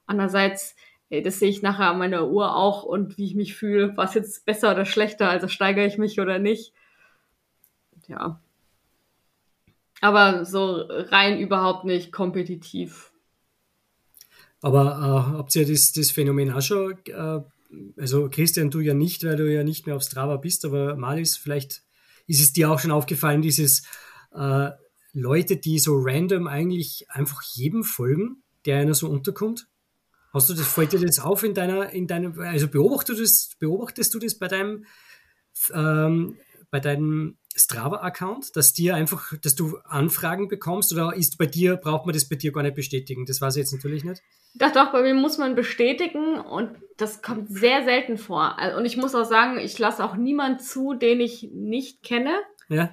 [0.05, 0.75] Andererseits,
[1.09, 4.45] das sehe ich nachher an meiner Uhr auch und wie ich mich fühle, was jetzt
[4.45, 6.73] besser oder schlechter, also steigere ich mich oder nicht
[8.07, 8.41] ja.
[10.01, 13.11] Aber so rein überhaupt nicht kompetitiv.
[14.61, 14.85] Aber
[15.31, 17.41] äh, habt ihr das, das Phänomen auch schon, äh,
[17.97, 21.37] also Christian, du ja nicht, weil du ja nicht mehr auf Strava bist, aber Malis,
[21.37, 21.83] vielleicht
[22.27, 23.83] ist es dir auch schon aufgefallen, dieses
[24.33, 24.71] äh,
[25.13, 29.67] Leute, die so random eigentlich einfach jedem folgen, der einer so unterkommt?
[30.35, 33.51] Hast du das, fällt dir das auf in deiner, in deinem, also beobachtest du das,
[33.57, 34.85] beobachtest du das bei deinem,
[35.73, 36.37] ähm,
[36.69, 42.05] bei deinem Strava-Account, dass dir einfach, dass du Anfragen bekommst oder ist bei dir, braucht
[42.05, 43.25] man das bei dir gar nicht bestätigen?
[43.25, 44.21] Das weiß ich jetzt natürlich nicht.
[44.55, 48.57] Doch, doch, bei mir muss man bestätigen und das kommt sehr selten vor.
[48.77, 52.41] Und ich muss auch sagen, ich lasse auch niemand zu, den ich nicht kenne.
[52.67, 52.89] Ja.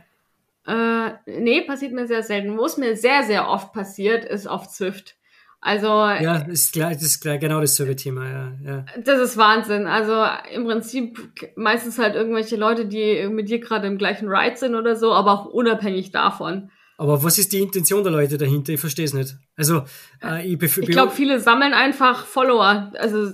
[0.65, 2.57] Äh, nee, passiert mir sehr selten.
[2.57, 5.17] Wo es mir sehr, sehr oft passiert, ist auf Zwift.
[5.65, 8.85] Also ja, ist klar, das ist klar, genau dasselbe Thema, ja, ja.
[9.05, 9.87] Das ist Wahnsinn.
[9.87, 11.21] Also im Prinzip
[11.55, 15.31] meistens halt irgendwelche Leute, die mit dir gerade im gleichen Ride sind oder so, aber
[15.33, 16.73] auch unabhängig davon.
[16.99, 18.73] Aber was ist die Intention der Leute dahinter?
[18.73, 19.37] Ich verstehe es nicht.
[19.57, 19.85] Also
[20.23, 22.93] äh, ich, ich glaube, viele sammeln einfach Follower.
[22.99, 23.33] Also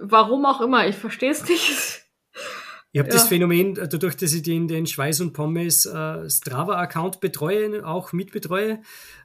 [0.00, 2.02] warum auch immer, ich verstehe es nicht.
[2.92, 3.14] Ich habe ja.
[3.14, 8.12] das Phänomen, äh, dadurch, dass ich den, den Schweiß und Pommes äh, Strava-Account betreue, auch
[8.12, 8.80] mitbetreue,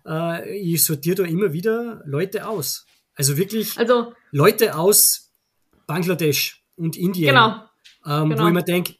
[0.05, 2.85] äh, ich sortiere da immer wieder Leute aus.
[3.15, 5.31] Also wirklich also, Leute aus
[5.87, 7.29] Bangladesch und Indien.
[7.29, 7.63] Genau.
[8.05, 8.43] Ähm, genau.
[8.43, 8.95] Wo ich mir denke,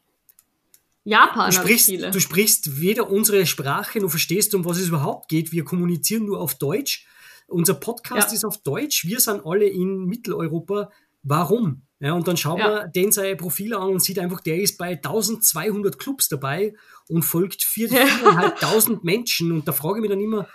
[1.03, 2.11] Japan du sprichst, viele.
[2.11, 5.51] du sprichst weder unsere Sprache, noch verstehst, um was es überhaupt geht.
[5.51, 7.05] Wir kommunizieren nur auf Deutsch.
[7.47, 8.35] Unser Podcast ja.
[8.35, 9.05] ist auf Deutsch.
[9.05, 10.89] Wir sind alle in Mitteleuropa.
[11.23, 11.81] Warum?
[12.03, 12.67] Ja, und dann schaut ja.
[12.67, 16.73] man den sein Profil an und sieht einfach, der ist bei 1200 Clubs dabei
[17.07, 19.53] und folgt 4.500 Menschen.
[19.53, 20.45] Und da frage ich mich dann immer,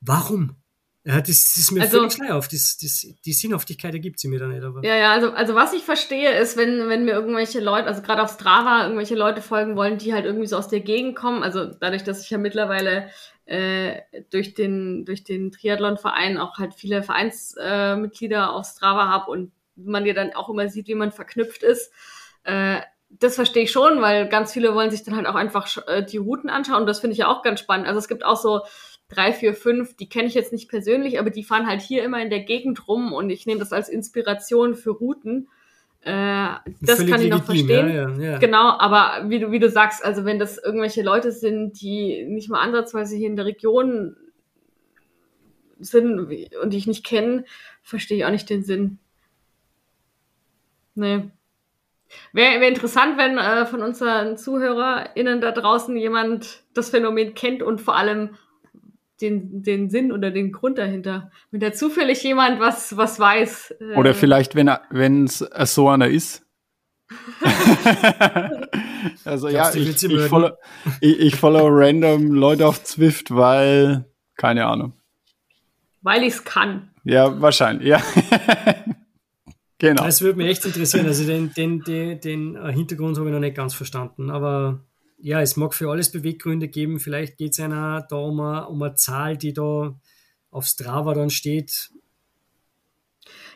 [0.00, 0.56] warum?
[1.04, 2.50] Ja, das, das ist mir also, völlig schleierhaft.
[2.50, 4.64] Das, das, die Sinnhaftigkeit ergibt sie mir da nicht.
[4.64, 4.82] Aber.
[4.82, 8.22] Ja, ja, also, also was ich verstehe ist, wenn, wenn mir irgendwelche Leute, also gerade
[8.22, 11.66] auf Strava, irgendwelche Leute folgen wollen, die halt irgendwie so aus der Gegend kommen, also
[11.66, 13.10] dadurch, dass ich ja mittlerweile
[13.44, 19.52] äh, durch den, durch den Triathlon-Verein auch halt viele Vereinsmitglieder äh, auf Strava habe und
[19.76, 21.92] man ja dann auch immer sieht, wie man verknüpft ist.
[22.44, 26.04] Äh, das verstehe ich schon, weil ganz viele wollen sich dann halt auch einfach äh,
[26.04, 27.86] die Routen anschauen und das finde ich ja auch ganz spannend.
[27.86, 28.62] Also es gibt auch so
[29.08, 32.20] drei, vier, fünf, die kenne ich jetzt nicht persönlich, aber die fahren halt hier immer
[32.20, 35.48] in der Gegend rum und ich nehme das als Inspiration für Routen.
[36.00, 36.48] Äh,
[36.80, 37.88] das kann ich noch verstehen.
[37.88, 38.38] Ja, ja, ja.
[38.38, 42.48] Genau, aber wie du, wie du sagst, also wenn das irgendwelche Leute sind, die nicht
[42.48, 44.16] mal ansatzweise hier in der Region
[45.78, 46.20] sind
[46.62, 47.44] und die ich nicht kenne,
[47.82, 48.98] verstehe ich auch nicht den Sinn.
[50.96, 51.30] Nee.
[52.32, 57.80] Wäre wär interessant, wenn äh, von unseren ZuhörerInnen da draußen jemand das Phänomen kennt und
[57.80, 58.36] vor allem
[59.20, 61.30] den, den Sinn oder den Grund dahinter.
[61.50, 63.74] Wenn da zufällig jemand was, was weiß.
[63.80, 65.38] Äh oder vielleicht, wenn wenn es
[65.74, 66.44] so einer ist.
[69.24, 70.50] also ja, ich, ich, follow,
[71.00, 74.92] ich, ich follow random Leute auf Zwift, weil, keine Ahnung.
[76.02, 76.90] Weil ich es kann.
[77.04, 78.02] Ja, wahrscheinlich, ja.
[79.78, 80.04] Genau.
[80.04, 81.06] Das würde mich echt interessieren.
[81.06, 84.30] Also den, den, den, den Hintergrund habe ich noch nicht ganz verstanden.
[84.30, 84.84] Aber
[85.18, 86.98] ja, es mag für alles Beweggründe geben.
[86.98, 89.94] Vielleicht geht es einer da um eine, um eine Zahl, die da
[90.50, 91.90] auf Strava dann steht.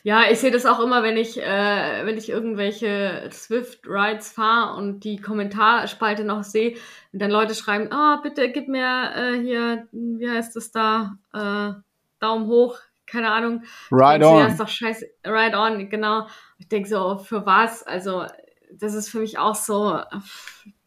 [0.03, 5.05] Ja, ich sehe das auch immer, wenn ich, äh, wenn ich irgendwelche Swift-Rides fahre und
[5.05, 6.77] die Kommentarspalte noch sehe
[7.13, 11.19] und dann Leute schreiben, ah, oh, bitte gib mir äh, hier, wie heißt das da,
[11.35, 11.81] äh,
[12.19, 12.79] Daumen hoch,
[13.11, 13.63] keine Ahnung.
[13.91, 14.39] Ride on.
[14.39, 15.07] Ja, ist doch scheiße.
[15.27, 16.27] Ride on, genau.
[16.59, 17.83] Ich denke so, für was?
[17.83, 18.27] Also,
[18.73, 20.01] das ist für mich auch so,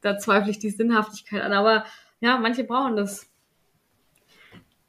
[0.01, 1.53] da zweifle ich die Sinnhaftigkeit an.
[1.53, 1.85] Aber
[2.19, 3.27] ja, manche brauchen das.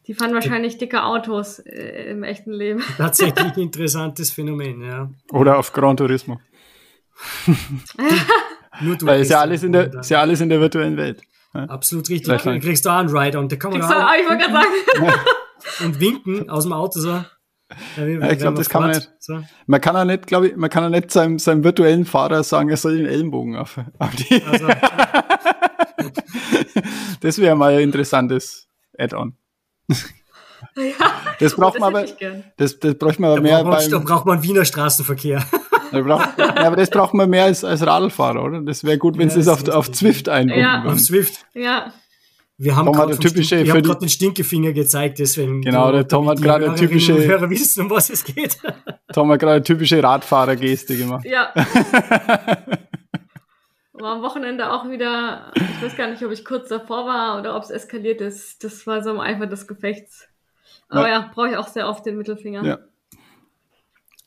[0.07, 2.83] Die fahren wahrscheinlich dicke Autos äh, im echten Leben.
[2.99, 5.11] Tatsächlich ein interessantes Phänomen, ja.
[5.33, 6.41] Oder auf Gran Turismo.
[8.81, 11.23] Nur du Weil ist ja, alles in der, ist ja alles in der virtuellen Welt.
[11.55, 11.65] Ja?
[11.65, 12.43] Absolut richtig.
[12.43, 13.49] Dann kriegst du auch einen Ride on.
[13.49, 15.15] Da kann man auch, auch, ich wollte gerade sagen.
[15.81, 17.25] und winken aus dem Auto so.
[17.97, 19.11] Ja, ich glaube, das kann man nicht.
[19.19, 19.43] So.
[19.67, 22.69] Man kann ja nicht, glaube ich, man kann ja nicht seinem, seinem virtuellen Fahrer sagen,
[22.69, 24.43] er soll den Ellenbogen auf, auf die.
[24.45, 24.69] Also,
[27.21, 29.37] das wäre mal ein interessantes Add-on.
[30.77, 30.85] Ja,
[31.39, 32.07] das braucht das man aber,
[32.57, 35.45] das, das braucht man aber mehr braucht man, beim, Da braucht man Wiener Straßenverkehr.
[35.93, 38.61] Braucht, ja, aber das braucht man mehr als, als Radlfahrer, oder?
[38.63, 40.59] Das wäre gut, wenn ja, Sie das auf, auf Zwift einbauen.
[40.59, 41.47] Ja, auf Zwift.
[41.55, 41.93] Ja.
[42.57, 45.61] Wir haben gerade den Stinkefinger gezeigt, deswegen.
[45.61, 47.15] Genau, der Tom hat gerade eine typische.
[47.15, 48.59] Hörer wissen, um was es geht.
[49.13, 51.25] Tom hat gerade eine typische Radfahrergeste gemacht.
[51.25, 51.53] Ja.
[54.05, 57.57] war am Wochenende auch wieder, ich weiß gar nicht, ob ich kurz davor war oder
[57.57, 58.63] ob es eskaliert ist.
[58.63, 60.29] Das war so im Eifer des Gefechts.
[60.89, 62.63] Aber ja, ja brauche ich auch sehr oft den Mittelfinger.
[62.65, 62.79] Ja.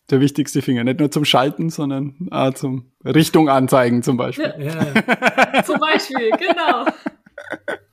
[0.09, 4.53] Der wichtigste Finger, nicht nur zum Schalten, sondern auch zum Richtung anzeigen zum Beispiel.
[4.57, 5.53] Ja.
[5.53, 5.63] ja.
[5.63, 6.85] zum Beispiel, genau.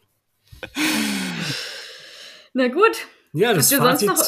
[2.55, 3.07] Na gut.
[3.33, 4.23] Ja, das Fazit, noch,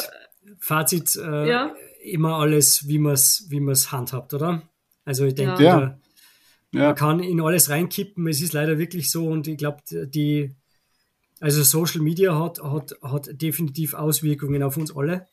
[0.59, 1.75] Fazit äh, ja?
[2.03, 4.63] immer alles, wie man es wie handhabt, oder?
[5.05, 5.99] Also ich denke, ja.
[6.73, 6.89] Ja.
[6.89, 8.27] Man kann in alles reinkippen.
[8.27, 10.55] Es ist leider wirklich so und ich glaube, die,
[11.41, 15.27] also Social Media hat, hat, hat definitiv Auswirkungen auf uns alle.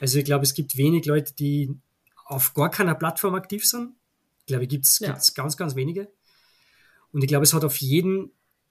[0.00, 1.74] Also ich glaube, es gibt wenig Leute, die
[2.26, 3.94] auf gar keiner Plattform aktiv sind.
[4.40, 5.18] Ich glaube, gibt es ja.
[5.34, 6.08] ganz, ganz wenige.
[7.12, 8.30] Und ich glaube, es hat auf jeden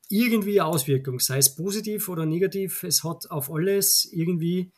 [0.09, 2.83] irgendwie eine Auswirkung, sei es positiv oder negativ.
[2.83, 4.71] Es hat auf alles irgendwie,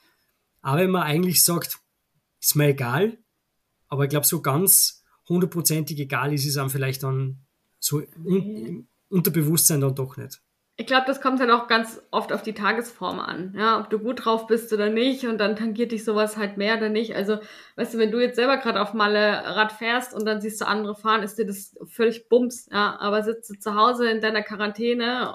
[0.61, 1.80] aber wenn man eigentlich sagt,
[2.39, 3.17] ist mir egal,
[3.88, 7.45] aber ich glaube, so ganz hundertprozentig egal ist es einem vielleicht dann
[7.80, 10.41] so un Unterbewusstsein dann doch nicht.
[10.80, 13.97] Ich glaube, das kommt halt auch ganz oft auf die Tagesform an, ja, ob du
[13.97, 17.15] gut drauf bist oder nicht und dann tangiert dich sowas halt mehr oder nicht.
[17.15, 17.39] Also,
[17.78, 20.67] weißt du, wenn du jetzt selber gerade auf Malle Rad fährst und dann siehst du
[20.67, 24.43] andere fahren, ist dir das völlig bums, ja, aber sitzt du zu Hause in deiner
[24.43, 25.34] Quarantäne,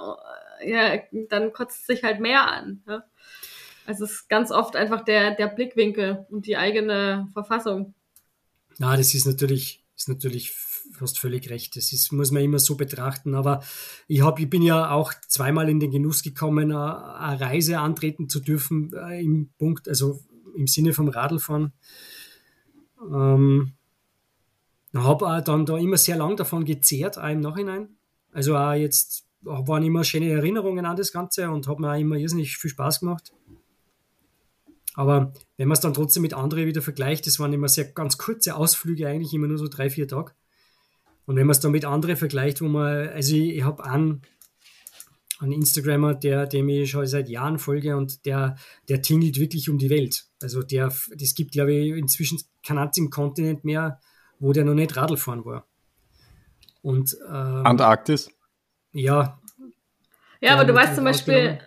[0.65, 3.03] ja, dann kotzt sich halt mehr an, ja.
[3.85, 7.95] Also, es ist ganz oft einfach der, der Blickwinkel und die eigene Verfassung.
[8.79, 10.55] Ja, das ist natürlich, ist natürlich
[11.03, 11.77] hast völlig recht.
[11.77, 13.35] Das ist, muss man immer so betrachten.
[13.35, 13.63] Aber
[14.09, 18.41] ich, hab, ich bin ja auch zweimal in den Genuss gekommen, eine Reise antreten zu
[18.41, 20.21] dürfen äh, im Punkt, also
[20.55, 21.73] im Sinne vom Radlfahren.
[23.01, 23.73] Ähm,
[24.95, 27.89] habe dann da immer sehr lang davon gezehrt, auch im Nachhinein.
[28.33, 32.17] Also auch jetzt waren immer schöne Erinnerungen an das Ganze und hat mir auch immer
[32.17, 33.33] irrsinnig viel Spaß gemacht.
[34.95, 38.19] Aber wenn man es dann trotzdem mit anderen wieder vergleicht, das waren immer sehr ganz
[38.19, 40.33] kurze Ausflüge, eigentlich immer nur so drei, vier Tage.
[41.27, 44.23] Und wenn man es dann mit anderen vergleicht, wo man, also ich, ich habe einen,
[45.39, 48.57] einen Instagrammer, der, dem ich schon seit Jahren folge und der,
[48.89, 50.25] der tingelt wirklich um die Welt.
[50.41, 54.01] Also der, das gibt, glaube ich, inzwischen keinen einzigen Kontinent mehr,
[54.39, 55.67] wo der noch nicht Radl fahren war.
[56.83, 58.31] Und, ähm, Antarktis?
[58.93, 59.41] Ja.
[60.41, 61.61] Ja, aber du weißt zum Beispiel,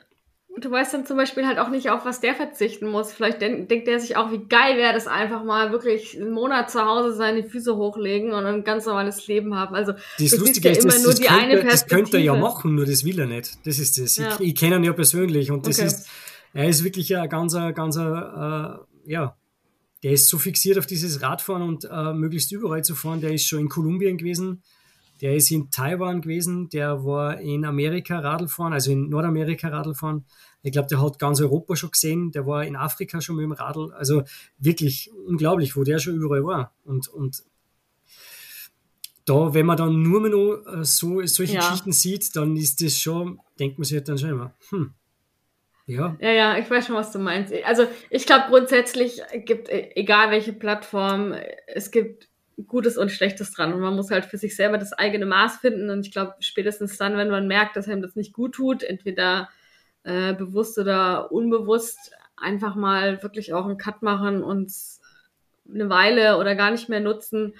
[0.58, 3.12] du weißt dann zum Beispiel halt auch nicht, auf was der verzichten muss.
[3.12, 6.72] Vielleicht denk, denkt er sich auch, wie geil wäre das einfach mal wirklich einen Monat
[6.72, 9.76] zu Hause seine Füße hochlegen und ein ganz normales Leben haben.
[9.76, 12.86] Also das, das Lustige ist, ja das, das, könnte, das könnte er ja machen, nur
[12.86, 13.66] das will er nicht.
[13.66, 14.18] Das ist das.
[14.18, 14.36] Ja.
[14.40, 15.88] Ich, ich kenne ihn ja persönlich und das okay.
[15.88, 16.08] ist,
[16.54, 19.36] er ist wirklich ein ganzer, ganzer, äh, ja,
[20.04, 23.22] der ist so fixiert auf dieses Radfahren und äh, möglichst überall zu fahren.
[23.22, 24.62] Der ist schon in Kolumbien gewesen,
[25.22, 30.26] der ist in Taiwan gewesen, der war in Amerika Radlfahren, also in Nordamerika Radlfahren.
[30.62, 33.52] Ich glaube, der hat ganz Europa schon gesehen, der war in Afrika schon mit dem
[33.52, 33.94] Radl.
[33.94, 34.24] Also
[34.58, 36.74] wirklich unglaublich, wo der schon überall war.
[36.84, 37.44] Und, und
[39.26, 41.60] da, wenn man dann nur mehr noch äh, so, solche ja.
[41.60, 44.94] Geschichten sieht, dann ist das schon, denkt man sich halt dann schon immer, hm,
[45.88, 46.18] ja.
[46.20, 47.54] Ja, ja, ich weiß schon, was du meinst.
[47.64, 51.34] Also ich glaube grundsätzlich gibt, e, egal welche Plattform,
[51.68, 52.28] es gibt
[52.68, 53.74] Gutes und Schlechtes dran.
[53.74, 55.90] Und man muss halt für sich selber das eigene Maß finden.
[55.90, 59.50] Und ich glaube, spätestens dann, wenn man merkt, dass einem das nicht gut tut, entweder
[60.04, 64.72] äh, bewusst oder unbewusst, einfach mal wirklich auch einen Cut machen und
[65.70, 67.56] eine Weile oder gar nicht mehr nutzen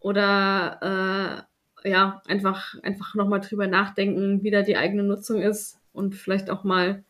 [0.00, 1.46] oder
[1.84, 6.50] äh, ja, einfach, einfach nochmal drüber nachdenken, wie da die eigene Nutzung ist und vielleicht
[6.50, 7.04] auch mal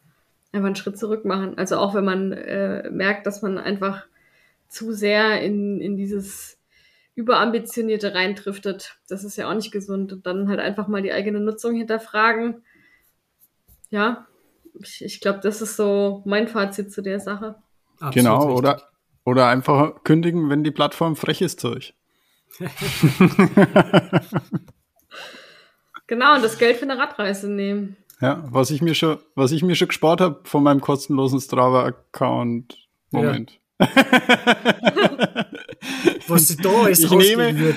[0.53, 1.57] einfach einen Schritt zurück machen.
[1.57, 4.07] Also auch wenn man äh, merkt, dass man einfach
[4.69, 6.59] zu sehr in, in dieses
[7.15, 8.99] überambitionierte reindriftet.
[9.09, 10.13] Das ist ja auch nicht gesund.
[10.13, 12.63] Und dann halt einfach mal die eigene Nutzung hinterfragen.
[13.91, 14.27] Ja,
[14.81, 17.57] ich, ich glaube, das ist so mein Fazit zu der Sache.
[17.95, 18.59] Absolut genau, richtig.
[18.59, 18.83] oder,
[19.25, 21.95] oder einfach kündigen, wenn die Plattform frech ist zu euch.
[26.07, 27.97] genau, und das Geld für eine Radreise nehmen.
[28.21, 32.89] Ja, was ich mir schon, was ich mir schon gespart habe von meinem kostenlosen Strava-Account.
[33.11, 33.61] Moment.
[33.81, 33.89] Ja.
[36.29, 37.77] was da ist, ich nehme, wird.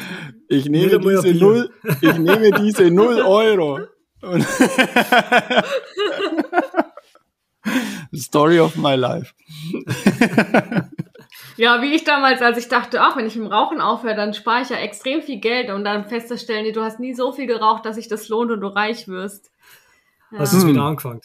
[0.49, 1.69] Ich nehme diese null,
[2.01, 3.79] ich nehme diese null Euro.
[8.15, 9.33] Story of my life.
[11.57, 14.61] Ja, wie ich damals, als ich dachte, ach, wenn ich im Rauchen aufhöre, dann spare
[14.61, 17.83] ich ja extrem viel Geld und dann festzustellen, nee, du hast nie so viel geraucht,
[17.85, 19.51] dass sich das lohnt und du reich wirst.
[20.31, 20.39] Ja.
[20.39, 21.21] Hast du es wieder angefangen?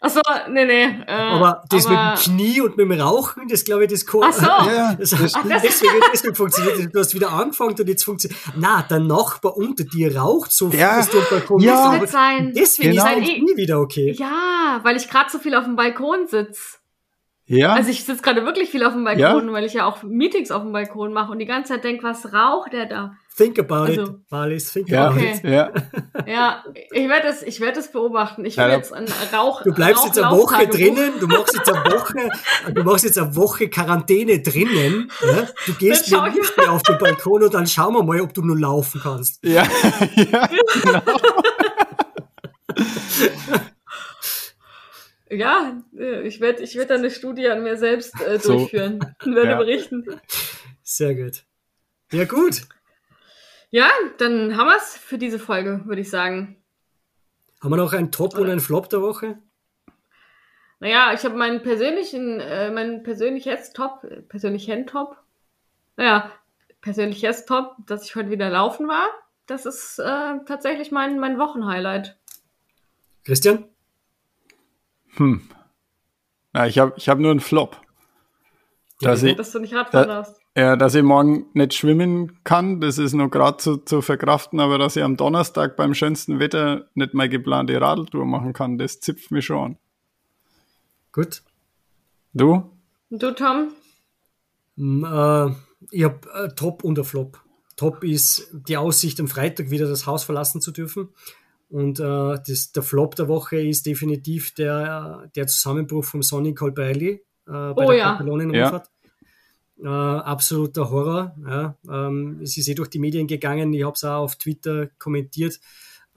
[0.00, 0.20] Achso,
[0.50, 0.84] nee, nee.
[1.06, 4.06] Äh, aber das aber mit dem Knie und mit dem Rauchen, das glaube ich, das
[4.06, 4.20] kann.
[4.24, 4.46] Ach so.
[4.70, 8.38] Ja, das, das, das deswegen, deswegen funktioniert Du hast wieder angefangen und jetzt funktioniert.
[8.56, 10.96] Na, der Nachbar unter dir raucht so viel, ja.
[10.96, 11.98] dass du auf dem Balkon ja.
[11.98, 12.12] bist.
[12.12, 12.52] Sein.
[12.54, 13.06] Deswegen genau.
[13.06, 14.12] ist das nie wieder okay.
[14.16, 16.78] Ja, weil ich gerade so viel auf dem Balkon sitze.
[17.46, 17.74] Ja.
[17.74, 19.52] Also ich sitze gerade wirklich viel auf dem Balkon, ja?
[19.52, 22.32] weil ich ja auch Meetings auf dem Balkon mache und die ganze Zeit denke, was
[22.32, 23.16] raucht der da?
[23.36, 25.34] Think about also, it, Marlies, think ja, about okay.
[25.34, 25.44] it.
[25.44, 25.72] Ja,
[26.26, 28.46] ja ich werde das, ich werde das beobachten.
[28.46, 29.62] Ich will ja, jetzt einen Rauch.
[29.62, 32.30] Du bleibst Rauch jetzt eine Woche drinnen, du machst jetzt eine Woche,
[32.72, 35.12] du machst jetzt eine Woche Quarantäne drinnen.
[35.20, 35.48] Ja?
[35.66, 38.58] Du gehst nicht mehr auf den Balkon und dann schauen wir mal, ob du nur
[38.58, 39.44] laufen kannst.
[39.44, 39.64] Ja,
[40.14, 40.48] ja
[40.82, 41.02] genau.
[45.28, 49.28] Ja, äh, ich werde ich werd eine Studie an mir selbst äh, durchführen so.
[49.28, 49.58] und werde ja.
[49.58, 50.06] berichten.
[50.82, 51.44] Sehr gut.
[52.12, 52.62] Ja, gut.
[53.70, 56.56] Ja, dann haben wir es für diese Folge, würde ich sagen.
[57.62, 58.42] Haben wir noch einen Top Oder?
[58.42, 59.38] und einen Flop der Woche?
[60.78, 65.16] Naja, ich habe meinen persönlichen, äh, mein persönliches Top, persönlichen Top,
[65.96, 66.30] naja,
[66.82, 69.08] persönliches Top, dass ich heute wieder laufen war.
[69.46, 72.16] Das ist äh, tatsächlich mein, mein Wochenhighlight.
[73.24, 73.64] Christian?
[75.16, 75.48] Hm.
[76.52, 77.80] Na, ich habe ich hab nur einen Flop.
[79.00, 80.40] Dass, ja, ich, dass du nicht Radfahren da, darfst.
[80.56, 84.78] Ja, dass ich morgen nicht schwimmen kann, das ist noch gerade zu, zu verkraften, aber
[84.78, 89.30] dass ich am Donnerstag beim schönsten Wetter nicht mal geplante Radeltour machen kann, das zipft
[89.30, 89.78] mich schon an.
[91.12, 91.42] Gut.
[92.32, 92.70] Du?
[93.10, 93.72] Du, Tom?
[94.76, 95.50] Mm, äh,
[95.90, 97.38] ich habe äh, Top und ein Flop.
[97.76, 101.10] Top ist die Aussicht, am Freitag wieder das Haus verlassen zu dürfen.
[101.68, 107.10] Und äh, das, der Flop der Woche ist definitiv der, der Zusammenbruch vom Sonny Colbrelli
[107.10, 108.12] äh, bei oh, der ja.
[108.12, 108.86] Katalonien-Rundfahrt.
[108.86, 108.92] Ja.
[109.82, 111.34] Äh, absoluter Horror.
[111.46, 111.76] Ja.
[111.88, 113.72] Ähm, es ist eh durch die Medien gegangen.
[113.72, 115.60] Ich habe es auch auf Twitter kommentiert.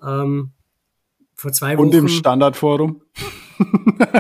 [0.02, 0.52] Ähm,
[1.36, 1.88] vor zwei Wochen.
[1.88, 3.02] Und im Standardforum.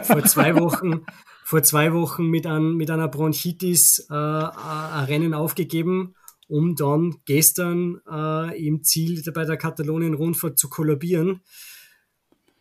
[0.03, 1.05] vor zwei Wochen,
[1.45, 6.15] vor zwei Wochen mit, ein, mit einer Bronchitis äh, ein Rennen aufgegeben
[6.49, 11.41] um dann gestern äh, im Ziel bei der Katalonien-Rundfahrt zu kollabieren,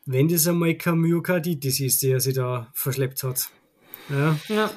[0.04, 3.50] wenn das einmal kein Myokarditis ist, der sich da verschleppt hat.
[4.10, 4.38] Ja.
[4.48, 4.70] ja.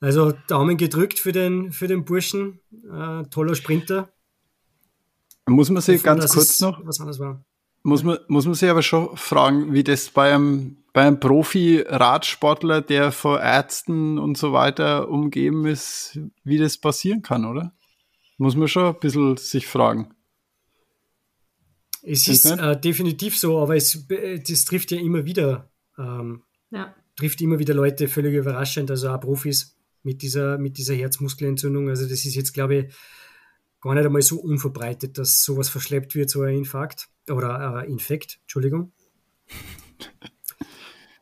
[0.00, 2.60] Also Daumen gedrückt für den, für den Burschen.
[2.90, 4.10] Äh, toller Sprinter.
[5.46, 6.84] Muss man sich ganz kurz noch.
[6.86, 7.44] Was anderes war.
[7.82, 12.82] Muss man, muss man sich aber schon fragen, wie das bei einem, bei einem Profi-Radsportler,
[12.82, 17.72] der vor Ärzten und so weiter umgeben ist, wie das passieren kann, oder?
[18.36, 20.14] Muss man schon ein bisschen sich fragen.
[22.02, 26.94] Es ist äh, definitiv so, aber es das trifft ja immer wieder, ähm, ja.
[27.16, 31.88] trifft immer wieder Leute völlig überraschend, also auch Profis mit dieser, mit dieser Herzmuskelentzündung.
[31.88, 32.94] Also das ist jetzt, glaube ich,
[33.80, 38.38] gar nicht einmal so unverbreitet, dass sowas verschleppt wird, so ein Infarkt oder äh, Infekt,
[38.42, 38.92] Entschuldigung.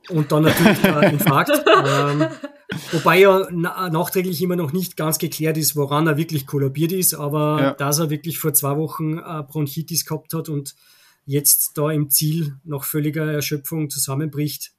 [0.09, 1.51] Und dann natürlich der Infarkt.
[1.67, 2.29] ähm,
[2.93, 7.15] Wobei ja na nachträglich immer noch nicht ganz geklärt ist, woran er wirklich kollabiert ist,
[7.15, 7.75] aber ja.
[7.75, 10.75] dass er wirklich vor zwei Wochen äh, Bronchitis gehabt hat und
[11.25, 14.73] jetzt da im Ziel nach völliger Erschöpfung zusammenbricht,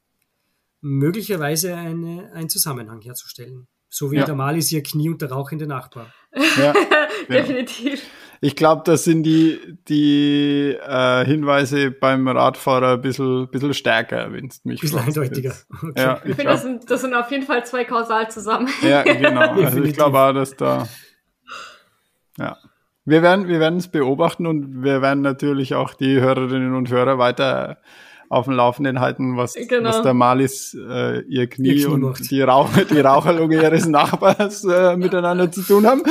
[0.81, 3.67] möglicherweise eine, einen Zusammenhang herzustellen.
[3.89, 4.25] So wie ja.
[4.25, 6.13] der Mal ist ihr Knie und der rauchende Nachbar.
[6.57, 6.73] Ja,
[7.29, 8.03] definitiv.
[8.41, 9.59] Ich glaube, das sind die,
[9.89, 15.53] die äh, Hinweise beim Radfahrer ein bisschen, bisschen stärker, wenn es mich Ein bisschen eindeutiger.
[15.69, 15.93] Okay.
[15.97, 18.69] Ja, ich, ich finde, das sind, das sind auf jeden Fall zwei kausal zusammen.
[18.81, 19.61] Ja, genau.
[19.61, 20.87] Also ich glaube auch, dass da.
[22.37, 22.57] Ja.
[23.03, 27.17] Wir werden wir werden es beobachten und wir werden natürlich auch die Hörerinnen und Hörer
[27.17, 27.79] weiter
[28.29, 29.89] auf dem Laufenden halten, was, genau.
[29.89, 34.95] was der Malis, äh, ihr Knie, Knie und die, Rauch, die Raucherlunge ihres Nachbars äh,
[34.95, 36.03] miteinander zu tun haben.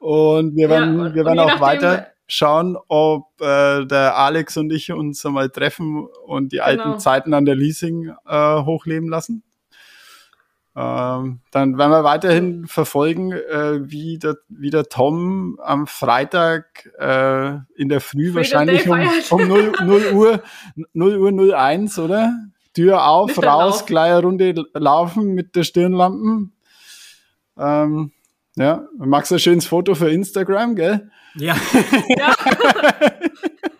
[0.00, 4.72] Und wir werden, ja, und, wir werden auch weiter schauen, ob äh, der Alex und
[4.72, 6.66] ich uns einmal treffen und die genau.
[6.66, 9.42] alten Zeiten an der Leasing äh, hochleben lassen.
[10.76, 17.58] Ähm, dann werden wir weiterhin verfolgen, äh, wie, der, wie der Tom am Freitag äh,
[17.76, 18.88] in der Früh Freedom wahrscheinlich
[19.30, 20.42] um, um 0, 0 Uhr
[20.92, 22.32] 0 Uhr 01, oder?
[22.74, 26.52] Tür auf, raus, gleich eine Runde laufen mit der Stirnlampen.
[27.56, 28.10] Ähm,
[28.56, 31.08] ja, magst du ein schönes Foto für Instagram, gell?
[31.36, 31.54] Ja.
[32.08, 32.34] ja.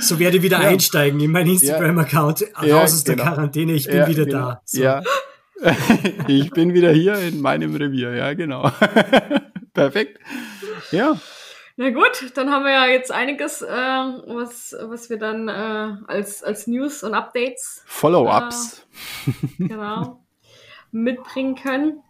[0.00, 0.68] so werde ich wieder ja.
[0.68, 2.42] einsteigen in meinen Instagram-Account.
[2.42, 3.28] Raus ja, aus der genau.
[3.28, 4.38] Quarantäne, ich bin wieder genau.
[4.38, 4.62] da.
[4.64, 4.82] So.
[4.82, 5.02] Ja.
[6.28, 8.70] ich bin wieder hier in meinem Revier, ja, genau.
[9.74, 10.18] Perfekt.
[10.90, 11.18] Ja.
[11.78, 16.42] Na gut, dann haben wir ja jetzt einiges, äh, was, was wir dann äh, als,
[16.42, 17.82] als News und Updates.
[17.84, 18.86] Follow-ups.
[19.26, 20.24] Äh, genau.
[20.90, 22.02] mitbringen können.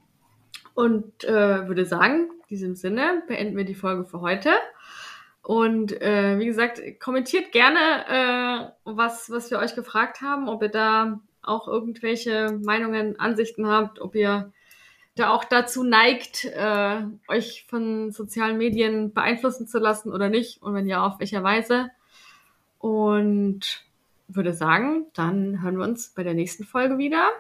[0.75, 4.51] Und äh, würde sagen, in diesem Sinne beenden wir die Folge für heute.
[5.47, 7.79] Und äh, wie gesagt, kommentiert gerne,
[8.09, 14.01] äh, was, was wir euch gefragt haben, ob ihr da auch irgendwelche Meinungen, Ansichten habt,
[14.01, 14.53] ob ihr
[15.15, 20.75] da auch dazu neigt, äh, euch von sozialen Medien beeinflussen zu lassen oder nicht und
[20.75, 21.91] wenn ja, auf welcher Weise.
[22.81, 23.85] Und
[24.27, 27.31] würde sagen, dann hören wir uns bei der nächsten Folge wieder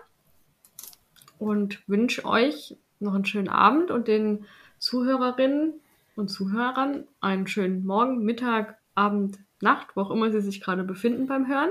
[1.40, 4.46] und wünsche euch noch einen schönen Abend und den
[4.78, 5.80] Zuhörerinnen
[6.16, 11.26] und Zuhörern einen schönen Morgen, Mittag, Abend, Nacht, wo auch immer sie sich gerade befinden
[11.26, 11.70] beim Hören.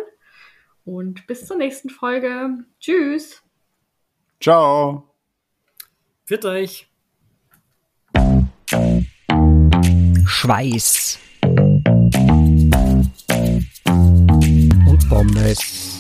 [0.86, 2.64] Und bis zur nächsten Folge.
[2.80, 3.44] Tschüss.
[4.40, 5.12] Ciao.
[6.26, 6.88] Für euch.
[10.26, 11.20] Schweiß.
[14.88, 16.00] Und Pommes.